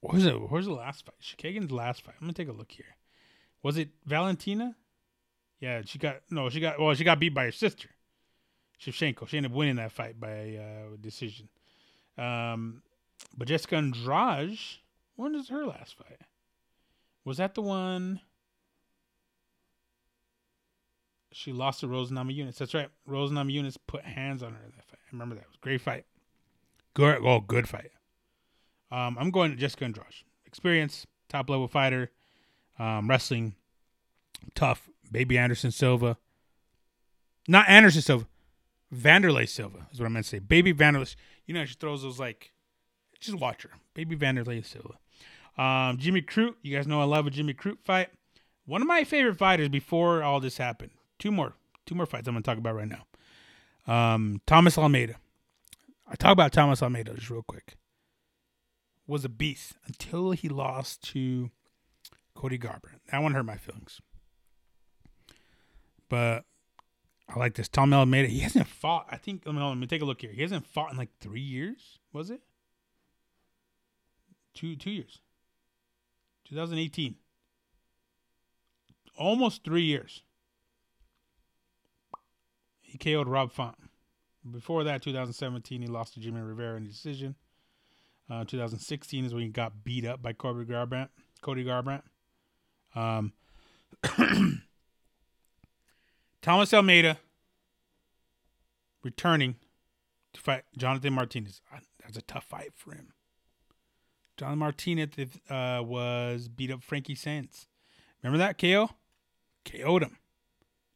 what 0.00 0.14
was 0.14 0.26
it? 0.26 0.40
What 0.40 0.50
was 0.50 0.66
the 0.66 0.72
last 0.72 1.06
fight? 1.06 1.14
Shikagan's 1.22 1.70
last 1.70 2.02
fight. 2.02 2.16
I'm 2.20 2.26
gonna 2.26 2.32
take 2.32 2.48
a 2.48 2.52
look 2.52 2.72
here. 2.72 2.96
Was 3.62 3.78
it 3.78 3.90
Valentina? 4.04 4.74
Yeah, 5.60 5.82
she 5.84 6.00
got 6.00 6.22
no. 6.28 6.48
She 6.48 6.58
got 6.58 6.80
well. 6.80 6.92
She 6.94 7.04
got 7.04 7.20
beat 7.20 7.34
by 7.34 7.44
her 7.44 7.52
sister, 7.52 7.88
Shevchenko. 8.82 9.28
She 9.28 9.36
ended 9.36 9.52
up 9.52 9.56
winning 9.56 9.76
that 9.76 9.92
fight 9.92 10.18
by 10.18 10.56
uh, 10.56 10.96
decision. 11.00 11.48
Um, 12.18 12.82
but 13.36 13.48
Jessica 13.48 13.76
Andrade, 13.76 14.58
when 15.16 15.32
was 15.32 15.48
her 15.48 15.66
last 15.66 15.96
fight? 15.96 16.20
Was 17.24 17.38
that 17.38 17.54
the 17.54 17.62
one? 17.62 18.20
She 21.32 21.52
lost 21.52 21.80
to 21.80 21.88
Rose 21.88 22.10
Namajunas. 22.10 22.58
That's 22.58 22.74
right. 22.74 22.88
Rose 23.06 23.30
Namajunas 23.30 23.76
put 23.86 24.04
hands 24.04 24.42
on 24.42 24.52
her 24.52 24.64
in 24.64 24.72
that 24.76 24.86
fight. 24.86 25.00
I 25.04 25.08
remember 25.12 25.34
that. 25.34 25.42
It 25.42 25.48
was 25.48 25.56
great 25.60 25.80
fight. 25.80 26.04
Good, 26.94 27.18
oh, 27.24 27.40
good 27.40 27.68
fight. 27.68 27.90
Um, 28.92 29.16
I'm 29.18 29.30
going 29.30 29.50
to 29.50 29.56
Jessica 29.56 29.84
Andrade. 29.84 30.06
Experience, 30.46 31.06
top 31.28 31.50
level 31.50 31.66
fighter, 31.66 32.12
um, 32.78 33.08
wrestling, 33.10 33.56
tough. 34.54 34.88
Baby 35.10 35.36
Anderson 35.36 35.70
Silva. 35.70 36.16
Not 37.48 37.68
Anderson 37.68 38.02
Silva. 38.02 38.26
Vanderlei 38.94 39.48
Silva 39.48 39.88
is 39.92 39.98
what 39.98 40.06
I 40.06 40.08
meant 40.10 40.24
to 40.26 40.30
say. 40.30 40.38
Baby 40.38 40.72
Vanderlei. 40.72 41.14
You 41.46 41.54
know, 41.54 41.64
she 41.64 41.74
throws 41.74 42.02
those 42.02 42.20
like, 42.20 42.52
just 43.24 43.38
watch 43.38 43.62
her. 43.62 43.70
Baby 43.94 44.16
Vanderlei 44.16 44.64
Silva. 44.64 44.94
Um, 45.56 45.98
Jimmy 45.98 46.22
Crute. 46.22 46.54
You 46.62 46.76
guys 46.76 46.86
know 46.86 47.00
I 47.00 47.04
love 47.04 47.26
a 47.26 47.30
Jimmy 47.30 47.54
Crute 47.54 47.78
fight. 47.84 48.08
One 48.66 48.80
of 48.80 48.88
my 48.88 49.04
favorite 49.04 49.36
fighters 49.36 49.68
before 49.68 50.22
all 50.22 50.40
this 50.40 50.58
happened. 50.58 50.92
Two 51.18 51.30
more. 51.30 51.54
Two 51.86 51.94
more 51.94 52.06
fights 52.06 52.28
I'm 52.28 52.34
to 52.34 52.42
talk 52.42 52.58
about 52.58 52.74
right 52.74 52.88
now. 52.88 53.04
Um, 53.86 54.40
Thomas 54.46 54.78
Almeida. 54.78 55.16
I 56.08 56.16
talk 56.16 56.32
about 56.32 56.52
Thomas 56.52 56.82
Almeida 56.82 57.14
just 57.14 57.30
real 57.30 57.42
quick. 57.42 57.76
Was 59.06 59.24
a 59.24 59.28
beast 59.28 59.74
until 59.86 60.30
he 60.30 60.48
lost 60.48 61.02
to 61.12 61.50
Cody 62.34 62.58
Garbrandt. 62.58 63.00
That 63.12 63.22
one 63.22 63.34
hurt 63.34 63.44
my 63.44 63.56
feelings. 63.56 64.00
But 66.08 66.44
I 67.28 67.38
like 67.38 67.54
this. 67.54 67.68
Tom 67.68 67.92
Almeida. 67.92 68.28
He 68.28 68.40
hasn't 68.40 68.66
fought. 68.66 69.06
I 69.10 69.16
think. 69.16 69.42
Let 69.44 69.54
me, 69.54 69.62
let 69.62 69.76
me 69.76 69.86
take 69.86 70.02
a 70.02 70.06
look 70.06 70.22
here. 70.22 70.32
He 70.32 70.42
hasn't 70.42 70.66
fought 70.66 70.90
in 70.90 70.96
like 70.96 71.10
three 71.20 71.40
years. 71.40 71.98
Was 72.12 72.30
it? 72.30 72.40
Two 74.54 74.76
two 74.76 74.90
years. 74.90 75.20
2018. 76.48 77.16
Almost 79.16 79.64
three 79.64 79.82
years. 79.84 80.22
He 82.80 82.98
KO'd 82.98 83.28
Rob 83.28 83.52
Font. 83.52 83.76
Before 84.48 84.84
that, 84.84 85.02
2017, 85.02 85.80
he 85.82 85.88
lost 85.88 86.14
to 86.14 86.20
Jimmy 86.20 86.40
Rivera 86.40 86.76
in 86.76 86.84
decision. 86.84 87.34
Uh, 88.30 88.44
2016 88.44 89.24
is 89.24 89.34
when 89.34 89.42
he 89.42 89.48
got 89.48 89.84
beat 89.84 90.04
up 90.04 90.22
by 90.22 90.32
Cody 90.32 90.64
Garbrandt. 90.64 91.08
Cody 91.40 91.64
Garbrandt. 91.64 92.02
Um, 92.94 93.32
Thomas 96.42 96.72
Almeida 96.74 97.18
returning 99.02 99.56
to 100.32 100.40
fight 100.40 100.64
Jonathan 100.76 101.14
Martinez. 101.14 101.60
That's 102.02 102.18
a 102.18 102.22
tough 102.22 102.44
fight 102.44 102.70
for 102.74 102.94
him. 102.94 103.12
John 104.36 104.58
Martinez 104.58 105.10
uh, 105.48 105.80
was 105.84 106.48
beat 106.48 106.70
up 106.70 106.82
Frankie 106.82 107.14
Saenz. 107.14 107.66
Remember 108.22 108.38
that 108.38 108.58
KO? 108.58 108.90
KO'd 109.64 110.02
him. 110.02 110.16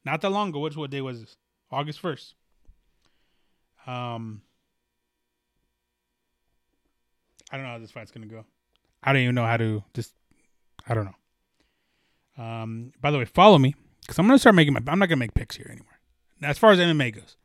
Not 0.05 0.20
that 0.22 0.30
long 0.30 0.49
ago. 0.49 0.61
Which 0.61 0.76
what 0.76 0.91
day 0.91 1.01
was 1.01 1.20
this? 1.20 1.36
August 1.70 2.01
first. 2.01 2.34
Um, 3.86 4.43
I 7.51 7.57
don't 7.57 7.66
know 7.66 7.72
how 7.72 7.78
this 7.78 7.91
fight's 7.91 8.11
gonna 8.11 8.26
go. 8.26 8.45
I 9.03 9.12
don't 9.12 9.22
even 9.22 9.34
know 9.34 9.45
how 9.45 9.57
to 9.57 9.84
just. 9.95 10.14
I 10.86 10.95
don't 10.95 11.05
know. 11.05 12.43
Um, 12.43 12.93
by 13.01 13.11
the 13.11 13.18
way, 13.18 13.24
follow 13.24 13.59
me 13.59 13.74
because 14.01 14.18
I'm 14.18 14.26
gonna 14.26 14.39
start 14.39 14.55
making 14.55 14.74
my. 14.74 14.80
I'm 14.86 14.99
not 14.99 15.09
gonna 15.09 15.16
make 15.16 15.34
picks 15.34 15.57
here 15.57 15.68
anymore. 15.68 15.99
Now, 16.41 16.49
As 16.51 16.59
far 16.59 16.72
as 16.72 16.78
MMA 16.78 17.14
goes, 17.14 17.36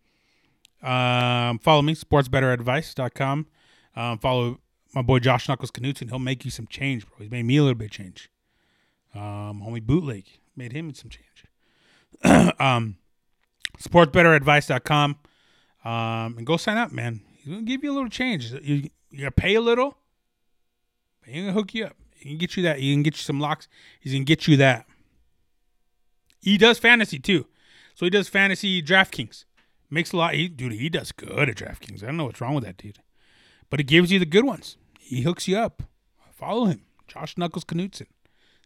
um, 0.87 1.59
follow 1.59 1.81
me 1.81 1.95
sportsbetteradvice.com. 1.95 3.47
Um, 3.95 4.17
follow 4.19 4.59
my 4.93 5.01
boy 5.01 5.19
Josh 5.19 5.47
Knuckles 5.47 5.71
Knutson. 5.71 6.09
He'll 6.09 6.19
make 6.19 6.45
you 6.45 6.51
some 6.51 6.67
change, 6.67 7.05
bro. 7.07 7.15
He's 7.19 7.31
made 7.31 7.45
me 7.45 7.57
a 7.57 7.63
little 7.63 7.77
bit 7.77 7.91
change. 7.91 8.29
Um, 9.13 9.61
homie 9.65 9.81
bootleg 9.81 10.25
made 10.55 10.71
him 10.71 10.93
some 10.93 11.09
change. 11.09 11.45
um, 12.59 12.97
sportsbetteradvice.com. 13.79 15.17
Um, 15.85 16.37
and 16.37 16.45
go 16.45 16.57
sign 16.57 16.77
up, 16.77 16.91
man. 16.91 17.21
He's 17.35 17.53
gonna 17.53 17.65
give 17.65 17.83
you 17.83 17.91
a 17.91 17.95
little 17.95 18.09
change. 18.09 18.51
You 18.51 18.89
you 19.11 19.19
gotta 19.19 19.31
pay 19.31 19.55
a 19.55 19.61
little, 19.61 19.97
but 21.21 21.33
he's 21.33 21.41
gonna 21.41 21.53
hook 21.53 21.73
you 21.73 21.85
up. 21.85 21.97
He 22.15 22.29
can 22.29 22.37
get 22.37 22.55
you 22.55 22.63
that. 22.63 22.79
He 22.79 22.93
can 22.93 23.03
get 23.03 23.15
you 23.15 23.21
some 23.21 23.39
locks. 23.39 23.67
He's 23.99 24.13
gonna 24.13 24.23
get 24.23 24.47
you 24.47 24.55
that. 24.57 24.85
He 26.41 26.57
does 26.57 26.79
fantasy 26.79 27.19
too, 27.19 27.47
so 27.95 28.05
he 28.05 28.09
does 28.09 28.29
fantasy 28.29 28.81
DraftKings. 28.81 29.43
Makes 29.89 30.13
a 30.13 30.17
lot. 30.17 30.33
He, 30.33 30.47
dude, 30.47 30.71
he 30.71 30.89
does 30.89 31.11
good 31.11 31.49
at 31.49 31.57
DraftKings. 31.57 32.01
I 32.01 32.07
don't 32.07 32.17
know 32.17 32.25
what's 32.25 32.41
wrong 32.41 32.55
with 32.55 32.63
that 32.63 32.77
dude, 32.77 32.99
but 33.69 33.79
he 33.79 33.83
gives 33.83 34.11
you 34.11 34.19
the 34.19 34.25
good 34.25 34.45
ones. 34.45 34.77
He 35.03 35.21
hooks 35.21 35.47
you 35.47 35.57
up. 35.57 35.83
Follow 36.31 36.65
him, 36.65 36.81
Josh 37.07 37.37
Knuckles 37.37 37.65
Knutson, 37.65 38.07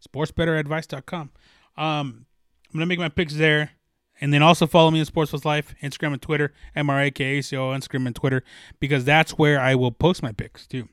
sportsbetteradvice.com. 0.08 1.32
Um, 1.78 2.26
I'm 2.68 2.74
gonna 2.74 2.86
make 2.86 3.00
my 3.00 3.10
picks 3.10 3.36
there. 3.36 3.72
And 4.20 4.34
then 4.34 4.42
also 4.42 4.66
follow 4.66 4.90
me 4.90 5.00
on 5.00 5.06
Sports 5.06 5.32
with 5.32 5.46
Life, 5.46 5.76
Instagram 5.82 6.14
and 6.14 6.22
Twitter, 6.22 6.52
MRAKACO, 6.76 7.78
Instagram 7.78 8.08
and 8.08 8.16
Twitter, 8.16 8.44
because 8.80 9.06
that's 9.06 9.38
where 9.38 9.60
I 9.60 9.76
will 9.76 9.92
post 9.92 10.24
my 10.24 10.32
picks 10.32 10.66
too. 10.66 10.90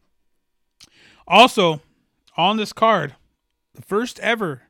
Also, 1.27 1.81
on 2.37 2.59
this 2.59 2.75
card, 2.75 3.17
the 3.75 3.81
first 3.81 4.21
ever 4.21 4.65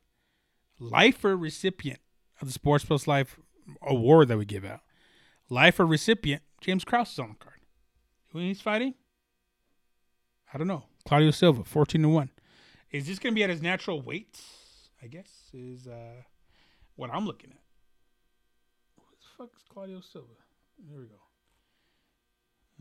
lifer 0.79 1.35
recipient 1.35 1.99
of 2.41 2.47
the 2.47 2.53
Sports 2.53 2.85
Plus 2.85 3.07
Life 3.07 3.39
award 3.81 4.29
that 4.29 4.37
we 4.37 4.45
give 4.45 4.63
out. 4.63 4.81
Lifer 5.49 5.85
recipient, 5.85 6.41
James 6.61 6.85
Krause 6.85 7.11
is 7.11 7.19
on 7.19 7.29
the 7.29 7.35
card. 7.35 7.59
Who 8.31 8.39
he's 8.39 8.61
fighting? 8.61 8.93
I 10.55 10.57
don't 10.57 10.67
know. 10.67 10.83
Claudio 11.03 11.31
Silva, 11.31 11.65
14 11.65 12.01
to 12.01 12.07
1. 12.07 12.29
Is 12.91 13.07
this 13.07 13.19
going 13.19 13.33
to 13.33 13.35
be 13.35 13.43
at 13.43 13.49
his 13.49 13.61
natural 13.61 14.01
weight? 14.01 14.39
I 15.03 15.07
guess 15.07 15.27
is 15.53 15.85
uh, 15.85 16.21
what 16.95 17.09
I'm 17.11 17.25
looking 17.25 17.49
at 17.51 17.59
What 18.95 19.09
the 19.19 19.25
fuck 19.37 19.49
is 19.53 19.63
Claudio 19.67 19.99
Silva? 19.99 20.29
There 20.89 20.97
we 20.97 21.07
go. 21.07 21.15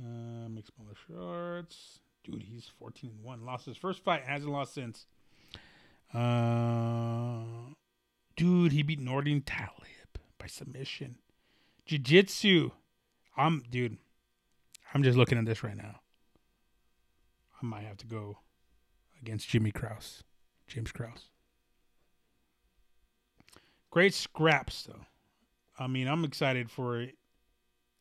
Uh, 0.01 0.49
mixed 0.51 0.71
martial 0.79 1.29
arts. 1.29 1.99
Dude, 2.23 2.45
he's 2.45 2.71
14 2.79 3.11
and 3.11 3.25
1. 3.25 3.45
Lost 3.45 3.67
his 3.67 3.77
first 3.77 4.05
fight, 4.05 4.23
hasn't 4.23 4.53
lost 4.53 4.73
since. 4.73 5.07
Uh, 6.15 7.43
dude, 8.37 8.71
he 8.71 8.85
beat 8.85 9.01
Nordine 9.01 9.43
Taleb 9.45 10.21
by 10.39 10.47
submission. 10.47 11.17
Jiu 11.87 11.99
Jitsu. 11.99 12.71
I'm, 13.37 13.65
dude, 13.69 13.99
I'm 14.95 15.03
just 15.03 15.19
looking 15.19 15.39
at 15.39 15.45
this 15.45 15.65
right 15.65 15.77
now. 15.77 15.99
I 17.65 17.67
might 17.67 17.85
have 17.85 17.97
to 17.99 18.07
go 18.07 18.39
against 19.23 19.49
Jimmy 19.49 19.73
Krause, 19.73 20.23
James 20.67 20.93
Krause. 20.93 21.31
Great 23.91 24.13
scraps, 24.13 24.83
though. 24.83 25.07
I 25.79 25.87
mean, 25.87 26.07
I'm 26.07 26.25
excited 26.25 26.71
for 26.71 27.01
it. 27.01 27.15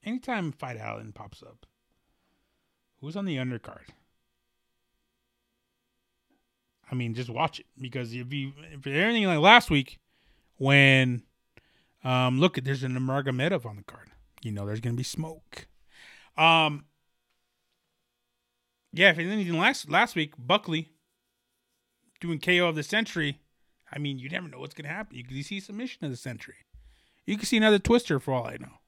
Anytime 0.03 0.51
Fight 0.51 0.81
Island 0.81 1.15
pops 1.15 1.41
up, 1.41 1.65
who's 2.99 3.15
on 3.15 3.23
the 3.23 3.37
undercard? 3.37 3.87
I 6.91 6.95
mean, 6.95 7.13
just 7.13 7.29
watch 7.29 7.61
it 7.61 7.65
because 7.79 8.13
if 8.13 8.33
you 8.33 8.51
if 8.73 8.85
anything 8.85 9.25
like 9.27 9.39
last 9.39 9.71
week, 9.71 9.97
when 10.57 11.23
um 12.03 12.37
look 12.39 12.61
there's 12.61 12.83
an 12.83 12.93
Nurmagomedov 12.93 13.65
on 13.65 13.77
the 13.77 13.83
card, 13.83 14.09
you 14.43 14.51
know 14.51 14.65
there's 14.65 14.81
gonna 14.81 14.97
be 14.97 15.03
smoke. 15.03 15.67
Um, 16.37 16.85
yeah, 18.93 19.09
if 19.09 19.19
anything 19.19 19.57
last 19.57 19.89
last 19.89 20.15
week, 20.15 20.33
Buckley 20.37 20.91
doing 22.21 22.39
KO 22.39 22.67
of 22.67 22.75
the 22.75 22.83
century. 22.83 23.39
I 23.91 23.99
mean, 23.99 24.17
you 24.17 24.29
never 24.29 24.47
know 24.47 24.59
what's 24.59 24.73
gonna 24.73 24.89
happen. 24.89 25.17
You 25.17 25.23
could 25.23 25.43
see 25.45 25.59
submission 25.59 26.05
of 26.05 26.11
the 26.11 26.17
century 26.17 26.55
You 27.25 27.37
can 27.37 27.45
see 27.45 27.57
another 27.57 27.79
twister 27.79 28.19
for 28.19 28.33
all 28.33 28.47
I 28.47 28.57
know. 28.57 28.79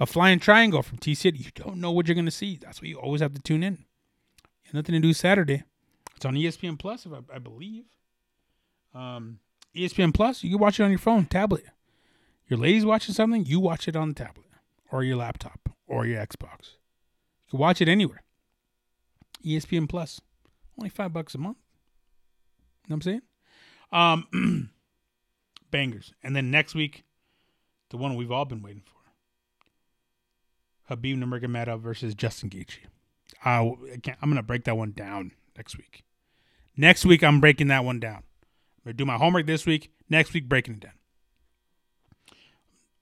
A 0.00 0.06
flying 0.06 0.40
triangle 0.40 0.82
from 0.82 0.98
T 0.98 1.14
City. 1.14 1.38
You 1.38 1.50
don't 1.54 1.76
know 1.76 1.92
what 1.92 2.08
you're 2.08 2.16
going 2.16 2.24
to 2.24 2.30
see. 2.32 2.56
That's 2.60 2.82
why 2.82 2.88
you 2.88 2.98
always 2.98 3.20
have 3.20 3.34
to 3.34 3.40
tune 3.40 3.62
in. 3.62 3.84
Nothing 4.74 4.94
to 4.94 5.00
do 5.00 5.12
Saturday. 5.12 5.62
It's 6.16 6.24
on 6.24 6.34
ESPN 6.34 6.76
Plus, 6.76 7.06
if 7.06 7.12
I, 7.12 7.36
I 7.36 7.38
believe. 7.38 7.84
Um, 8.92 9.38
ESPN 9.74 10.12
Plus, 10.12 10.42
you 10.42 10.50
can 10.50 10.58
watch 10.58 10.80
it 10.80 10.82
on 10.82 10.90
your 10.90 10.98
phone, 10.98 11.26
tablet. 11.26 11.62
Your 12.48 12.58
lady's 12.58 12.84
watching 12.84 13.14
something, 13.14 13.46
you 13.46 13.60
watch 13.60 13.86
it 13.86 13.94
on 13.94 14.08
the 14.08 14.14
tablet 14.14 14.46
or 14.90 15.04
your 15.04 15.16
laptop 15.16 15.68
or 15.86 16.06
your 16.06 16.20
Xbox. 16.20 16.72
You 17.46 17.50
can 17.50 17.60
watch 17.60 17.80
it 17.80 17.88
anywhere. 17.88 18.23
ESPN 19.44 19.88
Plus, 19.88 20.20
only 20.78 20.90
five 20.90 21.12
bucks 21.12 21.34
a 21.34 21.38
month. 21.38 21.58
You 22.86 22.90
know 22.90 22.96
what 22.96 22.96
I'm 22.96 23.02
saying? 23.02 23.22
Um, 24.32 24.70
bangers. 25.70 26.12
And 26.22 26.34
then 26.34 26.50
next 26.50 26.74
week, 26.74 27.04
the 27.90 27.96
one 27.96 28.16
we've 28.16 28.32
all 28.32 28.44
been 28.44 28.62
waiting 28.62 28.82
for. 28.84 28.94
Khabib 30.90 31.16
Nurmagomedov 31.16 31.80
versus 31.80 32.14
Justin 32.14 32.50
Gaethje. 32.50 32.78
I, 33.44 33.58
I'm 33.58 34.30
going 34.30 34.36
to 34.36 34.42
break 34.42 34.64
that 34.64 34.76
one 34.76 34.92
down 34.92 35.32
next 35.56 35.76
week. 35.76 36.04
Next 36.76 37.04
week, 37.06 37.22
I'm 37.22 37.40
breaking 37.40 37.68
that 37.68 37.84
one 37.84 38.00
down. 38.00 38.16
I'm 38.16 38.84
going 38.84 38.94
to 38.94 38.98
do 38.98 39.06
my 39.06 39.16
homework 39.16 39.46
this 39.46 39.64
week. 39.64 39.92
Next 40.10 40.34
week, 40.34 40.48
breaking 40.48 40.74
it 40.74 40.80
down. 40.80 40.92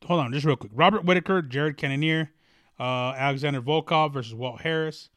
Hold 0.04 0.20
on, 0.20 0.32
just 0.32 0.44
real 0.44 0.56
quick. 0.56 0.72
Robert 0.74 1.04
Whitaker, 1.04 1.42
Jared 1.42 1.76
Cannonier, 1.76 2.30
uh, 2.78 3.12
Alexander 3.16 3.62
Volkov 3.62 4.12
versus 4.12 4.34
Walt 4.34 4.60
Harris, 4.62 5.08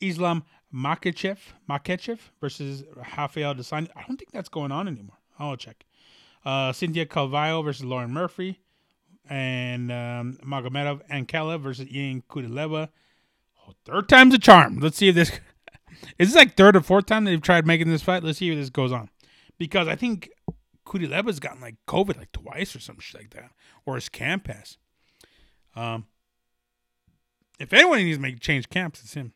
Islam 0.00 0.44
Makhachev, 0.74 1.38
Makhachev 1.68 2.18
versus 2.40 2.84
Rafael 2.94 3.54
dos 3.54 3.70
Anjos. 3.70 3.90
I 3.96 4.02
don't 4.06 4.16
think 4.16 4.30
that's 4.32 4.48
going 4.48 4.72
on 4.72 4.88
anymore. 4.88 5.16
I'll 5.38 5.56
check. 5.56 5.84
Uh, 6.44 6.72
Cynthia 6.72 7.06
Calvillo 7.06 7.64
versus 7.64 7.84
Lauren 7.84 8.12
Murphy, 8.12 8.60
and 9.28 9.90
um, 9.90 10.38
Magomedov 10.44 11.06
Ankalaev 11.08 11.60
versus 11.60 11.88
Ion 11.92 12.22
Cutelaba. 12.28 12.88
Oh, 13.66 13.72
third 13.84 14.08
time's 14.08 14.34
a 14.34 14.38
charm. 14.38 14.78
Let's 14.78 14.96
see 14.96 15.08
if 15.08 15.14
this 15.14 15.30
is 16.18 16.28
this 16.28 16.34
like 16.34 16.56
third 16.56 16.76
or 16.76 16.80
fourth 16.80 17.06
time 17.06 17.24
they've 17.24 17.40
tried 17.40 17.66
making 17.66 17.88
this 17.88 18.02
fight. 18.02 18.22
Let's 18.22 18.38
see 18.38 18.50
if 18.50 18.56
this 18.56 18.70
goes 18.70 18.92
on, 18.92 19.10
because 19.58 19.88
I 19.88 19.96
think 19.96 20.30
Cutelaba's 20.86 21.40
gotten 21.40 21.60
like 21.60 21.76
COVID 21.86 22.18
like 22.18 22.32
twice 22.32 22.74
or 22.76 22.80
some 22.80 22.98
shit 22.98 23.22
like 23.22 23.30
that, 23.30 23.50
or 23.86 23.94
his 23.94 24.08
camp 24.08 24.48
has. 24.48 24.76
Um, 25.74 26.06
if 27.58 27.72
anyone 27.72 27.98
needs 27.98 28.18
to 28.18 28.22
make 28.22 28.40
change 28.40 28.68
camps, 28.68 29.00
it's 29.02 29.14
him. 29.14 29.32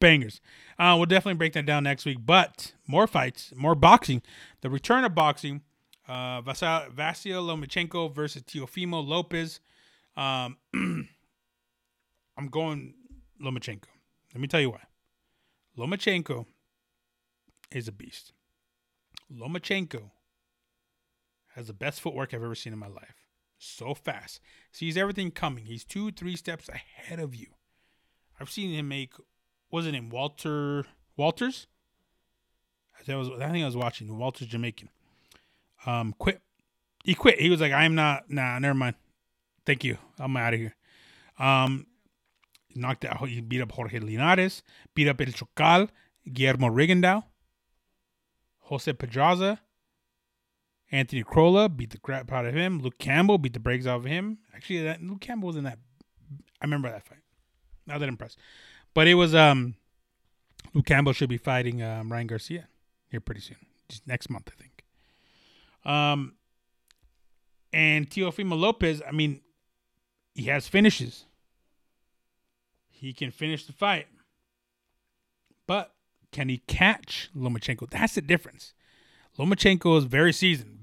Bangers. 0.00 0.40
Uh, 0.78 0.94
we'll 0.96 1.06
definitely 1.06 1.38
break 1.38 1.52
that 1.54 1.66
down 1.66 1.84
next 1.84 2.04
week. 2.04 2.18
But 2.24 2.72
more 2.86 3.06
fights, 3.06 3.52
more 3.56 3.74
boxing. 3.74 4.22
The 4.60 4.70
return 4.70 5.04
of 5.04 5.14
boxing. 5.14 5.62
Uh, 6.08 6.42
Vasil, 6.42 6.90
Lomachenko 6.94 8.12
versus 8.14 8.42
Teofimo 8.42 9.06
Lopez. 9.06 9.60
Um, 10.16 10.56
I'm 12.36 12.48
going 12.50 12.94
Lomachenko. 13.40 13.84
Let 14.34 14.40
me 14.40 14.48
tell 14.48 14.60
you 14.60 14.70
why. 14.70 14.82
Lomachenko 15.78 16.46
is 17.70 17.88
a 17.88 17.92
beast. 17.92 18.32
Lomachenko 19.32 20.10
has 21.54 21.66
the 21.66 21.72
best 21.72 22.00
footwork 22.00 22.34
I've 22.34 22.42
ever 22.42 22.54
seen 22.54 22.72
in 22.72 22.78
my 22.78 22.88
life. 22.88 23.26
So 23.58 23.94
fast. 23.94 24.40
Sees 24.72 24.96
everything 24.96 25.30
coming. 25.30 25.66
He's 25.66 25.84
two, 25.84 26.10
three 26.10 26.36
steps 26.36 26.68
ahead 26.68 27.20
of 27.20 27.34
you. 27.34 27.48
I've 28.40 28.50
seen 28.50 28.72
him 28.72 28.88
make 28.88 29.12
was 29.72 29.86
it 29.86 29.92
name 29.92 30.10
Walter 30.10 30.84
Walters? 31.16 31.66
I 33.08 33.16
was 33.16 33.28
I 33.28 33.50
think 33.50 33.62
I 33.62 33.66
was 33.66 33.76
watching 33.76 34.16
Walters 34.16 34.46
Jamaican. 34.46 34.88
Um 35.84 36.14
quit 36.16 36.40
he 37.02 37.14
quit. 37.14 37.40
He 37.40 37.50
was 37.50 37.60
like, 37.60 37.72
I'm 37.72 37.96
not 37.96 38.30
nah, 38.30 38.58
never 38.60 38.74
mind. 38.74 38.94
Thank 39.66 39.82
you. 39.82 39.98
I'm 40.20 40.36
out 40.36 40.54
of 40.54 40.60
here. 40.60 40.76
Um 41.38 41.86
knocked 42.74 43.04
out 43.04 43.28
he 43.28 43.40
beat 43.40 43.60
up 43.60 43.72
Jorge 43.72 43.98
Linares, 43.98 44.62
beat 44.94 45.08
up 45.08 45.20
El 45.20 45.26
Chocal, 45.28 45.88
Guillermo 46.32 46.68
Rigondeaux, 46.68 47.24
Jose 48.60 48.92
Pedraza, 48.92 49.60
Anthony 50.92 51.24
Crolla 51.24 51.70
beat 51.70 51.90
the 51.90 51.98
crap 51.98 52.30
out 52.30 52.44
of 52.44 52.54
him. 52.54 52.80
Luke 52.80 52.98
Campbell 52.98 53.38
beat 53.38 53.54
the 53.54 53.60
brakes 53.60 53.86
off 53.86 54.00
of 54.00 54.04
him. 54.04 54.38
Actually, 54.54 54.82
that 54.82 55.02
Luke 55.02 55.22
Campbell 55.22 55.48
was 55.48 55.56
in 55.56 55.64
that. 55.64 55.78
I 56.60 56.66
remember 56.66 56.90
that 56.90 57.06
fight. 57.06 57.18
Not 57.86 57.98
that 58.00 58.08
impressed. 58.08 58.38
But 58.94 59.08
it 59.08 59.14
was 59.14 59.34
um 59.34 59.74
Luke 60.74 60.86
Campbell 60.86 61.12
should 61.12 61.28
be 61.28 61.38
fighting 61.38 61.82
um, 61.82 62.10
Ryan 62.10 62.26
Garcia 62.26 62.68
here 63.10 63.20
pretty 63.20 63.40
soon. 63.40 63.56
Just 63.88 64.06
next 64.06 64.30
month, 64.30 64.50
I 64.52 64.60
think. 64.60 64.84
Um 65.84 66.34
and 67.72 68.08
Teofimo 68.08 68.58
Lopez, 68.58 69.00
I 69.06 69.12
mean, 69.12 69.40
he 70.34 70.44
has 70.44 70.68
finishes. 70.68 71.24
He 72.90 73.12
can 73.12 73.30
finish 73.30 73.66
the 73.66 73.72
fight. 73.72 74.06
But 75.66 75.94
can 76.32 76.48
he 76.48 76.58
catch 76.58 77.30
Lomachenko? 77.36 77.90
That's 77.90 78.14
the 78.14 78.20
difference. 78.20 78.74
Lomachenko 79.38 79.98
is 79.98 80.04
very 80.04 80.32
seasoned. 80.32 80.78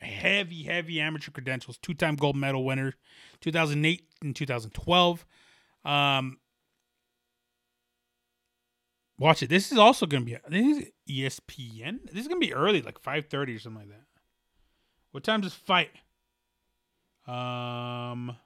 Heavy, 0.00 0.64
heavy 0.64 1.00
amateur 1.00 1.30
credentials. 1.30 1.78
Two 1.78 1.94
time 1.94 2.16
gold 2.16 2.36
medal 2.36 2.64
winner, 2.64 2.94
2008 3.40 4.02
and 4.22 4.34
2012. 4.34 5.26
Um, 5.84 6.38
Watch 9.20 9.42
it. 9.42 9.50
This 9.50 9.70
is 9.70 9.76
also 9.76 10.06
gonna 10.06 10.24
be. 10.24 10.38
This 10.48 10.78
is 10.78 10.88
ESPN. 11.06 12.10
This 12.10 12.22
is 12.22 12.28
gonna 12.28 12.40
be 12.40 12.54
early, 12.54 12.80
like 12.80 12.98
five 12.98 13.26
thirty 13.26 13.54
or 13.54 13.58
something 13.58 13.82
like 13.82 13.90
that. 13.90 14.06
What 15.10 15.24
time 15.24 15.42
does 15.42 15.52
fight? 15.52 15.90
Um, 17.26 18.28
let 18.28 18.36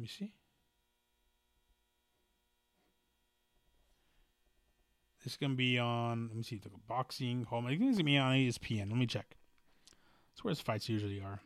me 0.00 0.08
see. 0.08 0.32
This 5.22 5.34
is 5.34 5.36
gonna 5.36 5.54
be 5.54 5.78
on. 5.78 6.26
Let 6.26 6.36
me 6.36 6.42
see. 6.42 6.60
Boxing 6.88 7.44
home. 7.44 7.66
I 7.66 7.70
think 7.70 7.82
it's 7.82 7.98
gonna 7.98 8.04
be 8.04 8.18
on 8.18 8.34
ESPN. 8.34 8.88
Let 8.88 8.98
me 8.98 9.06
check. 9.06 9.36
That's 10.32 10.42
where 10.42 10.50
his 10.50 10.60
fights 10.60 10.88
usually 10.88 11.22
are. 11.22 11.40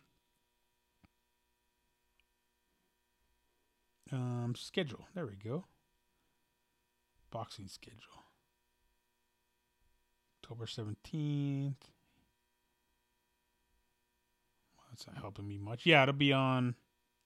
Um, 4.10 4.54
schedule. 4.56 5.06
There 5.14 5.26
we 5.26 5.34
go 5.34 5.66
boxing 7.30 7.68
schedule. 7.68 8.24
October 10.42 10.66
17th. 10.66 11.74
Well, 14.76 14.86
that's 14.90 15.06
not 15.06 15.18
helping 15.18 15.46
me 15.46 15.58
much. 15.58 15.84
Yeah, 15.84 16.02
it'll 16.02 16.14
be 16.14 16.32
on 16.32 16.74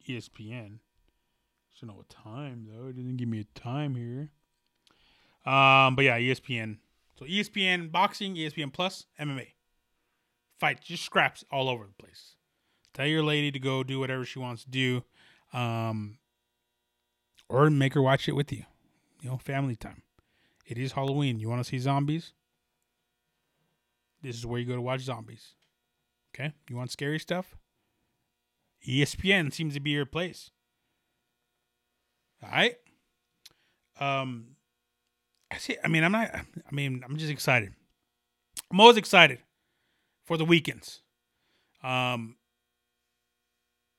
ESPN. 0.09 0.79
I 0.79 1.81
don't 1.81 1.91
know 1.91 1.97
what 1.97 2.09
time 2.09 2.69
though. 2.69 2.89
It 2.89 2.97
didn't 2.97 3.17
give 3.17 3.29
me 3.29 3.41
a 3.41 3.59
time 3.59 3.95
here. 3.95 4.31
Um, 5.45 5.97
but 5.97 6.05
yeah, 6.05 6.19
ESPN. 6.19 6.79
So 7.19 7.25
ESPN 7.25 7.91
boxing, 7.91 8.37
ESPN 8.37 8.73
Plus, 8.73 9.07
MMA. 9.21 9.49
Fight, 10.59 10.81
just 10.81 11.05
scraps 11.05 11.45
all 11.51 11.69
over 11.69 11.85
the 11.85 11.95
place. 11.95 12.37
Tell 12.95 13.07
your 13.07 13.23
lady 13.23 13.51
to 13.51 13.59
go 13.59 13.83
do 13.83 13.99
whatever 13.99 14.25
she 14.25 14.39
wants 14.39 14.65
to 14.65 14.71
do, 14.71 15.03
um, 15.53 16.19
or 17.49 17.71
make 17.71 17.95
her 17.95 18.03
watch 18.03 18.29
it 18.29 18.37
with 18.37 18.53
you 18.53 18.65
you 19.23 19.31
know, 19.31 19.39
family 19.39 19.77
time. 19.77 20.03
It 20.67 20.77
is 20.77 20.93
Halloween. 20.93 21.39
You 21.39 21.49
want 21.49 21.63
to 21.63 21.69
see 21.69 21.79
zombies? 21.79 22.33
This 24.21 24.37
is 24.37 24.45
where 24.45 24.61
you 24.61 24.67
go 24.67 24.75
to 24.75 24.81
watch 24.81 25.01
zombies. 25.01 25.55
Okay? 26.35 26.53
You 26.69 26.77
want 26.77 26.91
scary 26.91 27.19
stuff? 27.19 27.57
ESPN 28.87 29.53
seems 29.53 29.75
to 29.75 29.81
be 29.81 29.91
your 29.91 30.07
place. 30.07 30.51
All 32.43 32.51
right? 32.51 32.77
Um 34.01 34.57
I 35.51 35.59
see 35.59 35.77
I 35.85 35.89
mean 35.89 36.03
I'm 36.03 36.13
not 36.13 36.35
I 36.35 36.75
mean 36.75 37.05
I'm 37.05 37.17
just 37.17 37.31
excited. 37.31 37.75
I'm 38.71 38.81
always 38.81 38.97
excited 38.97 39.39
for 40.25 40.37
the 40.37 40.45
weekends. 40.45 41.03
Um 41.83 42.37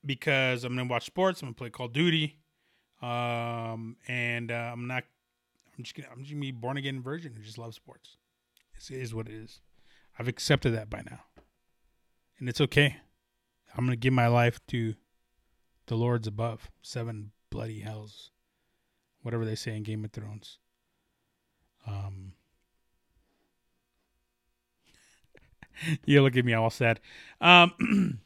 because 0.05 0.63
I'm 0.63 0.75
gonna 0.75 0.89
watch 0.89 1.05
sports, 1.05 1.41
I'm 1.41 1.47
gonna 1.47 1.55
play 1.55 1.69
Call 1.69 1.85
of 1.85 1.93
Duty. 1.93 2.39
Um 3.01 3.95
and 4.07 4.51
uh, 4.51 4.71
I'm 4.73 4.87
not 4.87 5.03
I'm 5.77 5.83
just 5.83 5.95
gonna 5.95 6.09
I'm 6.11 6.19
just 6.19 6.31
gonna 6.31 6.41
be 6.41 6.51
born 6.51 6.77
again 6.77 7.01
virgin 7.01 7.33
who 7.35 7.41
just 7.41 7.57
loves 7.57 7.75
sports. 7.75 8.17
This 8.75 8.91
is 8.91 9.13
what 9.13 9.27
it 9.27 9.33
is. 9.33 9.61
I've 10.17 10.27
accepted 10.27 10.71
that 10.71 10.89
by 10.89 11.01
now, 11.09 11.21
and 12.39 12.47
it's 12.47 12.61
okay. 12.61 12.97
I'm 13.75 13.85
gonna 13.85 13.95
give 13.95 14.13
my 14.13 14.27
life 14.27 14.59
to 14.67 14.95
the 15.87 15.95
lords 15.95 16.27
above, 16.27 16.69
seven 16.81 17.31
bloody 17.49 17.79
hells, 17.79 18.31
whatever 19.21 19.45
they 19.45 19.55
say 19.55 19.75
in 19.75 19.83
Game 19.83 20.05
of 20.05 20.11
Thrones. 20.11 20.59
Um, 21.87 22.33
you 26.05 26.21
look 26.21 26.37
at 26.37 26.45
me 26.45 26.53
all 26.53 26.69
sad. 26.69 26.99
Um, 27.41 28.19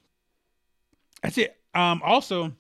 that's 1.24 1.38
it. 1.38 1.56
Um, 1.74 2.02
also, 2.04 2.52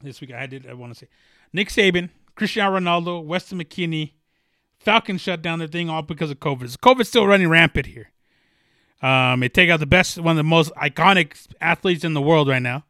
this 0.00 0.20
week 0.20 0.32
I 0.32 0.46
did 0.46 0.68
I 0.68 0.74
want 0.74 0.92
to 0.92 0.98
say 0.98 1.08
Nick 1.52 1.68
Saban 1.68 2.10
Cristiano 2.34 2.78
Ronaldo, 2.78 3.24
Weston 3.24 3.58
McKennie. 3.58 4.12
Falcons 4.78 5.20
shut 5.20 5.42
down 5.42 5.58
their 5.60 5.68
thing 5.68 5.88
all 5.88 6.02
because 6.02 6.30
of 6.30 6.40
COVID. 6.40 6.76
COVID's 6.78 7.08
still 7.08 7.26
running 7.26 7.48
rampant 7.48 7.86
here. 7.86 8.10
Um, 9.00 9.40
they 9.40 9.48
take 9.48 9.70
out 9.70 9.80
the 9.80 9.86
best, 9.86 10.18
one 10.18 10.32
of 10.32 10.36
the 10.36 10.42
most 10.44 10.72
iconic 10.74 11.46
athletes 11.60 12.04
in 12.04 12.14
the 12.14 12.22
world 12.22 12.48
right 12.48 12.62
now. 12.62 12.84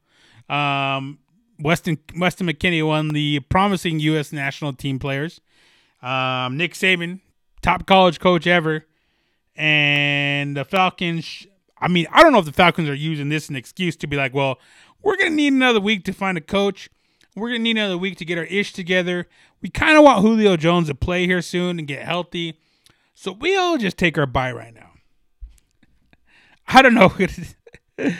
Um, 0.48 1.18
Weston 1.58 1.98
Weston 2.16 2.46
McKennie, 2.46 2.86
one 2.86 3.08
of 3.08 3.14
the 3.14 3.40
promising 3.40 4.00
U.S. 4.00 4.32
national 4.32 4.72
team 4.74 4.98
players. 4.98 5.40
Um, 6.02 6.56
Nick 6.56 6.74
Saban, 6.74 7.20
top 7.62 7.86
college 7.86 8.20
coach 8.20 8.46
ever, 8.46 8.84
and 9.56 10.56
the 10.56 10.64
Falcons. 10.64 11.46
I 11.78 11.88
mean, 11.88 12.06
I 12.12 12.22
don't 12.22 12.32
know 12.32 12.38
if 12.38 12.44
the 12.44 12.52
Falcons 12.52 12.88
are 12.88 12.94
using 12.94 13.28
this 13.28 13.44
as 13.44 13.50
an 13.50 13.56
excuse 13.56 13.96
to 13.96 14.06
be 14.06 14.16
like, 14.16 14.34
well, 14.34 14.58
we're 15.02 15.16
gonna 15.16 15.30
need 15.30 15.52
another 15.52 15.80
week 15.80 16.04
to 16.04 16.12
find 16.12 16.36
a 16.36 16.42
coach. 16.42 16.90
We're 17.34 17.48
gonna 17.48 17.60
need 17.60 17.76
another 17.76 17.98
week 17.98 18.18
to 18.18 18.24
get 18.24 18.38
our 18.38 18.44
ish 18.44 18.72
together. 18.72 19.28
We 19.60 19.70
kind 19.70 19.96
of 19.96 20.04
want 20.04 20.22
Julio 20.22 20.56
Jones 20.56 20.88
to 20.88 20.94
play 20.94 21.26
here 21.26 21.42
soon 21.42 21.78
and 21.78 21.88
get 21.88 22.02
healthy, 22.02 22.58
so 23.14 23.32
we'll 23.32 23.78
just 23.78 23.96
take 23.96 24.18
our 24.18 24.26
bye 24.26 24.52
right 24.52 24.74
now. 24.74 24.90
I 26.68 26.82
don't 26.82 26.94
know. 26.94 27.12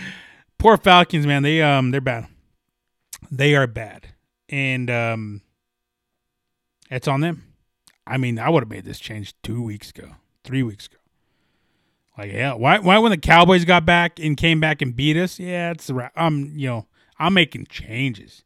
Poor 0.58 0.76
Falcons, 0.76 1.26
man. 1.26 1.42
They 1.42 1.60
um 1.62 1.90
they're 1.90 2.00
bad. 2.00 2.28
They 3.30 3.54
are 3.54 3.66
bad, 3.66 4.08
and 4.48 4.90
um, 4.90 5.42
it's 6.90 7.08
on 7.08 7.20
them. 7.20 7.54
I 8.06 8.18
mean, 8.18 8.38
I 8.38 8.50
would 8.50 8.62
have 8.62 8.70
made 8.70 8.84
this 8.84 8.98
change 8.98 9.34
two 9.42 9.62
weeks 9.62 9.90
ago, 9.90 10.16
three 10.44 10.62
weeks 10.62 10.86
ago. 10.86 10.98
Like, 12.18 12.30
yeah, 12.30 12.52
why? 12.54 12.78
Why 12.78 12.98
when 12.98 13.10
the 13.10 13.16
Cowboys 13.16 13.64
got 13.64 13.86
back 13.86 14.20
and 14.20 14.36
came 14.36 14.60
back 14.60 14.82
and 14.82 14.94
beat 14.94 15.16
us? 15.16 15.38
Yeah, 15.38 15.70
it's 15.70 15.90
I'm 16.14 16.52
you 16.54 16.68
know 16.68 16.86
I'm 17.18 17.34
making 17.34 17.66
changes, 17.66 18.44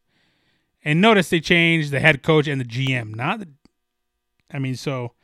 and 0.87 1.01
notice 1.01 1.31
they 1.31 1.41
changed 1.41 1.91
the 1.91 1.99
head 1.99 2.23
coach 2.23 2.47
and 2.47 2.61
the 2.61 2.65
GM. 2.65 3.17
Not 3.17 3.41
the, 3.41 3.49
I 4.53 4.61
mean, 4.61 4.77
so 4.77 5.15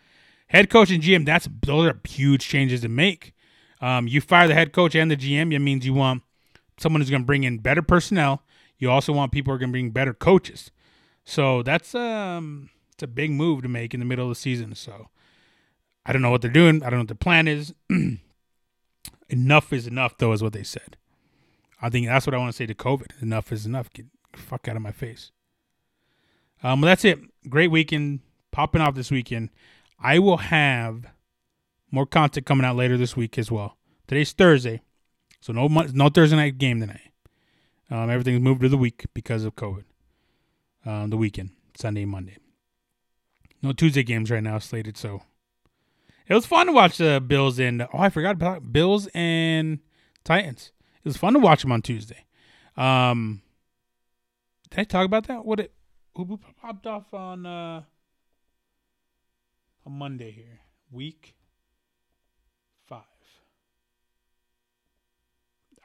head 0.48 0.68
coach 0.68 0.90
and 0.90 1.00
GM. 1.00 1.24
That's 1.24 1.48
those 1.62 1.86
are 1.86 2.00
huge 2.04 2.46
changes 2.48 2.80
to 2.80 2.88
make. 2.88 3.32
Um, 3.80 4.08
you 4.08 4.20
fire 4.20 4.48
the 4.48 4.54
head 4.54 4.72
coach 4.72 4.96
and 4.96 5.08
the 5.08 5.16
GM. 5.16 5.54
It 5.54 5.60
means 5.60 5.86
you 5.86 5.94
want 5.94 6.24
someone 6.78 7.00
who's 7.00 7.10
going 7.10 7.22
to 7.22 7.26
bring 7.26 7.44
in 7.44 7.58
better 7.58 7.80
personnel. 7.80 8.42
You 8.76 8.90
also 8.90 9.12
want 9.12 9.30
people 9.30 9.52
who 9.52 9.54
are 9.54 9.58
going 9.58 9.70
to 9.70 9.72
bring 9.72 9.90
better 9.92 10.12
coaches. 10.12 10.72
So 11.24 11.62
that's 11.62 11.94
um, 11.94 12.70
it's 12.92 13.04
a 13.04 13.06
big 13.06 13.30
move 13.30 13.62
to 13.62 13.68
make 13.68 13.94
in 13.94 14.00
the 14.00 14.06
middle 14.06 14.24
of 14.24 14.30
the 14.32 14.34
season. 14.34 14.74
So 14.74 15.10
I 16.04 16.12
don't 16.12 16.22
know 16.22 16.30
what 16.32 16.42
they're 16.42 16.50
doing. 16.50 16.82
I 16.82 16.90
don't 16.90 16.98
know 16.98 17.02
what 17.02 17.08
the 17.08 17.14
plan 17.14 17.46
is. 17.46 17.72
enough 19.28 19.72
is 19.72 19.86
enough, 19.86 20.18
though, 20.18 20.32
is 20.32 20.42
what 20.42 20.54
they 20.54 20.64
said. 20.64 20.96
I 21.80 21.88
think 21.88 22.08
that's 22.08 22.26
what 22.26 22.34
I 22.34 22.38
want 22.38 22.50
to 22.50 22.56
say 22.56 22.66
to 22.66 22.74
COVID. 22.74 23.22
Enough 23.22 23.52
is 23.52 23.64
enough. 23.64 23.92
Get 23.92 24.06
fuck 24.34 24.66
out 24.66 24.74
of 24.74 24.82
my 24.82 24.90
face. 24.90 25.30
Um, 26.62 26.80
that's 26.80 27.04
it. 27.04 27.18
Great 27.48 27.70
weekend 27.70 28.20
popping 28.50 28.80
off 28.80 28.94
this 28.94 29.10
weekend. 29.10 29.50
I 29.98 30.18
will 30.18 30.36
have 30.38 31.06
more 31.90 32.06
content 32.06 32.46
coming 32.46 32.64
out 32.64 32.76
later 32.76 32.96
this 32.96 33.16
week 33.16 33.38
as 33.38 33.50
well. 33.50 33.76
Today's 34.06 34.32
Thursday, 34.32 34.82
so 35.40 35.52
no 35.52 35.68
no 35.68 36.08
Thursday 36.08 36.36
night 36.36 36.58
game 36.58 36.80
tonight. 36.80 37.12
Um, 37.90 38.10
everything's 38.10 38.40
moved 38.40 38.62
to 38.62 38.68
the 38.68 38.76
week 38.76 39.04
because 39.14 39.44
of 39.44 39.56
COVID. 39.56 39.84
Um, 40.84 41.10
the 41.10 41.16
weekend, 41.16 41.50
Sunday, 41.76 42.04
Monday. 42.04 42.36
No 43.62 43.72
Tuesday 43.72 44.02
games 44.02 44.30
right 44.30 44.42
now 44.42 44.58
slated, 44.58 44.96
so 44.96 45.22
it 46.26 46.34
was 46.34 46.46
fun 46.46 46.66
to 46.66 46.72
watch 46.72 46.98
the 46.98 47.22
Bills 47.24 47.60
and 47.60 47.82
oh, 47.82 47.98
I 47.98 48.08
forgot 48.08 48.32
about 48.32 48.72
Bills 48.72 49.08
and 49.14 49.78
Titans. 50.24 50.72
It 51.04 51.08
was 51.08 51.16
fun 51.16 51.34
to 51.34 51.38
watch 51.38 51.62
them 51.62 51.72
on 51.72 51.82
Tuesday. 51.82 52.24
Um, 52.76 53.42
did 54.70 54.80
I 54.80 54.84
talk 54.84 55.04
about 55.04 55.26
that? 55.26 55.44
What 55.44 55.60
it 55.60 55.72
who 56.14 56.38
popped 56.60 56.86
off 56.86 57.12
on 57.14 57.46
uh 57.46 57.82
on 59.86 59.92
Monday 59.92 60.30
here? 60.30 60.60
Week 60.90 61.34
five. 62.86 63.00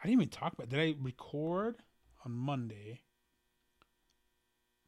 I 0.02 0.08
didn't 0.08 0.22
even 0.22 0.30
talk 0.30 0.54
about. 0.54 0.70
Did 0.70 0.80
I 0.80 0.96
record 1.02 1.78
on 2.26 2.32
Monday? 2.34 3.02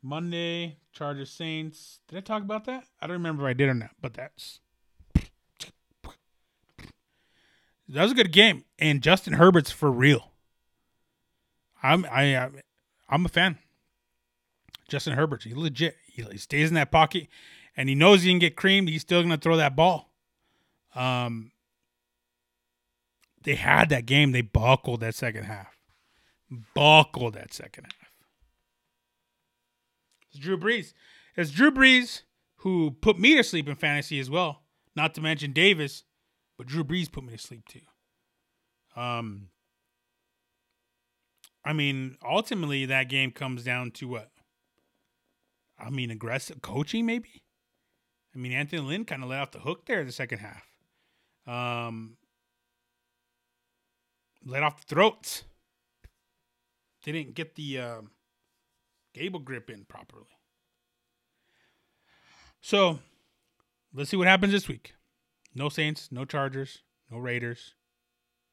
Monday, 0.02 0.78
Chargers 0.94 1.30
Saints. 1.30 2.00
Did 2.08 2.18
I 2.18 2.22
talk 2.22 2.42
about 2.42 2.66
that? 2.66 2.86
I 3.02 3.08
don't 3.08 3.16
remember 3.16 3.48
if 3.48 3.52
I 3.52 3.54
did 3.54 3.70
or 3.70 3.74
not, 3.74 3.92
but 4.02 4.14
that's 4.14 4.60
that 7.90 8.04
was 8.04 8.12
a 8.12 8.16
good 8.16 8.32
game, 8.32 8.66
and 8.78 9.02
Justin 9.02 9.34
Herbert's 9.34 9.72
for 9.72 9.92
real. 9.92 10.32
I'm 11.82 12.06
I 12.06 12.50
I'm 13.10 13.26
a 13.26 13.30
fan. 13.30 13.58
Justin 14.90 15.14
Herbert, 15.14 15.44
he's 15.44 15.56
legit. 15.56 15.96
He, 16.08 16.24
he 16.24 16.38
stays 16.38 16.70
in 16.70 16.76
that 16.76 16.92
pocket, 16.92 17.28
and 17.78 17.90
he 17.90 17.96
knows 17.96 18.24
he 18.24 18.30
can 18.30 18.40
get 18.40 18.56
creamed. 18.56 18.90
He's 18.90 19.02
still 19.02 19.22
gonna 19.22 19.38
throw 19.38 19.58
that 19.58 19.76
ball. 19.76 20.12
Um, 20.96 21.52
they 23.44 23.56
had 23.56 23.90
that 23.90 24.06
game. 24.06 24.32
They 24.32 24.42
buckled 24.42 25.00
that 25.02 25.16
second 25.16 25.44
half. 25.44 25.78
Buckled 26.74 27.36
that 27.36 27.54
second 27.54 27.86
half. 27.86 28.12
It's 30.30 30.40
Drew 30.40 30.58
Brees. 30.58 30.94
It's 31.36 31.52
Drew 31.52 31.72
Brees 31.72 32.24
who 32.58 32.92
put 32.92 33.18
me 33.18 33.36
to 33.38 33.44
sleep 33.44 33.70
in 33.70 33.76
fantasy 33.76 34.20
as 34.20 34.30
well. 34.30 34.64
Not 34.96 35.14
to 35.16 35.22
mention 35.22 35.54
Davis 35.54 36.04
but 36.60 36.68
Drew 36.68 36.84
Brees 36.84 37.10
put 37.10 37.24
me 37.24 37.32
to 37.32 37.40
sleep 37.40 37.66
too. 37.70 37.80
Um, 39.00 39.48
I 41.64 41.72
mean, 41.72 42.18
ultimately, 42.22 42.86
that 42.86 43.08
game 43.08 43.32
comes 43.32 43.64
down 43.64 43.92
to 43.92 44.10
what? 44.10 44.30
I 45.80 45.90
mean, 45.90 46.12
aggressive 46.12 46.62
coaching, 46.62 47.06
maybe. 47.06 47.44
I 48.36 48.38
mean, 48.38 48.52
Anthony 48.52 48.82
Lynn 48.82 49.06
kind 49.06 49.24
of 49.24 49.30
let 49.30 49.40
off 49.40 49.52
the 49.52 49.60
hook 49.60 49.86
there 49.86 50.02
in 50.02 50.08
the 50.08 50.14
second 50.14 50.40
half. 50.40 50.66
Um, 51.48 52.18
let 54.46 54.64
off 54.64 54.86
the 54.86 54.94
throats. 54.94 55.44
They 57.04 57.12
didn't 57.12 57.34
get 57.34 57.56
the 57.56 57.80
uh, 57.80 58.02
gable 59.14 59.40
grip 59.40 59.70
in 59.70 59.86
properly. 59.86 60.26
So, 62.62 63.00
let's 63.94 64.10
see 64.10 64.18
what 64.18 64.28
happens 64.28 64.52
this 64.52 64.68
week. 64.68 64.94
No 65.56 65.70
Saints, 65.70 66.10
no 66.12 66.26
Chargers, 66.26 66.80
no 67.10 67.18
Raiders, 67.18 67.74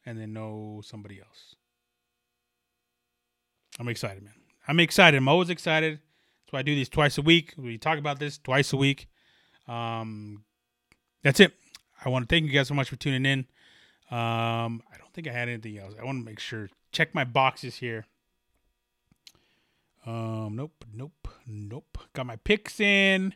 and 0.04 0.18
then 0.18 0.32
no 0.32 0.80
somebody 0.84 1.20
else. 1.20 1.56
I'm 3.78 3.88
excited, 3.88 4.22
man. 4.22 4.34
I'm 4.66 4.80
excited. 4.80 5.16
I'm 5.16 5.28
always 5.28 5.50
excited. 5.50 6.00
Why 6.50 6.60
I 6.60 6.62
do 6.62 6.74
these 6.74 6.88
twice 6.88 7.18
a 7.18 7.22
week. 7.22 7.54
We 7.56 7.78
talk 7.78 7.98
about 7.98 8.18
this 8.18 8.38
twice 8.38 8.72
a 8.72 8.76
week. 8.76 9.08
Um, 9.66 10.44
that's 11.22 11.40
it. 11.40 11.52
I 12.04 12.08
want 12.08 12.28
to 12.28 12.34
thank 12.34 12.46
you 12.46 12.52
guys 12.52 12.68
so 12.68 12.74
much 12.74 12.88
for 12.88 12.96
tuning 12.96 13.26
in. 13.26 13.40
Um, 14.10 14.82
I 14.92 14.98
don't 14.98 15.12
think 15.12 15.26
I 15.26 15.32
had 15.32 15.48
anything 15.48 15.78
else. 15.78 15.94
I 16.00 16.04
want 16.04 16.20
to 16.20 16.24
make 16.24 16.38
sure. 16.38 16.68
Check 16.92 17.14
my 17.14 17.24
boxes 17.24 17.76
here. 17.76 18.06
Um, 20.06 20.54
nope, 20.54 20.84
nope, 20.94 21.28
nope. 21.46 21.98
Got 22.12 22.26
my 22.26 22.36
picks 22.36 22.78
in. 22.78 23.34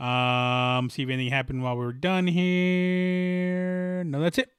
Um, 0.00 0.90
see 0.90 1.04
if 1.04 1.08
anything 1.08 1.30
happened 1.30 1.62
while 1.62 1.76
we 1.76 1.84
were 1.84 1.92
done 1.92 2.26
here. 2.26 4.02
No, 4.02 4.20
that's 4.20 4.38
it. 4.38 4.50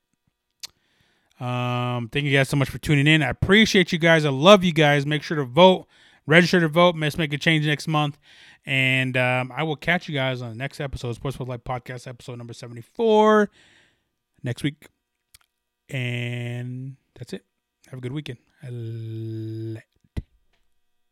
Um, 1.41 2.07
thank 2.09 2.25
you 2.25 2.31
guys 2.31 2.47
so 2.47 2.55
much 2.55 2.69
for 2.69 2.77
tuning 2.77 3.07
in. 3.07 3.21
I 3.21 3.29
appreciate 3.29 3.91
you 3.91 3.99
guys. 3.99 4.23
I 4.23 4.29
love 4.29 4.63
you 4.63 4.71
guys. 4.71 5.05
Make 5.05 5.21
sure 5.21 5.36
to 5.36 5.43
vote, 5.43 5.88
register 6.26 6.59
to 6.59 6.67
vote. 6.67 6.95
Let's 6.97 7.17
make 7.17 7.34
a 7.34 7.38
change 7.38 7.65
next 7.65 7.88
month. 7.88 8.17
And 8.65 9.17
um, 9.17 9.51
I 9.55 9.63
will 9.63 9.76
catch 9.76 10.07
you 10.07 10.15
guys 10.15 10.41
on 10.41 10.49
the 10.49 10.57
next 10.57 10.80
episode, 10.80 11.13
Sports 11.15 11.39
with 11.39 11.49
Life 11.49 11.63
Podcast, 11.63 12.07
episode 12.07 12.38
number 12.38 12.53
74, 12.53 13.49
next 14.43 14.63
week. 14.63 14.88
And 15.89 16.95
that's 17.15 17.34
it. 17.34 17.45
Have 17.88 17.99
a 17.99 18.01
good 18.01 18.13
weekend. 18.13 18.39